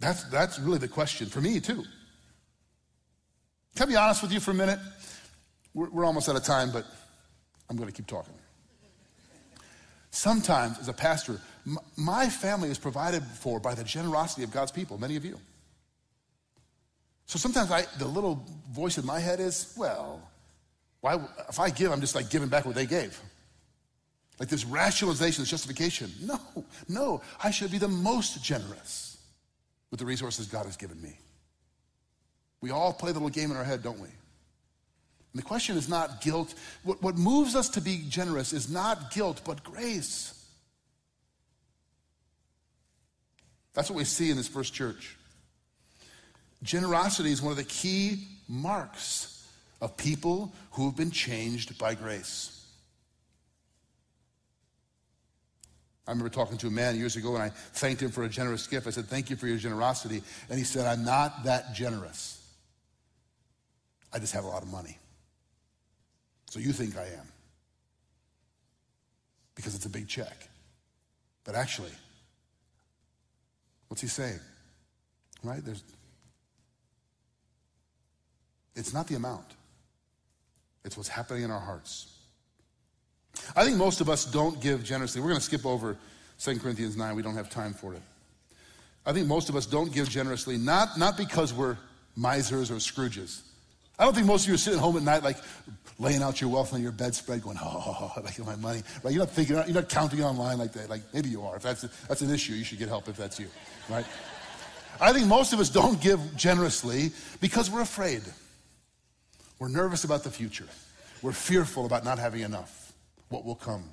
That's, 0.01 0.23
that's 0.25 0.57
really 0.57 0.79
the 0.79 0.87
question 0.87 1.27
for 1.27 1.41
me, 1.41 1.59
too. 1.59 1.83
Can 3.75 3.83
I 3.83 3.85
be 3.85 3.95
honest 3.95 4.23
with 4.23 4.33
you 4.33 4.39
for 4.39 4.49
a 4.49 4.55
minute? 4.55 4.79
We're, 5.75 5.89
we're 5.91 6.05
almost 6.05 6.27
out 6.27 6.35
of 6.35 6.43
time, 6.43 6.71
but 6.71 6.85
I'm 7.69 7.77
going 7.77 7.87
to 7.87 7.93
keep 7.93 8.07
talking. 8.07 8.33
Sometimes, 10.09 10.79
as 10.79 10.87
a 10.87 10.93
pastor, 10.93 11.39
my 11.95 12.27
family 12.27 12.69
is 12.69 12.79
provided 12.79 13.23
for 13.23 13.59
by 13.59 13.75
the 13.75 13.83
generosity 13.83 14.43
of 14.43 14.51
God's 14.51 14.71
people, 14.71 14.97
many 14.97 15.15
of 15.15 15.23
you. 15.23 15.39
So 17.27 17.37
sometimes 17.37 17.71
I, 17.71 17.85
the 17.99 18.07
little 18.07 18.43
voice 18.71 18.97
in 18.97 19.05
my 19.05 19.19
head 19.19 19.39
is, 19.39 19.73
well, 19.77 20.19
why, 20.99 21.23
if 21.47 21.59
I 21.59 21.69
give, 21.69 21.91
I'm 21.91 22.01
just 22.01 22.15
like 22.15 22.31
giving 22.31 22.49
back 22.49 22.65
what 22.65 22.73
they 22.73 22.87
gave. 22.87 23.21
Like 24.39 24.49
this 24.49 24.65
rationalization, 24.65 25.43
this 25.43 25.49
justification. 25.51 26.11
No, 26.23 26.39
no, 26.89 27.21
I 27.41 27.51
should 27.51 27.71
be 27.71 27.77
the 27.77 27.87
most 27.87 28.43
generous 28.43 29.10
with 29.91 29.99
the 29.99 30.05
resources 30.05 30.47
God 30.47 30.65
has 30.65 30.77
given 30.77 30.99
me. 31.01 31.19
We 32.61 32.71
all 32.71 32.93
play 32.93 33.11
the 33.11 33.19
little 33.19 33.29
game 33.29 33.51
in 33.51 33.57
our 33.57 33.63
head, 33.63 33.83
don't 33.83 33.99
we? 33.99 34.07
And 34.07 35.41
the 35.41 35.45
question 35.45 35.77
is 35.77 35.87
not 35.87 36.21
guilt. 36.21 36.53
What, 36.83 37.01
what 37.01 37.17
moves 37.17 37.55
us 37.55 37.69
to 37.69 37.81
be 37.81 38.03
generous 38.09 38.53
is 38.53 38.69
not 38.69 39.11
guilt, 39.11 39.41
but 39.45 39.63
grace. 39.63 40.37
That's 43.73 43.89
what 43.89 43.97
we 43.97 44.03
see 44.03 44.29
in 44.29 44.37
this 44.37 44.47
first 44.47 44.73
church. 44.73 45.17
Generosity 46.63 47.31
is 47.31 47.41
one 47.41 47.51
of 47.51 47.57
the 47.57 47.63
key 47.63 48.27
marks 48.47 49.47
of 49.79 49.97
people 49.97 50.53
who 50.71 50.85
have 50.85 50.95
been 50.95 51.11
changed 51.11 51.77
by 51.77 51.95
grace. 51.95 52.60
I 56.07 56.11
remember 56.11 56.29
talking 56.29 56.57
to 56.59 56.67
a 56.67 56.71
man 56.71 56.97
years 56.97 57.15
ago 57.15 57.35
and 57.35 57.43
I 57.43 57.49
thanked 57.49 58.01
him 58.01 58.11
for 58.11 58.23
a 58.23 58.29
generous 58.29 58.65
gift. 58.67 58.87
I 58.87 58.89
said, 58.89 59.05
Thank 59.05 59.29
you 59.29 59.35
for 59.35 59.47
your 59.47 59.57
generosity. 59.57 60.23
And 60.49 60.57
he 60.57 60.65
said, 60.65 60.85
I'm 60.85 61.05
not 61.05 61.43
that 61.43 61.73
generous. 61.73 62.37
I 64.13 64.19
just 64.19 64.33
have 64.33 64.43
a 64.43 64.47
lot 64.47 64.63
of 64.63 64.69
money. 64.69 64.97
So 66.49 66.59
you 66.59 66.73
think 66.73 66.97
I 66.97 67.05
am. 67.05 67.27
Because 69.55 69.75
it's 69.75 69.85
a 69.85 69.89
big 69.89 70.07
check. 70.07 70.49
But 71.43 71.55
actually, 71.55 71.91
what's 73.87 74.01
he 74.01 74.07
saying? 74.07 74.39
Right? 75.43 75.63
There's 75.63 75.83
it's 78.75 78.93
not 78.93 79.07
the 79.07 79.15
amount. 79.15 79.45
It's 80.83 80.97
what's 80.97 81.09
happening 81.09 81.43
in 81.43 81.51
our 81.51 81.59
hearts. 81.59 82.20
I 83.55 83.63
think 83.63 83.77
most 83.77 84.01
of 84.01 84.09
us 84.09 84.25
don't 84.25 84.59
give 84.61 84.83
generously. 84.83 85.21
We're 85.21 85.29
going 85.29 85.39
to 85.39 85.45
skip 85.45 85.65
over 85.65 85.97
2 86.39 86.59
Corinthians 86.59 86.97
9. 86.97 87.15
We 87.15 87.21
don't 87.21 87.35
have 87.35 87.49
time 87.49 87.73
for 87.73 87.93
it. 87.93 88.01
I 89.05 89.13
think 89.13 89.27
most 89.27 89.49
of 89.49 89.55
us 89.55 89.65
don't 89.65 89.91
give 89.91 90.09
generously, 90.09 90.57
not, 90.57 90.97
not 90.97 91.17
because 91.17 91.53
we're 91.53 91.77
misers 92.15 92.69
or 92.69 92.75
Scrooges. 92.75 93.41
I 93.97 94.03
don't 94.03 94.13
think 94.13 94.27
most 94.27 94.43
of 94.43 94.49
you 94.49 94.55
are 94.55 94.59
sitting 94.59 94.79
home 94.79 94.97
at 94.97 95.03
night 95.03 95.23
like 95.23 95.37
laying 95.99 96.23
out 96.23 96.41
your 96.41 96.49
wealth 96.49 96.73
on 96.73 96.81
your 96.81 96.91
bedspread 96.91 97.43
going, 97.43 97.57
oh, 97.61 98.11
I 98.15 98.19
like 98.21 98.39
my 98.39 98.55
money. 98.55 98.81
Right? 99.03 99.13
You're 99.13 99.23
not 99.23 99.31
thinking, 99.31 99.55
you're 99.55 99.67
not 99.67 99.89
counting 99.89 100.23
online 100.23 100.57
like 100.57 100.73
that. 100.73 100.89
Like 100.89 101.01
maybe 101.13 101.29
you 101.29 101.43
are. 101.43 101.55
If 101.55 101.63
that's, 101.63 101.81
that's 102.07 102.21
an 102.21 102.31
issue, 102.31 102.53
you 102.53 102.63
should 102.63 102.79
get 102.79 102.89
help 102.89 103.07
if 103.07 103.17
that's 103.17 103.39
you, 103.39 103.47
right? 103.89 104.05
I 104.99 105.13
think 105.13 105.27
most 105.27 105.53
of 105.53 105.59
us 105.59 105.69
don't 105.69 106.01
give 106.01 106.19
generously 106.35 107.11
because 107.39 107.69
we're 107.69 107.81
afraid. 107.81 108.23
We're 109.59 109.67
nervous 109.67 110.03
about 110.03 110.23
the 110.23 110.31
future. 110.31 110.67
We're 111.21 111.31
fearful 111.31 111.85
about 111.85 112.03
not 112.03 112.17
having 112.17 112.41
enough, 112.41 112.80
what 113.31 113.45
will 113.45 113.55
come. 113.55 113.83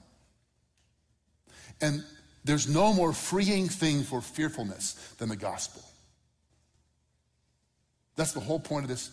And 1.80 2.05
there's 2.45 2.68
no 2.68 2.93
more 2.93 3.12
freeing 3.12 3.68
thing 3.68 4.03
for 4.03 4.20
fearfulness 4.20 4.95
than 5.18 5.28
the 5.28 5.36
gospel. 5.36 5.82
That's 8.16 8.32
the 8.32 8.41
whole 8.41 8.59
point 8.59 8.84
of 8.84 8.89
this 8.89 9.11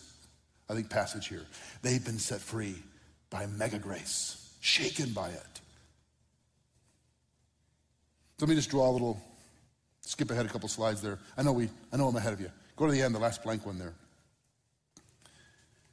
I 0.68 0.74
think, 0.74 0.90
passage 0.90 1.28
here. 1.28 1.46
They've 1.82 2.04
been 2.04 2.18
set 2.18 2.40
free 2.40 2.76
by 3.30 3.46
mega 3.46 3.78
grace, 3.78 4.52
shaken 4.60 5.10
by 5.12 5.28
it. 5.28 5.60
Let 8.40 8.48
me 8.48 8.54
just 8.54 8.70
draw 8.70 8.90
a 8.90 8.92
little, 8.92 9.20
skip 10.00 10.30
ahead 10.30 10.44
a 10.44 10.48
couple 10.48 10.68
slides 10.68 11.00
there. 11.00 11.18
I 11.36 11.42
know 11.42 11.52
we, 11.52 11.70
I 11.92 11.96
know 11.96 12.08
I'm 12.08 12.16
ahead 12.16 12.32
of 12.32 12.40
you. 12.40 12.50
Go 12.76 12.86
to 12.86 12.92
the 12.92 13.00
end, 13.00 13.14
the 13.14 13.18
last 13.18 13.42
blank 13.42 13.64
one 13.64 13.78
there. 13.78 13.94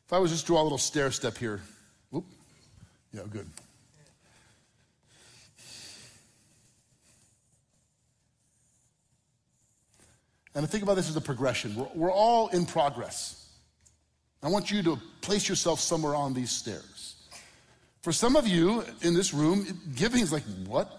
If 0.06 0.12
I 0.12 0.18
was 0.18 0.32
just 0.32 0.46
draw 0.46 0.62
a 0.62 0.64
little 0.64 0.78
stair 0.78 1.12
step 1.12 1.38
here. 1.38 1.62
Whoop. 2.12 2.26
Yeah, 3.14 3.22
good. 3.30 3.48
And 10.56 10.64
I 10.64 10.68
think 10.68 10.84
about 10.84 10.96
this 10.96 11.10
as 11.10 11.16
a 11.16 11.22
progression. 11.22 11.76
We're, 11.76 11.88
we're 11.96 12.12
all 12.12 12.50
in 12.50 12.66
progress. 12.66 13.50
I 14.44 14.50
want 14.50 14.70
you 14.70 14.84
to 14.84 15.00
place 15.22 15.48
yourself 15.48 15.80
somewhere 15.80 16.16
on 16.16 16.34
these 16.34 16.52
stairs. 16.52 17.16
For 18.02 18.12
some 18.12 18.36
of 18.36 18.46
you 18.46 18.84
in 19.02 19.14
this 19.14 19.34
room, 19.34 19.66
giving 19.96 20.22
is 20.22 20.34
like, 20.34 20.44
what? 20.68 20.92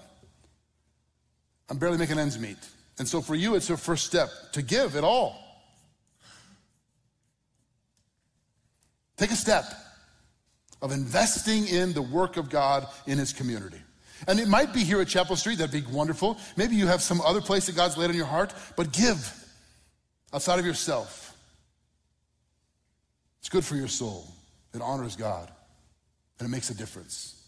I'm 1.68 1.76
barely 1.76 1.98
making 1.98 2.18
ends 2.18 2.38
meet. 2.38 2.56
And 2.98 3.06
so 3.06 3.20
for 3.20 3.34
you, 3.34 3.54
it's 3.54 3.68
your 3.68 3.78
first 3.78 4.06
step 4.06 4.30
to 4.52 4.62
give 4.62 4.96
at 4.96 5.04
all. 5.04 5.38
Take 9.16 9.30
a 9.30 9.36
step 9.36 9.64
of 10.80 10.92
investing 10.92 11.66
in 11.68 11.92
the 11.92 12.02
work 12.02 12.36
of 12.36 12.50
God 12.50 12.86
in 13.06 13.18
His 13.18 13.32
community. 13.32 13.80
And 14.26 14.40
it 14.40 14.48
might 14.48 14.72
be 14.72 14.80
here 14.80 15.00
at 15.00 15.08
Chapel 15.08 15.36
Street, 15.36 15.58
that'd 15.58 15.72
be 15.72 15.92
wonderful. 15.92 16.38
Maybe 16.56 16.76
you 16.76 16.86
have 16.86 17.02
some 17.02 17.20
other 17.20 17.40
place 17.40 17.66
that 17.66 17.76
God's 17.76 17.96
laid 17.96 18.10
on 18.10 18.16
your 18.16 18.26
heart, 18.26 18.54
but 18.76 18.92
give 18.92 19.43
outside 20.34 20.58
of 20.58 20.66
yourself. 20.66 21.36
It's 23.38 23.48
good 23.48 23.64
for 23.64 23.76
your 23.76 23.88
soul. 23.88 24.26
It 24.74 24.82
honors 24.82 25.14
God. 25.14 25.50
And 26.38 26.48
it 26.48 26.50
makes 26.50 26.70
a 26.70 26.74
difference. 26.74 27.40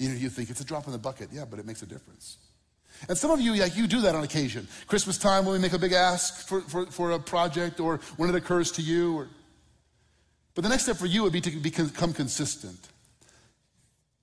Even 0.00 0.16
if 0.16 0.22
you 0.22 0.28
think 0.28 0.50
it's 0.50 0.60
a 0.60 0.64
drop 0.64 0.86
in 0.86 0.92
the 0.92 0.98
bucket, 0.98 1.28
yeah, 1.32 1.44
but 1.48 1.60
it 1.60 1.66
makes 1.66 1.82
a 1.82 1.86
difference. 1.86 2.38
And 3.08 3.16
some 3.16 3.30
of 3.30 3.40
you, 3.40 3.54
like 3.54 3.76
you 3.76 3.86
do 3.86 4.00
that 4.00 4.14
on 4.14 4.24
occasion. 4.24 4.66
Christmas 4.86 5.18
time 5.18 5.44
when 5.44 5.52
we 5.52 5.58
make 5.58 5.72
a 5.72 5.78
big 5.78 5.92
ask 5.92 6.48
for, 6.48 6.62
for, 6.62 6.86
for 6.86 7.12
a 7.12 7.18
project 7.18 7.78
or 7.78 8.00
when 8.16 8.28
it 8.28 8.34
occurs 8.34 8.72
to 8.72 8.82
you. 8.82 9.16
Or... 9.16 9.28
But 10.54 10.62
the 10.62 10.70
next 10.70 10.84
step 10.84 10.96
for 10.96 11.06
you 11.06 11.22
would 11.22 11.32
be 11.32 11.40
to 11.42 11.50
become 11.50 12.12
consistent. 12.12 12.88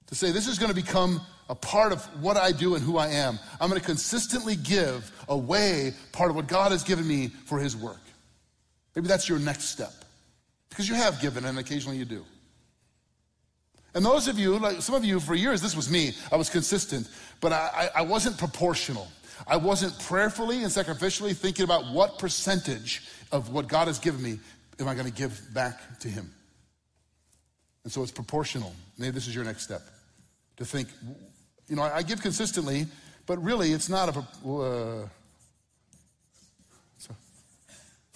To 0.07 0.15
say, 0.15 0.31
this 0.31 0.47
is 0.47 0.59
going 0.59 0.69
to 0.69 0.75
become 0.75 1.21
a 1.49 1.55
part 1.55 1.91
of 1.91 2.03
what 2.21 2.37
I 2.37 2.51
do 2.51 2.75
and 2.75 2.83
who 2.83 2.97
I 2.97 3.07
am. 3.09 3.39
I'm 3.59 3.69
going 3.69 3.79
to 3.79 3.85
consistently 3.85 4.55
give 4.55 5.11
away 5.27 5.93
part 6.11 6.29
of 6.29 6.35
what 6.35 6.47
God 6.47 6.71
has 6.71 6.83
given 6.83 7.07
me 7.07 7.27
for 7.27 7.59
His 7.59 7.75
work. 7.75 8.01
Maybe 8.95 9.07
that's 9.07 9.27
your 9.27 9.39
next 9.39 9.65
step. 9.65 9.93
Because 10.69 10.87
you 10.87 10.95
have 10.95 11.21
given 11.21 11.45
and 11.45 11.59
occasionally 11.59 11.97
you 11.97 12.05
do. 12.05 12.25
And 13.93 14.03
those 14.03 14.27
of 14.27 14.39
you, 14.39 14.57
like 14.57 14.81
some 14.81 14.95
of 14.95 15.05
you, 15.05 15.19
for 15.19 15.35
years, 15.35 15.61
this 15.61 15.75
was 15.75 15.89
me. 15.89 16.13
I 16.31 16.35
was 16.35 16.49
consistent, 16.49 17.07
but 17.41 17.51
I, 17.51 17.89
I, 17.95 18.01
wasn't 18.01 18.39
proportional. 18.39 19.07
I 19.45 19.57
wasn't 19.57 19.97
prayerfully 19.99 20.63
and 20.63 20.71
sacrificially 20.71 21.35
thinking 21.35 21.63
about 21.63 21.91
what 21.93 22.17
percentage 22.17 23.03
of 23.31 23.51
what 23.51 23.67
God 23.67 23.87
has 23.87 23.99
given 23.99 24.23
me 24.23 24.39
am 24.79 24.87
I 24.87 24.95
going 24.95 25.05
to 25.05 25.13
give 25.13 25.39
back 25.53 25.99
to 25.99 26.07
Him. 26.07 26.31
And 27.83 27.93
so 27.93 28.01
it's 28.01 28.11
proportional. 28.11 28.73
Maybe 28.97 29.11
this 29.11 29.27
is 29.27 29.35
your 29.35 29.43
next 29.43 29.61
step 29.61 29.83
to 30.57 30.65
think, 30.65 30.87
you 31.67 31.75
know, 31.75 31.83
I, 31.83 31.97
I 31.97 32.01
give 32.03 32.21
consistently, 32.21 32.85
but 33.25 33.41
really 33.43 33.71
it's 33.71 33.89
not 33.89 34.15
a. 34.15 34.47
Uh, 34.47 35.07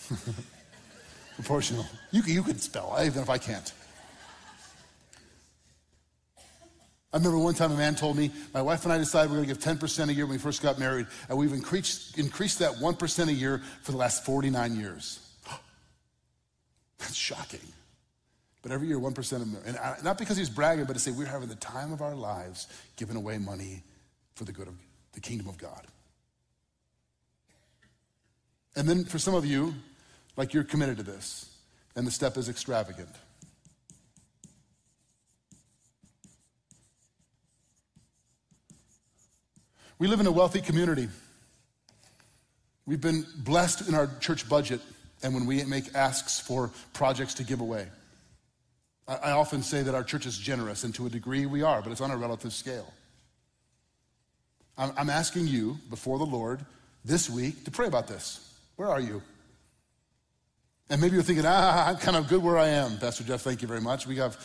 Proportional. 1.35 1.85
You, 2.11 2.21
you 2.23 2.43
can 2.43 2.57
spell, 2.57 2.97
even 3.03 3.21
if 3.21 3.29
I 3.29 3.37
can't. 3.37 3.73
I 7.13 7.17
remember 7.17 7.37
one 7.39 7.53
time 7.53 7.71
a 7.71 7.77
man 7.77 7.95
told 7.95 8.17
me, 8.17 8.31
my 8.53 8.61
wife 8.61 8.83
and 8.83 8.93
I 8.93 8.97
decided 8.97 9.31
we 9.31 9.37
are 9.37 9.43
going 9.43 9.55
to 9.55 9.65
give 9.65 9.79
10% 9.79 10.09
a 10.09 10.13
year 10.13 10.25
when 10.25 10.33
we 10.33 10.37
first 10.37 10.61
got 10.61 10.77
married, 10.77 11.07
and 11.29 11.37
we've 11.37 11.53
increased, 11.53 12.17
increased 12.17 12.59
that 12.59 12.73
1% 12.73 13.27
a 13.27 13.33
year 13.33 13.61
for 13.81 13.91
the 13.91 13.97
last 13.97 14.25
49 14.25 14.75
years. 14.75 15.19
That's 16.99 17.15
shocking. 17.15 17.61
But 18.67 18.73
every 18.73 18.89
year, 18.89 18.99
1% 18.99 19.41
of 19.41 19.65
And 19.65 19.77
I, 19.77 19.95
not 20.03 20.17
because 20.17 20.35
he's 20.35 20.49
bragging, 20.49 20.83
but 20.83 20.91
to 20.91 20.99
say 20.99 21.11
we're 21.11 21.25
having 21.25 21.47
the 21.47 21.55
time 21.55 21.93
of 21.93 22.01
our 22.01 22.13
lives 22.13 22.67
giving 22.97 23.15
away 23.15 23.37
money 23.37 23.81
for 24.35 24.43
the 24.43 24.51
good 24.51 24.67
of 24.67 24.73
the 25.13 25.21
kingdom 25.21 25.47
of 25.47 25.57
God. 25.57 25.87
And 28.75 28.85
then 28.85 29.05
for 29.05 29.19
some 29.19 29.35
of 29.35 29.45
you, 29.45 29.73
like 30.35 30.53
you're 30.53 30.65
committed 30.65 30.97
to 30.97 31.03
this, 31.03 31.49
and 31.95 32.05
the 32.05 32.11
step 32.11 32.35
is 32.35 32.49
extravagant. 32.49 33.07
We 39.97 40.07
live 40.07 40.19
in 40.19 40.27
a 40.27 40.31
wealthy 40.33 40.59
community. 40.59 41.07
We've 42.85 42.99
been 42.99 43.25
blessed 43.37 43.87
in 43.87 43.95
our 43.95 44.09
church 44.19 44.49
budget 44.49 44.81
and 45.23 45.33
when 45.33 45.45
we 45.45 45.63
make 45.63 45.95
asks 45.95 46.37
for 46.37 46.69
projects 46.91 47.35
to 47.35 47.45
give 47.45 47.61
away. 47.61 47.87
I, 49.07 49.31
often 49.31 49.63
say 49.63 49.83
that 49.83 49.95
our 49.95 50.03
church 50.03 50.25
is 50.25 50.37
generous, 50.37 50.83
and 50.83 50.93
to 50.95 51.05
a 51.05 51.09
degree 51.09 51.45
we 51.45 51.61
are, 51.61 51.81
but 51.81 51.91
it's 51.91 52.01
on 52.01 52.11
a 52.11 52.17
relative 52.17 52.51
scale. 52.51 52.93
I'm 54.77 55.09
asking 55.09 55.47
you 55.47 55.77
before 55.89 56.19
the 56.19 56.25
Lord 56.25 56.63
this 57.03 57.29
week 57.29 57.63
to 57.63 57.71
pray 57.71 57.87
about 57.87 58.07
this. 58.07 58.53
Where 58.75 58.89
are 58.89 58.99
you? 58.99 59.23
And 60.89 61.01
maybe 61.01 61.15
you're 61.15 61.23
thinking, 61.23 61.45
ah, 61.47 61.87
I'm 61.87 61.97
kind 61.97 62.15
of 62.15 62.27
good 62.27 62.43
where 62.43 62.57
I 62.57 62.67
am, 62.67 62.97
Pastor 62.99 63.23
Jeff, 63.23 63.41
thank 63.41 63.61
you 63.61 63.67
very 63.67 63.81
much. 63.81 64.05
We 64.05 64.17
have 64.17 64.37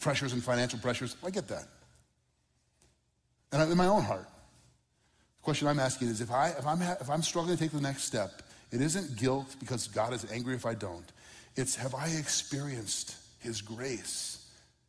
pressures 0.00 0.32
and 0.32 0.44
financial 0.44 0.78
pressures. 0.78 1.16
I 1.24 1.30
get 1.30 1.48
that. 1.48 1.64
And 3.52 3.70
in 3.70 3.76
my 3.78 3.86
own 3.86 4.02
heart, 4.02 4.28
The 5.40 5.44
question 5.44 5.66
I'm 5.66 5.80
asking 5.80 6.08
is 6.08 6.20
if, 6.20 6.30
I, 6.30 6.50
if, 6.50 6.66
I'm, 6.66 6.82
if 6.82 7.08
I'm 7.08 7.22
struggling 7.22 7.56
to 7.56 7.62
take 7.62 7.72
the 7.72 7.80
next 7.80 8.04
step, 8.04 8.42
it 8.70 8.80
isn't 8.80 9.16
guilt 9.16 9.56
because 9.58 9.88
God 9.88 10.12
is 10.12 10.30
angry 10.30 10.54
if 10.54 10.66
I 10.66 10.74
don't. 10.74 11.10
It's 11.56 11.74
have 11.76 11.94
I 11.94 12.08
experienced 12.08 13.16
His 13.40 13.60
grace? 13.60 14.46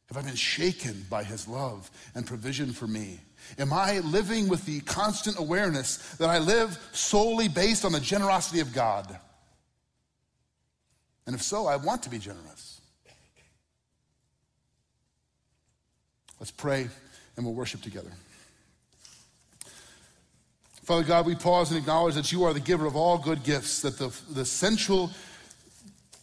Have 0.08 0.18
I 0.18 0.22
been 0.28 0.36
shaken 0.36 1.06
by 1.10 1.24
His 1.24 1.48
love 1.48 1.90
and 2.16 2.26
provision 2.26 2.72
for 2.72 2.88
me? 2.88 3.20
Am 3.58 3.74
I 3.74 4.00
living 4.00 4.48
with 4.48 4.66
the 4.66 4.82
constant 4.82 5.40
awareness 5.40 5.98
that 6.16 6.30
I 6.30 6.38
live 6.38 6.78
solely 6.92 7.48
based 7.48 7.86
on 7.86 7.92
the 7.92 8.00
generosity 8.00 8.60
of 8.60 8.74
God? 8.74 9.18
And 11.26 11.36
if 11.36 11.42
so, 11.42 11.66
I 11.66 11.78
want 11.78 12.04
to 12.04 12.10
be 12.10 12.20
generous. 12.20 12.82
Let's 16.40 16.52
pray 16.52 16.90
and 17.38 17.46
we'll 17.46 17.56
worship 17.56 17.82
together. 17.82 18.12
Father 20.84 21.04
God, 21.04 21.26
we 21.26 21.36
pause 21.36 21.70
and 21.70 21.80
acknowledge 21.80 22.16
that 22.16 22.32
you 22.32 22.44
are 22.44 22.54
the 22.54 22.60
giver 22.60 22.86
of 22.86 22.96
all 22.96 23.18
good 23.18 23.44
gifts, 23.44 23.82
that 23.84 23.98
the, 23.98 24.12
the 24.32 24.44
central 24.44 25.12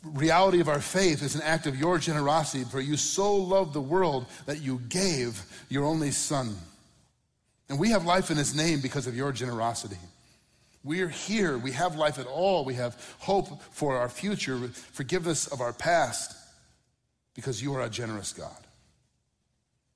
reality 0.04 0.60
of 0.60 0.68
our 0.68 0.80
faith 0.80 1.22
is 1.22 1.34
an 1.34 1.42
act 1.42 1.66
of 1.66 1.76
your 1.76 1.98
generosity, 1.98 2.64
for 2.64 2.80
you 2.80 2.96
so 2.96 3.34
loved 3.34 3.72
the 3.72 3.80
world 3.80 4.26
that 4.46 4.62
you 4.62 4.80
gave 4.88 5.42
your 5.68 5.84
only 5.84 6.10
Son. 6.10 6.56
And 7.68 7.78
we 7.78 7.90
have 7.90 8.04
life 8.04 8.30
in 8.30 8.36
his 8.36 8.54
name 8.54 8.80
because 8.80 9.06
of 9.06 9.16
your 9.16 9.32
generosity. 9.32 9.98
We're 10.84 11.08
here. 11.08 11.58
We 11.58 11.72
have 11.72 11.96
life 11.96 12.18
at 12.18 12.26
all. 12.26 12.64
We 12.64 12.74
have 12.74 12.94
hope 13.18 13.60
for 13.72 13.96
our 13.96 14.08
future, 14.08 14.56
forgiveness 14.68 15.46
of 15.48 15.60
our 15.60 15.72
past, 15.72 16.34
because 17.34 17.62
you 17.62 17.74
are 17.74 17.82
a 17.82 17.90
generous 17.90 18.32
God. 18.32 18.56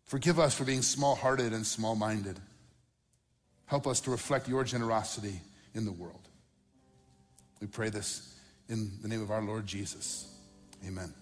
Forgive 0.05 0.39
us 0.39 0.55
for 0.55 0.65
being 0.65 0.83
small 0.83 1.15
hearted 1.15 1.53
and 1.53 1.67
small 1.67 1.95
minded. 1.95 2.39
Help 3.67 3.87
us 3.87 4.01
to 4.01 4.11
reflect 4.11 4.49
your 4.49 4.65
generosity 4.65 5.41
in 5.75 5.87
the 5.87 5.93
world. 5.93 6.29
We 7.61 7.69
pray 7.69 7.89
this 7.89 8.32
in 8.69 8.91
the 9.03 9.09
name 9.09 9.23
of 9.23 9.31
our 9.31 9.43
Lord 9.43 9.67
Jesus. 9.67 10.29
Amen. 10.87 11.13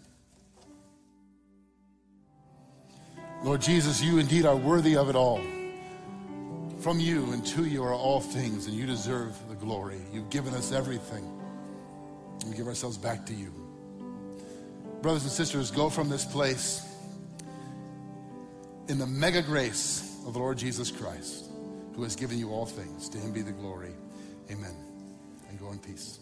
Lord 3.42 3.60
Jesus, 3.60 4.02
you 4.02 4.18
indeed 4.18 4.44
are 4.44 4.56
worthy 4.56 4.96
of 4.96 5.08
it 5.08 5.16
all. 5.16 5.40
From 6.80 7.00
you 7.00 7.32
and 7.32 7.44
to 7.46 7.64
you 7.64 7.82
are 7.82 7.94
all 7.94 8.20
things, 8.20 8.66
and 8.66 8.74
you 8.74 8.86
deserve 8.86 9.36
the 9.48 9.54
glory. 9.54 10.00
You've 10.12 10.30
given 10.30 10.54
us 10.54 10.72
everything. 10.72 11.24
We 12.46 12.56
give 12.56 12.66
ourselves 12.66 12.96
back 12.96 13.26
to 13.26 13.34
you. 13.34 13.52
Brothers 15.02 15.22
and 15.22 15.32
sisters, 15.32 15.70
go 15.70 15.90
from 15.90 16.08
this 16.08 16.24
place 16.24 16.86
in 18.88 18.98
the 18.98 19.06
mega 19.06 19.42
grace 19.42 20.18
of 20.26 20.34
the 20.34 20.38
Lord 20.38 20.58
Jesus 20.58 20.90
Christ, 20.90 21.50
who 21.94 22.02
has 22.02 22.16
given 22.16 22.38
you 22.38 22.50
all 22.50 22.66
things. 22.66 23.08
To 23.10 23.18
him 23.18 23.32
be 23.32 23.42
the 23.42 23.52
glory. 23.52 23.92
Amen. 24.50 24.74
And 25.48 25.58
go 25.58 25.70
in 25.70 25.78
peace. 25.78 26.18